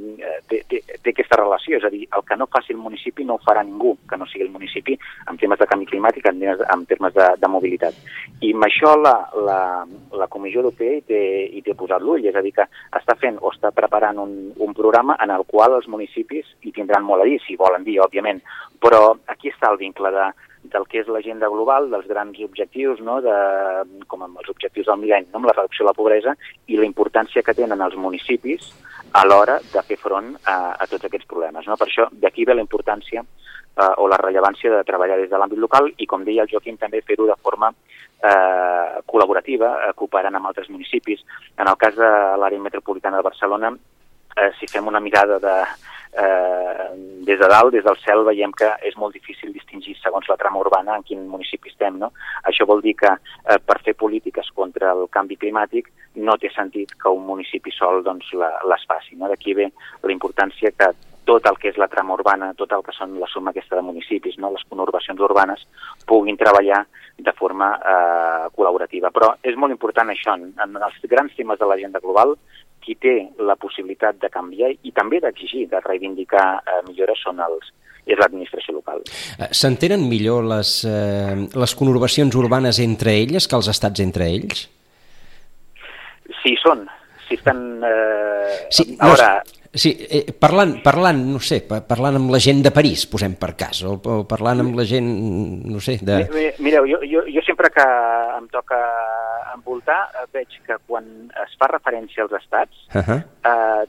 té, 0.50 0.62
té, 0.70 0.82
té 1.02 1.14
aquesta 1.14 1.40
relació, 1.42 1.78
és 1.78 1.86
a 1.86 1.94
dir, 1.94 2.06
el 2.18 2.26
que 2.26 2.38
no 2.38 2.50
faci 2.52 2.74
el 2.74 2.82
municipi 2.82 3.26
no 3.26 3.38
ho 3.38 3.44
farà 3.46 3.64
ningú 3.66 3.96
que 4.10 4.18
no 4.18 4.28
sigui 4.30 4.46
el 4.46 4.54
municipi 4.54 4.98
en 5.30 5.40
temes 5.42 5.62
de 5.62 5.70
canvi 5.70 5.90
climàtic, 5.90 6.30
en 6.30 6.44
en 6.46 6.86
termes 6.86 7.14
de, 7.14 7.28
de 7.42 7.50
mobilitat. 7.50 7.96
I 8.46 8.52
amb 8.54 8.68
això 8.68 8.96
la, 9.00 9.16
la, 9.48 9.60
la 10.18 10.28
Comissió 10.32 10.62
Europea 10.62 10.98
hi 10.98 11.04
té, 11.08 11.22
hi 11.58 11.62
té 11.66 11.74
posat 11.78 12.02
l'ull, 12.02 12.26
és 12.26 12.36
a 12.36 12.44
dir, 12.46 12.54
que 12.58 12.66
està 13.00 13.16
fent 13.22 13.40
o 13.42 13.52
està 13.54 13.72
preparant 13.76 14.20
un, 14.22 14.36
un 14.62 14.74
programa 14.78 15.18
en 15.24 15.34
el 15.34 15.46
qual 15.50 15.78
els 15.78 15.90
municipis 15.92 16.50
hi 16.62 16.74
tindran 16.76 17.06
molt 17.06 17.24
a 17.24 17.30
dir, 17.30 17.40
si 17.46 17.58
volen 17.60 17.86
dir, 17.88 18.00
òbviament, 18.04 18.42
però 18.82 18.95
aquí 19.32 19.52
està 19.52 19.72
el 19.72 19.80
vincle 19.82 20.12
de, 20.14 20.26
del 20.74 20.88
que 20.90 21.02
és 21.02 21.10
l'agenda 21.12 21.50
global, 21.52 21.90
dels 21.92 22.08
grans 22.10 22.38
objectius, 22.46 23.02
no? 23.06 23.20
de, 23.24 23.36
com 24.12 24.26
amb 24.26 24.42
els 24.42 24.50
objectius 24.52 24.90
del 24.90 25.02
mil·lenni, 25.04 25.32
no? 25.32 25.42
amb 25.42 25.50
la 25.50 25.56
reducció 25.56 25.86
de 25.86 25.92
la 25.92 25.98
pobresa, 25.98 26.36
i 26.68 26.80
la 26.80 26.88
importància 26.88 27.44
que 27.46 27.56
tenen 27.58 27.82
els 27.86 27.98
municipis 28.00 28.72
a 29.16 29.26
l'hora 29.28 29.60
de 29.72 29.84
fer 29.88 29.98
front 30.02 30.34
a, 30.44 30.58
a 30.74 30.88
tots 30.92 31.08
aquests 31.08 31.30
problemes. 31.30 31.68
No? 31.68 31.78
Per 31.80 31.88
això, 31.88 32.10
d'aquí 32.12 32.46
ve 32.48 32.58
la 32.58 32.66
importància 32.66 33.24
eh, 33.24 33.94
o 33.98 34.08
la 34.12 34.20
rellevància 34.22 34.74
de 34.74 34.84
treballar 34.88 35.20
des 35.22 35.32
de 35.32 35.40
l'àmbit 35.40 35.62
local 35.62 35.92
i, 35.96 36.08
com 36.10 36.26
deia 36.28 36.46
el 36.46 36.52
Joaquim, 36.52 36.80
també 36.82 37.04
fer-ho 37.06 37.28
de 37.30 37.38
forma 37.42 37.72
eh, 37.72 39.02
col·laborativa, 39.06 39.76
eh, 39.88 39.94
cooperant 39.96 40.40
amb 40.40 40.52
altres 40.52 40.72
municipis. 40.74 41.24
En 41.58 41.70
el 41.70 41.78
cas 41.80 41.98
de 42.00 42.12
l'àrea 42.42 42.64
metropolitana 42.64 43.22
de 43.22 43.30
Barcelona, 43.30 43.76
eh, 44.36 44.52
si 44.60 44.68
fem 44.68 44.88
una 44.88 45.00
mirada 45.00 45.40
de, 45.40 45.56
eh, 46.16 46.90
des 47.26 47.40
de 47.40 47.48
dalt, 47.48 47.72
des 47.74 47.84
del 47.84 47.98
cel, 48.04 48.24
veiem 48.24 48.52
que 48.56 48.68
és 48.88 48.96
molt 48.98 49.14
difícil 49.14 49.54
distingir 49.54 49.96
segons 50.00 50.28
la 50.30 50.38
trama 50.40 50.62
urbana 50.64 50.96
en 50.96 51.04
quin 51.04 51.26
municipi 51.28 51.72
estem. 51.72 52.00
No? 52.00 52.12
Això 52.44 52.68
vol 52.68 52.84
dir 52.86 52.96
que 53.00 53.12
eh, 53.12 53.60
per 53.60 53.80
fer 53.84 53.96
polítiques 53.96 54.52
contra 54.56 54.94
el 54.94 55.08
canvi 55.12 55.40
climàtic 55.42 55.92
no 56.16 56.38
té 56.38 56.52
sentit 56.54 56.96
que 57.02 57.12
un 57.12 57.26
municipi 57.28 57.74
sol 57.76 58.04
doncs, 58.04 58.32
la, 58.34 58.54
les 58.72 58.86
faci. 58.88 59.16
No? 59.20 59.30
D'aquí 59.32 59.54
ve 59.54 59.72
la 60.04 60.16
importància 60.16 60.72
que 60.72 60.92
tot 61.26 61.48
el 61.50 61.58
que 61.58 61.72
és 61.72 61.80
la 61.82 61.90
trama 61.90 62.14
urbana, 62.14 62.54
tot 62.54 62.72
el 62.76 62.84
que 62.86 62.94
són 62.94 63.18
la 63.20 63.28
suma 63.32 63.50
aquesta 63.50 63.80
de 63.80 63.82
municipis, 63.82 64.38
no? 64.38 64.54
les 64.54 64.64
conurbacions 64.70 65.20
urbanes, 65.26 65.66
puguin 66.06 66.38
treballar 66.38 66.86
de 67.18 67.34
forma 67.34 67.72
eh, 67.80 68.46
col·laborativa. 68.54 69.10
Però 69.16 69.34
és 69.42 69.58
molt 69.58 69.74
important 69.74 70.12
això, 70.14 70.36
en, 70.38 70.52
en 70.62 70.78
els 70.78 71.02
grans 71.10 71.34
temes 71.36 71.60
de 71.60 71.66
l'agenda 71.68 72.04
global, 72.04 72.36
qui 72.86 72.96
té 73.02 73.16
la 73.42 73.58
possibilitat 73.60 74.20
de 74.22 74.30
canviar 74.30 74.70
i 74.72 74.94
també 74.96 75.20
d'exigir, 75.24 75.66
de 75.72 75.82
reivindicar 75.86 76.46
eh, 76.62 76.82
millores 76.88 77.22
són 77.26 77.42
els, 77.44 77.72
és 78.06 78.20
l'administració 78.22 78.78
local. 78.78 79.02
Eh, 79.40 79.50
s'entenen 79.50 80.06
millor 80.10 80.46
les, 80.46 80.78
eh, 80.86 81.36
les 81.50 81.76
conurbacions 81.78 82.38
urbanes 82.38 82.80
entre 82.84 83.18
elles 83.24 83.50
que 83.50 83.58
els 83.58 83.72
estats 83.74 84.06
entre 84.06 84.30
ells? 84.30 84.68
Sí, 86.44 86.54
són. 86.62 86.86
Si 87.26 87.40
estan... 87.40 87.62
Eh, 87.82 88.58
sí, 88.70 88.92
no, 89.00 89.16
ara, 89.18 89.40
Sí, 89.76 89.90
eh, 90.08 90.32
parlant, 90.40 90.78
parlant, 90.80 91.18
no 91.34 91.42
sé, 91.44 91.58
parlant 91.68 92.16
amb 92.16 92.30
la 92.32 92.40
gent 92.40 92.62
de 92.64 92.72
París, 92.72 93.02
posem 93.12 93.34
per 93.36 93.50
cas, 93.60 93.82
o, 93.84 93.98
o 94.00 94.22
parlant 94.24 94.64
amb 94.64 94.78
la 94.80 94.86
gent, 94.88 95.10
no 95.68 95.82
sé, 95.84 95.98
de... 96.00 96.22
Mireu, 96.64 96.88
jo, 96.88 97.02
jo, 97.04 97.26
jo 97.28 97.44
sempre 97.56 97.70
que 97.70 97.88
em 98.38 98.48
toca 98.48 98.78
envoltar 99.56 100.12
eh, 100.14 100.26
veig 100.34 100.60
que 100.68 100.76
quan 100.88 101.06
es 101.46 101.56
fa 101.60 101.70
referència 101.72 102.24
als 102.24 102.34
estats, 102.36 102.76
uh 102.92 103.02
-huh. 103.02 103.20
eh, 103.52 103.84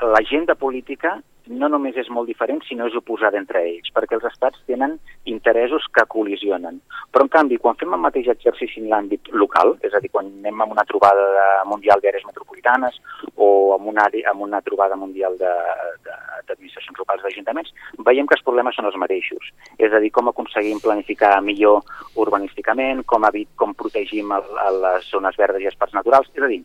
l'agenda 0.00 0.54
política 0.54 1.20
no 1.50 1.68
només 1.68 1.96
és 1.98 2.08
molt 2.12 2.28
diferent, 2.30 2.60
sinó 2.66 2.86
és 2.86 2.96
oposada 2.98 3.38
entre 3.38 3.62
ells, 3.66 3.90
perquè 3.94 4.16
els 4.16 4.26
estats 4.28 4.60
tenen 4.68 4.98
interessos 5.30 5.86
que 5.94 6.04
col·lisionen. 6.14 6.78
Però, 7.10 7.26
en 7.26 7.32
canvi, 7.32 7.58
quan 7.62 7.78
fem 7.80 7.94
el 7.94 8.02
mateix 8.02 8.28
exercici 8.32 8.82
en 8.82 8.90
l'àmbit 8.92 9.32
local, 9.34 9.74
és 9.82 9.94
a 9.94 10.00
dir, 10.02 10.10
quan 10.12 10.30
anem 10.30 10.62
a 10.62 10.68
una 10.70 10.86
trobada 10.88 11.62
mundial 11.68 12.02
d'àrees 12.02 12.26
metropolitanes 12.28 13.00
o 13.36 13.76
en 13.76 13.88
una, 13.90 14.06
en 14.12 14.44
una 14.46 14.62
trobada 14.62 14.96
mundial 14.96 15.36
d'administracions 15.40 16.98
locals 16.98 17.26
d'ajuntaments, 17.26 17.74
veiem 18.06 18.26
que 18.26 18.38
els 18.38 18.46
problemes 18.46 18.78
són 18.78 18.88
els 18.90 18.98
mateixos. 19.00 19.50
És 19.78 19.92
a 19.92 20.00
dir, 20.02 20.12
com 20.14 20.30
aconseguim 20.30 20.80
planificar 20.84 21.40
millor 21.42 21.82
urbanísticament, 22.22 23.02
com, 23.06 23.26
evit, 23.32 23.50
com 23.56 23.74
protegim 23.74 24.32
el, 24.36 24.48
les 24.84 25.10
zones 25.10 25.38
verdes 25.38 25.62
i 25.62 25.70
els 25.72 25.78
parcs 25.78 25.98
naturals. 25.98 26.30
És 26.36 26.42
a 26.42 26.50
dir, 26.50 26.62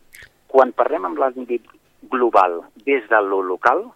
quan 0.48 0.72
parlem 0.72 1.10
amb 1.10 1.20
l'àmbit 1.20 1.66
global 2.08 2.62
des 2.86 3.04
de 3.10 3.20
lo 3.26 3.42
local, 3.42 3.88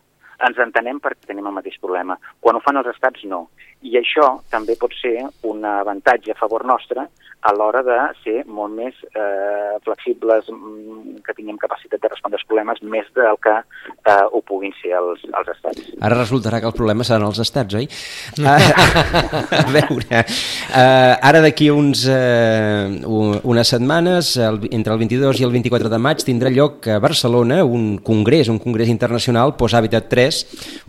ens 0.47 0.63
entenem 0.65 1.01
perquè 1.03 1.31
tenim 1.31 1.49
el 1.49 1.57
mateix 1.59 1.79
problema. 1.83 2.19
Quan 2.41 2.57
ho 2.57 2.63
fan 2.65 2.81
els 2.81 2.91
estats, 2.95 3.25
no. 3.29 3.47
I 3.83 3.97
això 3.99 4.29
també 4.51 4.77
pot 4.79 4.95
ser 5.01 5.17
un 5.49 5.65
avantatge 5.67 6.33
a 6.33 6.39
favor 6.39 6.65
nostre 6.67 7.09
a 7.43 7.53
l'hora 7.53 7.83
de 7.83 7.97
ser 8.23 8.45
molt 8.47 8.71
més 8.77 8.95
eh, 9.19 9.75
flexibles, 9.83 10.47
mm, 10.47 11.23
que 11.27 11.35
tinguem 11.35 11.59
capacitat 11.59 11.99
de 11.99 12.11
respondre 12.13 12.39
als 12.39 12.47
problemes 12.47 12.83
més 12.87 13.09
del 13.17 13.39
que 13.43 13.55
eh, 13.59 14.27
ho 14.31 14.41
puguin 14.47 14.71
ser 14.79 14.95
els, 15.01 15.25
els 15.27 15.51
estats. 15.51 15.89
Ara 15.99 16.21
resultarà 16.21 16.61
que 16.63 16.71
el 16.71 16.77
problema 16.77 17.07
seran 17.07 17.27
els 17.27 17.41
estats, 17.43 17.75
oi? 17.81 17.89
a 18.47 19.65
veure, 19.75 20.23
uh, 20.23 21.15
ara 21.19 21.43
d'aquí 21.43 21.73
uns, 21.75 22.05
uh, 22.07 23.41
unes 23.43 23.75
setmanes, 23.75 24.37
el, 24.39 24.61
entre 24.71 24.95
el 24.95 25.03
22 25.03 25.43
i 25.43 25.49
el 25.49 25.55
24 25.57 25.91
de 25.91 26.01
maig, 26.07 26.23
tindrà 26.23 26.53
lloc 26.55 26.87
a 26.87 27.01
Barcelona 27.03 27.63
un 27.67 27.97
congrés, 28.07 28.53
un 28.53 28.63
congrés 28.63 28.93
internacional 28.93 29.57
Post-Habitat 29.59 30.07
3, 30.15 30.32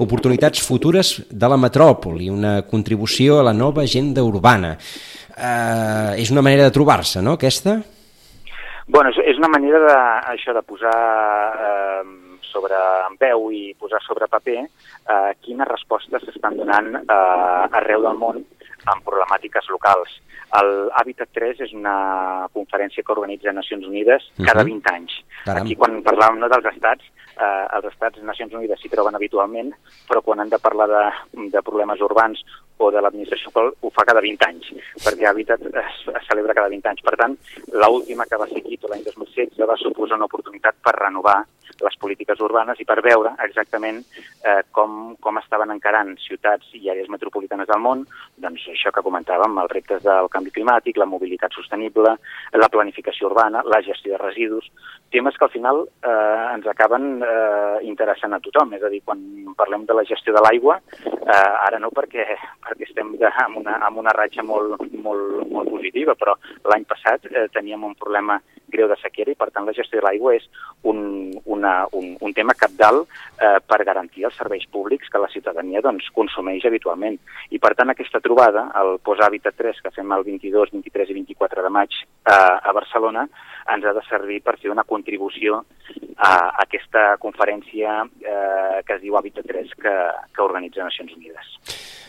oportunitats 0.04 0.62
futures 0.66 1.16
de 1.30 1.50
la 1.50 1.58
metròpoli, 1.58 2.30
una 2.34 2.62
contribució 2.70 3.40
a 3.40 3.48
la 3.50 3.54
nova 3.54 3.84
agenda 3.84 4.24
urbana 4.24 4.76
eh, 4.78 6.22
és 6.22 6.32
una 6.32 6.42
manera 6.46 6.68
de 6.68 6.76
trobar-se, 6.76 7.22
no, 7.22 7.38
aquesta? 7.38 7.78
Bueno, 8.88 9.10
és, 9.14 9.20
és 9.32 9.38
una 9.40 9.48
manera 9.48 9.80
de, 9.80 9.96
això 10.34 10.54
de 10.56 10.62
posar 10.68 10.98
eh, 11.68 12.04
sobre 12.52 12.76
en 13.08 13.16
peu 13.18 13.48
i 13.56 13.72
posar 13.80 14.02
sobre 14.06 14.28
paper 14.30 14.60
eh, 14.64 15.32
quines 15.42 15.70
respostes 15.70 16.26
s'estan 16.28 16.58
donant 16.60 16.92
eh, 17.00 17.78
arreu 17.80 18.04
del 18.06 18.20
món 18.20 18.44
amb 18.92 19.06
problemàtiques 19.08 19.70
locals. 19.72 20.12
El 20.60 20.90
Habitat 21.00 21.30
3 21.34 21.62
és 21.66 21.72
una 21.74 21.94
conferència 22.54 23.02
que 23.02 23.14
organitza 23.16 23.54
Nacions 23.56 23.88
Unides 23.88 24.26
cada 24.44 24.62
Mhm. 24.62 24.74
20 24.74 24.92
anys. 24.92 25.14
Caram. 25.46 25.64
Aquí, 25.64 25.76
quan 25.80 26.04
parlàvem 26.04 26.42
no, 26.44 26.50
dels 26.52 26.68
estats, 26.76 27.08
eh, 27.38 27.66
els 27.78 27.88
estats 27.90 28.22
Nacions 28.24 28.54
Unides 28.60 28.82
s'hi 28.82 28.92
troben 28.92 29.16
habitualment, 29.18 29.72
però 30.10 30.22
quan 30.26 30.44
han 30.44 30.52
de 30.54 30.60
parlar 30.62 30.90
de, 30.92 31.04
de 31.54 31.64
problemes 31.66 32.02
urbans 32.02 32.44
o 32.78 32.90
de 32.92 33.02
l'administració 33.02 33.52
ho 33.80 33.92
fa 33.96 34.06
cada 34.10 34.22
20 34.24 34.48
anys, 34.48 34.70
perquè 35.04 35.28
Habitat 35.30 35.62
es, 35.70 36.00
es 36.10 36.30
celebra 36.30 36.56
cada 36.58 36.72
20 36.74 36.92
anys. 36.92 37.04
Per 37.06 37.16
tant, 37.20 37.38
l'última 37.74 38.28
que 38.30 38.40
va 38.42 38.50
ser 38.52 38.64
Quito 38.66 38.92
l'any 38.92 39.06
2016 39.08 39.68
va 39.70 39.80
suposar 39.80 40.20
una 40.20 40.30
oportunitat 40.30 40.80
per 40.84 40.96
renovar 40.98 41.42
les 41.82 41.98
polítiques 42.00 42.40
urbanes 42.44 42.80
i 42.80 42.86
per 42.86 43.00
veure 43.06 43.34
exactament 43.46 44.02
eh, 44.46 44.62
com, 44.72 45.16
com 45.24 45.40
estaven 45.42 45.74
encarant 45.74 46.14
ciutats 46.22 46.70
i 46.78 46.90
àrees 46.94 47.10
metropolitanes 47.10 47.70
del 47.70 47.82
món, 47.84 48.06
doncs 48.38 48.68
això 48.74 48.94
que 48.94 49.06
comentàvem, 49.06 49.58
els 49.64 49.74
reptes 49.74 50.04
del 50.06 50.30
canvi 50.34 50.54
climàtic, 50.56 51.00
la 51.00 51.10
mobilitat 51.10 51.56
sostenible, 51.56 52.18
la 52.54 52.72
planificació 52.74 53.30
urbana, 53.32 53.64
la 53.66 53.82
gestió 53.86 54.14
de 54.14 54.22
residus, 54.22 54.70
temes 55.14 55.38
que 55.38 55.46
al 55.46 55.54
final 55.54 55.84
eh, 55.86 56.54
ens 56.56 56.68
acaben 56.68 57.22
eh, 57.22 57.78
interessant 57.86 58.34
a 58.34 58.42
tothom. 58.42 58.74
És 58.74 58.84
a 58.84 58.90
dir, 58.90 59.04
quan 59.06 59.22
parlem 59.58 59.86
de 59.90 59.98
la 59.98 60.06
gestió 60.10 60.34
de 60.34 60.42
l'aigua, 60.42 60.80
eh, 61.06 61.52
ara 61.68 61.80
no 61.80 61.92
perquè, 61.94 62.26
perquè 62.66 62.88
estem 62.90 63.14
de, 63.22 63.30
amb, 63.46 63.62
una, 63.62 63.78
amb 63.88 64.02
una 64.02 64.16
ratxa 64.18 64.46
molt, 64.48 64.82
molt, 65.06 65.46
molt 65.54 65.70
positiva, 65.70 66.18
però 66.20 66.36
l'any 66.72 66.88
passat 66.90 67.30
eh, 67.30 67.48
teníem 67.54 67.86
un 67.86 67.96
problema 68.00 68.40
greu 68.74 68.90
de 68.90 68.98
sequera 69.04 69.32
i, 69.32 69.38
per 69.38 69.52
tant, 69.54 69.68
la 69.70 69.78
gestió 69.78 70.00
de 70.00 70.08
l'aigua 70.08 70.34
és 70.40 70.50
un, 70.90 71.30
una, 71.64 71.88
un, 71.92 72.18
un 72.20 72.34
tema 72.36 72.54
capdalt 72.54 73.08
eh, 73.40 73.60
per 73.66 73.84
garantir 73.88 74.28
els 74.28 74.36
serveis 74.36 74.66
públics 74.68 75.10
que 75.10 75.22
la 75.22 75.32
ciutadania 75.32 75.82
doncs, 75.82 76.10
consumeix 76.16 76.66
habitualment. 76.68 77.18
I, 77.50 77.60
per 77.64 77.74
tant, 77.80 77.94
aquesta 77.94 78.22
trobada, 78.24 78.68
el 78.82 79.00
Poshabitat 79.04 79.56
3, 79.60 79.80
que 79.86 79.94
fem 79.96 80.12
el 80.12 80.28
22, 80.28 80.74
23 80.76 81.14
i 81.14 81.18
24 81.22 81.64
de 81.64 81.72
maig 81.72 81.96
eh, 82.04 82.34
a 82.36 82.76
Barcelona, 82.76 83.28
ens 83.74 83.88
ha 83.88 83.96
de 83.96 84.04
servir 84.10 84.42
per 84.44 84.58
fer 84.60 84.74
una 84.74 84.84
contribució 84.84 85.64
a 86.18 86.34
aquesta 86.66 87.16
conferència 87.24 88.04
eh, 88.04 88.84
que 88.86 89.00
es 89.00 89.02
diu 89.06 89.18
Habitat 89.18 89.48
3 89.50 89.74
que, 89.80 89.98
que 90.36 90.46
organitza 90.46 90.84
Nacions 90.84 91.16
Unides. 91.16 91.58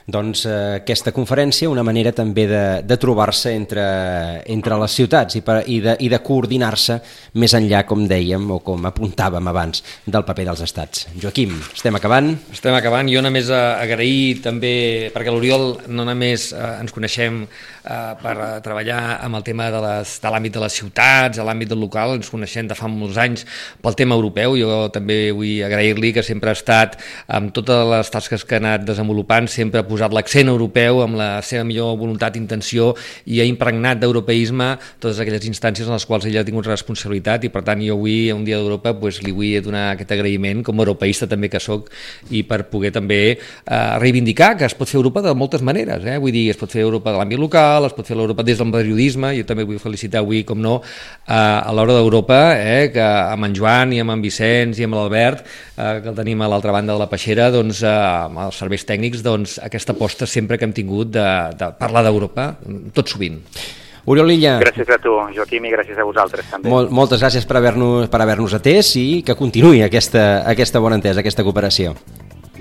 Doncs 0.04 0.42
eh, 0.44 0.54
aquesta 0.82 1.14
conferència, 1.16 1.70
una 1.72 1.82
manera 1.86 2.12
també 2.12 2.44
de, 2.48 2.64
de 2.84 2.96
trobar-se 3.00 3.54
entre, 3.56 3.84
entre 4.52 4.76
les 4.82 4.96
ciutats 4.98 5.38
i, 5.38 5.40
per, 5.44 5.62
i 5.72 5.78
de, 5.80 5.94
i 6.04 6.10
de 6.12 6.20
coordinar-se 6.20 6.98
més 7.40 7.54
enllà, 7.56 7.84
com 7.88 8.04
dèiem, 8.08 8.44
o 8.52 8.58
com 8.64 8.84
apuntàvem 8.84 9.48
abans, 9.48 9.80
del 10.04 10.26
paper 10.28 10.44
dels 10.50 10.64
estats. 10.66 11.06
Joaquim, 11.22 11.56
estem 11.72 11.96
acabant? 11.96 12.34
Estem 12.52 12.76
acabant. 12.76 13.08
Jo 13.08 13.24
només 13.24 13.48
a 13.48 13.78
agrair 13.80 14.42
també, 14.44 14.74
perquè 15.14 15.32
l'Oriol 15.32 15.70
no 15.88 16.04
només 16.04 16.50
eh, 16.52 16.66
ens 16.82 16.92
coneixem 16.92 17.46
eh, 17.84 18.14
per 18.22 18.34
eh, 18.36 18.60
treballar 18.64 19.18
amb 19.22 19.36
el 19.36 19.42
tema 19.44 19.70
de 19.70 19.80
les- 19.80 20.20
de 20.20 20.28
l'àmbit 20.32 20.52
de 20.52 20.60
les 20.60 20.72
ciutats, 20.72 21.38
a 21.38 21.44
l'àmbit 21.44 21.68
del 21.68 21.80
local, 21.80 22.14
ens 22.16 22.30
coneixem 22.30 22.66
de 22.68 22.74
fa 22.74 22.88
molts 22.88 23.16
anys 23.18 23.44
pel 23.82 23.94
tema 23.94 24.14
europeu. 24.14 24.56
Jo 24.56 24.88
també 24.90 25.32
vull 25.32 25.62
agrair-li 25.64 26.12
que 26.12 26.22
sempre 26.22 26.50
ha 26.50 26.56
estat, 26.56 26.98
amb 27.28 27.52
totes 27.52 27.86
les 27.90 28.10
tasques 28.10 28.44
que 28.44 28.54
ha 28.56 28.58
anat 28.62 28.84
desenvolupant, 28.84 29.48
sempre 29.48 29.80
ha 29.80 29.86
posat 29.88 30.12
l'accent 30.12 30.48
europeu 30.48 31.02
amb 31.02 31.16
la 31.16 31.42
seva 31.42 31.64
millor 31.64 31.96
voluntat 31.98 32.36
i 32.36 32.38
intenció 32.38 32.94
i 33.26 33.40
ha 33.40 33.44
impregnat 33.44 33.98
d'europeisme 34.00 34.78
totes 35.00 35.18
aquelles 35.20 35.44
instàncies 35.48 35.86
en 35.86 35.92
les 35.92 36.06
quals 36.06 36.24
ella 36.26 36.40
ha 36.40 36.44
tingut 36.46 36.66
responsabilitat 36.66 37.44
i 37.44 37.48
per 37.50 37.62
tant 37.66 37.80
jo 37.84 37.94
avui, 37.98 38.30
un 38.32 38.44
dia 38.44 38.56
d'Europa, 38.56 38.94
pues, 38.98 39.22
li 39.22 39.32
vull 39.32 39.60
donar 39.62 39.90
aquest 39.94 40.10
agraïment 40.14 40.62
com 40.64 40.78
a 40.78 40.82
europeista 40.84 41.26
també 41.26 41.48
que 41.50 41.60
sóc 41.60 41.90
i 42.30 42.42
per 42.46 42.64
poder 42.70 42.92
també 42.92 43.18
eh, 43.34 43.98
reivindicar 43.98 44.56
que 44.56 44.64
es 44.64 44.74
pot 44.74 44.88
fer 44.88 44.98
Europa 45.00 45.20
de 45.22 45.34
moltes 45.34 45.60
maneres, 45.62 46.04
eh? 46.04 46.16
vull 46.18 46.32
dir, 46.32 46.48
es 46.50 46.56
pot 46.56 46.70
fer 46.70 46.82
Europa 46.82 47.10
de 47.12 47.18
l'àmbit 47.18 47.38
local, 47.38 47.73
es 47.82 47.94
pot 47.96 48.06
fer 48.06 48.16
l'Europa 48.16 48.44
des 48.46 48.58
del 48.60 48.70
periodisme, 48.70 49.32
jo 49.34 49.44
també 49.48 49.66
vull 49.66 49.82
felicitar 49.82 50.22
avui, 50.22 50.44
com 50.46 50.60
no, 50.62 50.76
a 51.26 51.72
l'hora 51.74 51.98
d'Europa, 51.98 52.40
eh, 52.54 52.90
que 52.94 53.04
amb 53.04 53.48
en 53.48 53.54
Joan 53.58 53.92
i 53.92 54.00
amb 54.00 54.14
en 54.14 54.22
Vicenç 54.22 54.78
i 54.78 54.86
amb 54.86 54.94
l'Albert, 54.94 55.42
eh, 55.76 56.00
que 56.04 56.12
el 56.12 56.18
tenim 56.18 56.42
a 56.42 56.48
l'altra 56.48 56.72
banda 56.72 56.94
de 56.94 57.02
la 57.02 57.10
peixera, 57.10 57.50
doncs, 57.50 57.82
eh, 57.82 57.94
amb 58.28 58.44
els 58.46 58.60
serveis 58.62 58.86
tècnics, 58.86 59.24
doncs, 59.26 59.58
aquesta 59.58 59.96
aposta 59.98 60.26
sempre 60.26 60.58
que 60.58 60.68
hem 60.68 60.76
tingut 60.76 61.10
de, 61.10 61.30
de 61.58 61.72
parlar 61.80 62.04
d'Europa, 62.06 62.52
tot 62.94 63.10
sovint. 63.10 63.42
Oriol 64.04 64.34
Illa, 64.34 64.58
Gràcies 64.60 64.90
a 64.92 64.98
tu, 65.00 65.14
Joaquim, 65.32 65.64
i 65.64 65.72
gràcies 65.72 65.96
a 65.96 66.04
vosaltres 66.04 66.44
també. 66.50 66.68
molt, 66.68 66.90
moltes 66.92 67.22
gràcies 67.24 67.46
per 67.48 67.56
haver-nos 67.56 68.10
per 68.12 68.20
haver 68.20 68.36
atès 68.36 68.96
i 69.00 69.22
que 69.24 69.34
continuï 69.34 69.82
aquesta, 69.82 70.44
aquesta 70.44 70.78
bona 70.78 71.00
entesa, 71.00 71.20
aquesta 71.20 71.42
cooperació. 71.42 71.94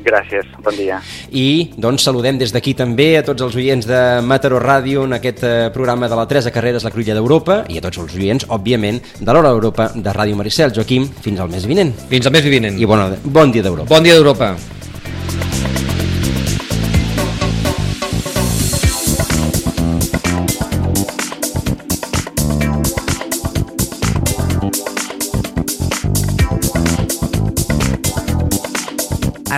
Gràcies, 0.04 0.48
bon 0.64 0.76
dia. 0.76 1.00
I 1.32 1.72
doncs 1.80 2.04
saludem 2.04 2.38
des 2.42 2.52
d'aquí 2.52 2.74
també 2.76 3.14
a 3.18 3.24
tots 3.24 3.46
els 3.46 3.56
oients 3.56 3.88
de 3.88 4.02
Mataró 4.28 4.60
Ràdio 4.60 5.06
en 5.08 5.16
aquest 5.20 5.44
eh, 5.48 5.54
programa 5.76 6.10
de 6.12 6.20
la 6.20 6.28
Teresa 6.28 6.52
Carreras, 6.52 6.84
la 6.84 6.92
Cruïlla 6.92 7.16
d'Europa, 7.16 7.64
i 7.72 7.80
a 7.80 7.86
tots 7.86 8.04
els 8.04 8.20
oients, 8.20 8.48
òbviament, 8.52 9.00
de 9.20 9.32
l'Hora 9.32 9.56
d'Europa 9.56 9.92
de 9.96 10.16
Ràdio 10.20 10.40
Maricel. 10.40 10.76
Joaquim, 10.76 11.08
fins 11.24 11.40
al 11.40 11.52
mes 11.52 11.68
vinent. 11.70 11.96
Fins 12.12 12.28
al 12.28 12.36
mes 12.36 12.52
vinent. 12.52 12.80
I 12.80 12.90
bona, 12.90 13.14
bon 13.24 13.56
dia 13.56 13.64
d'Europa. 13.64 13.90
Bon 13.96 14.04
dia 14.04 14.20
d'Europa. 14.20 14.56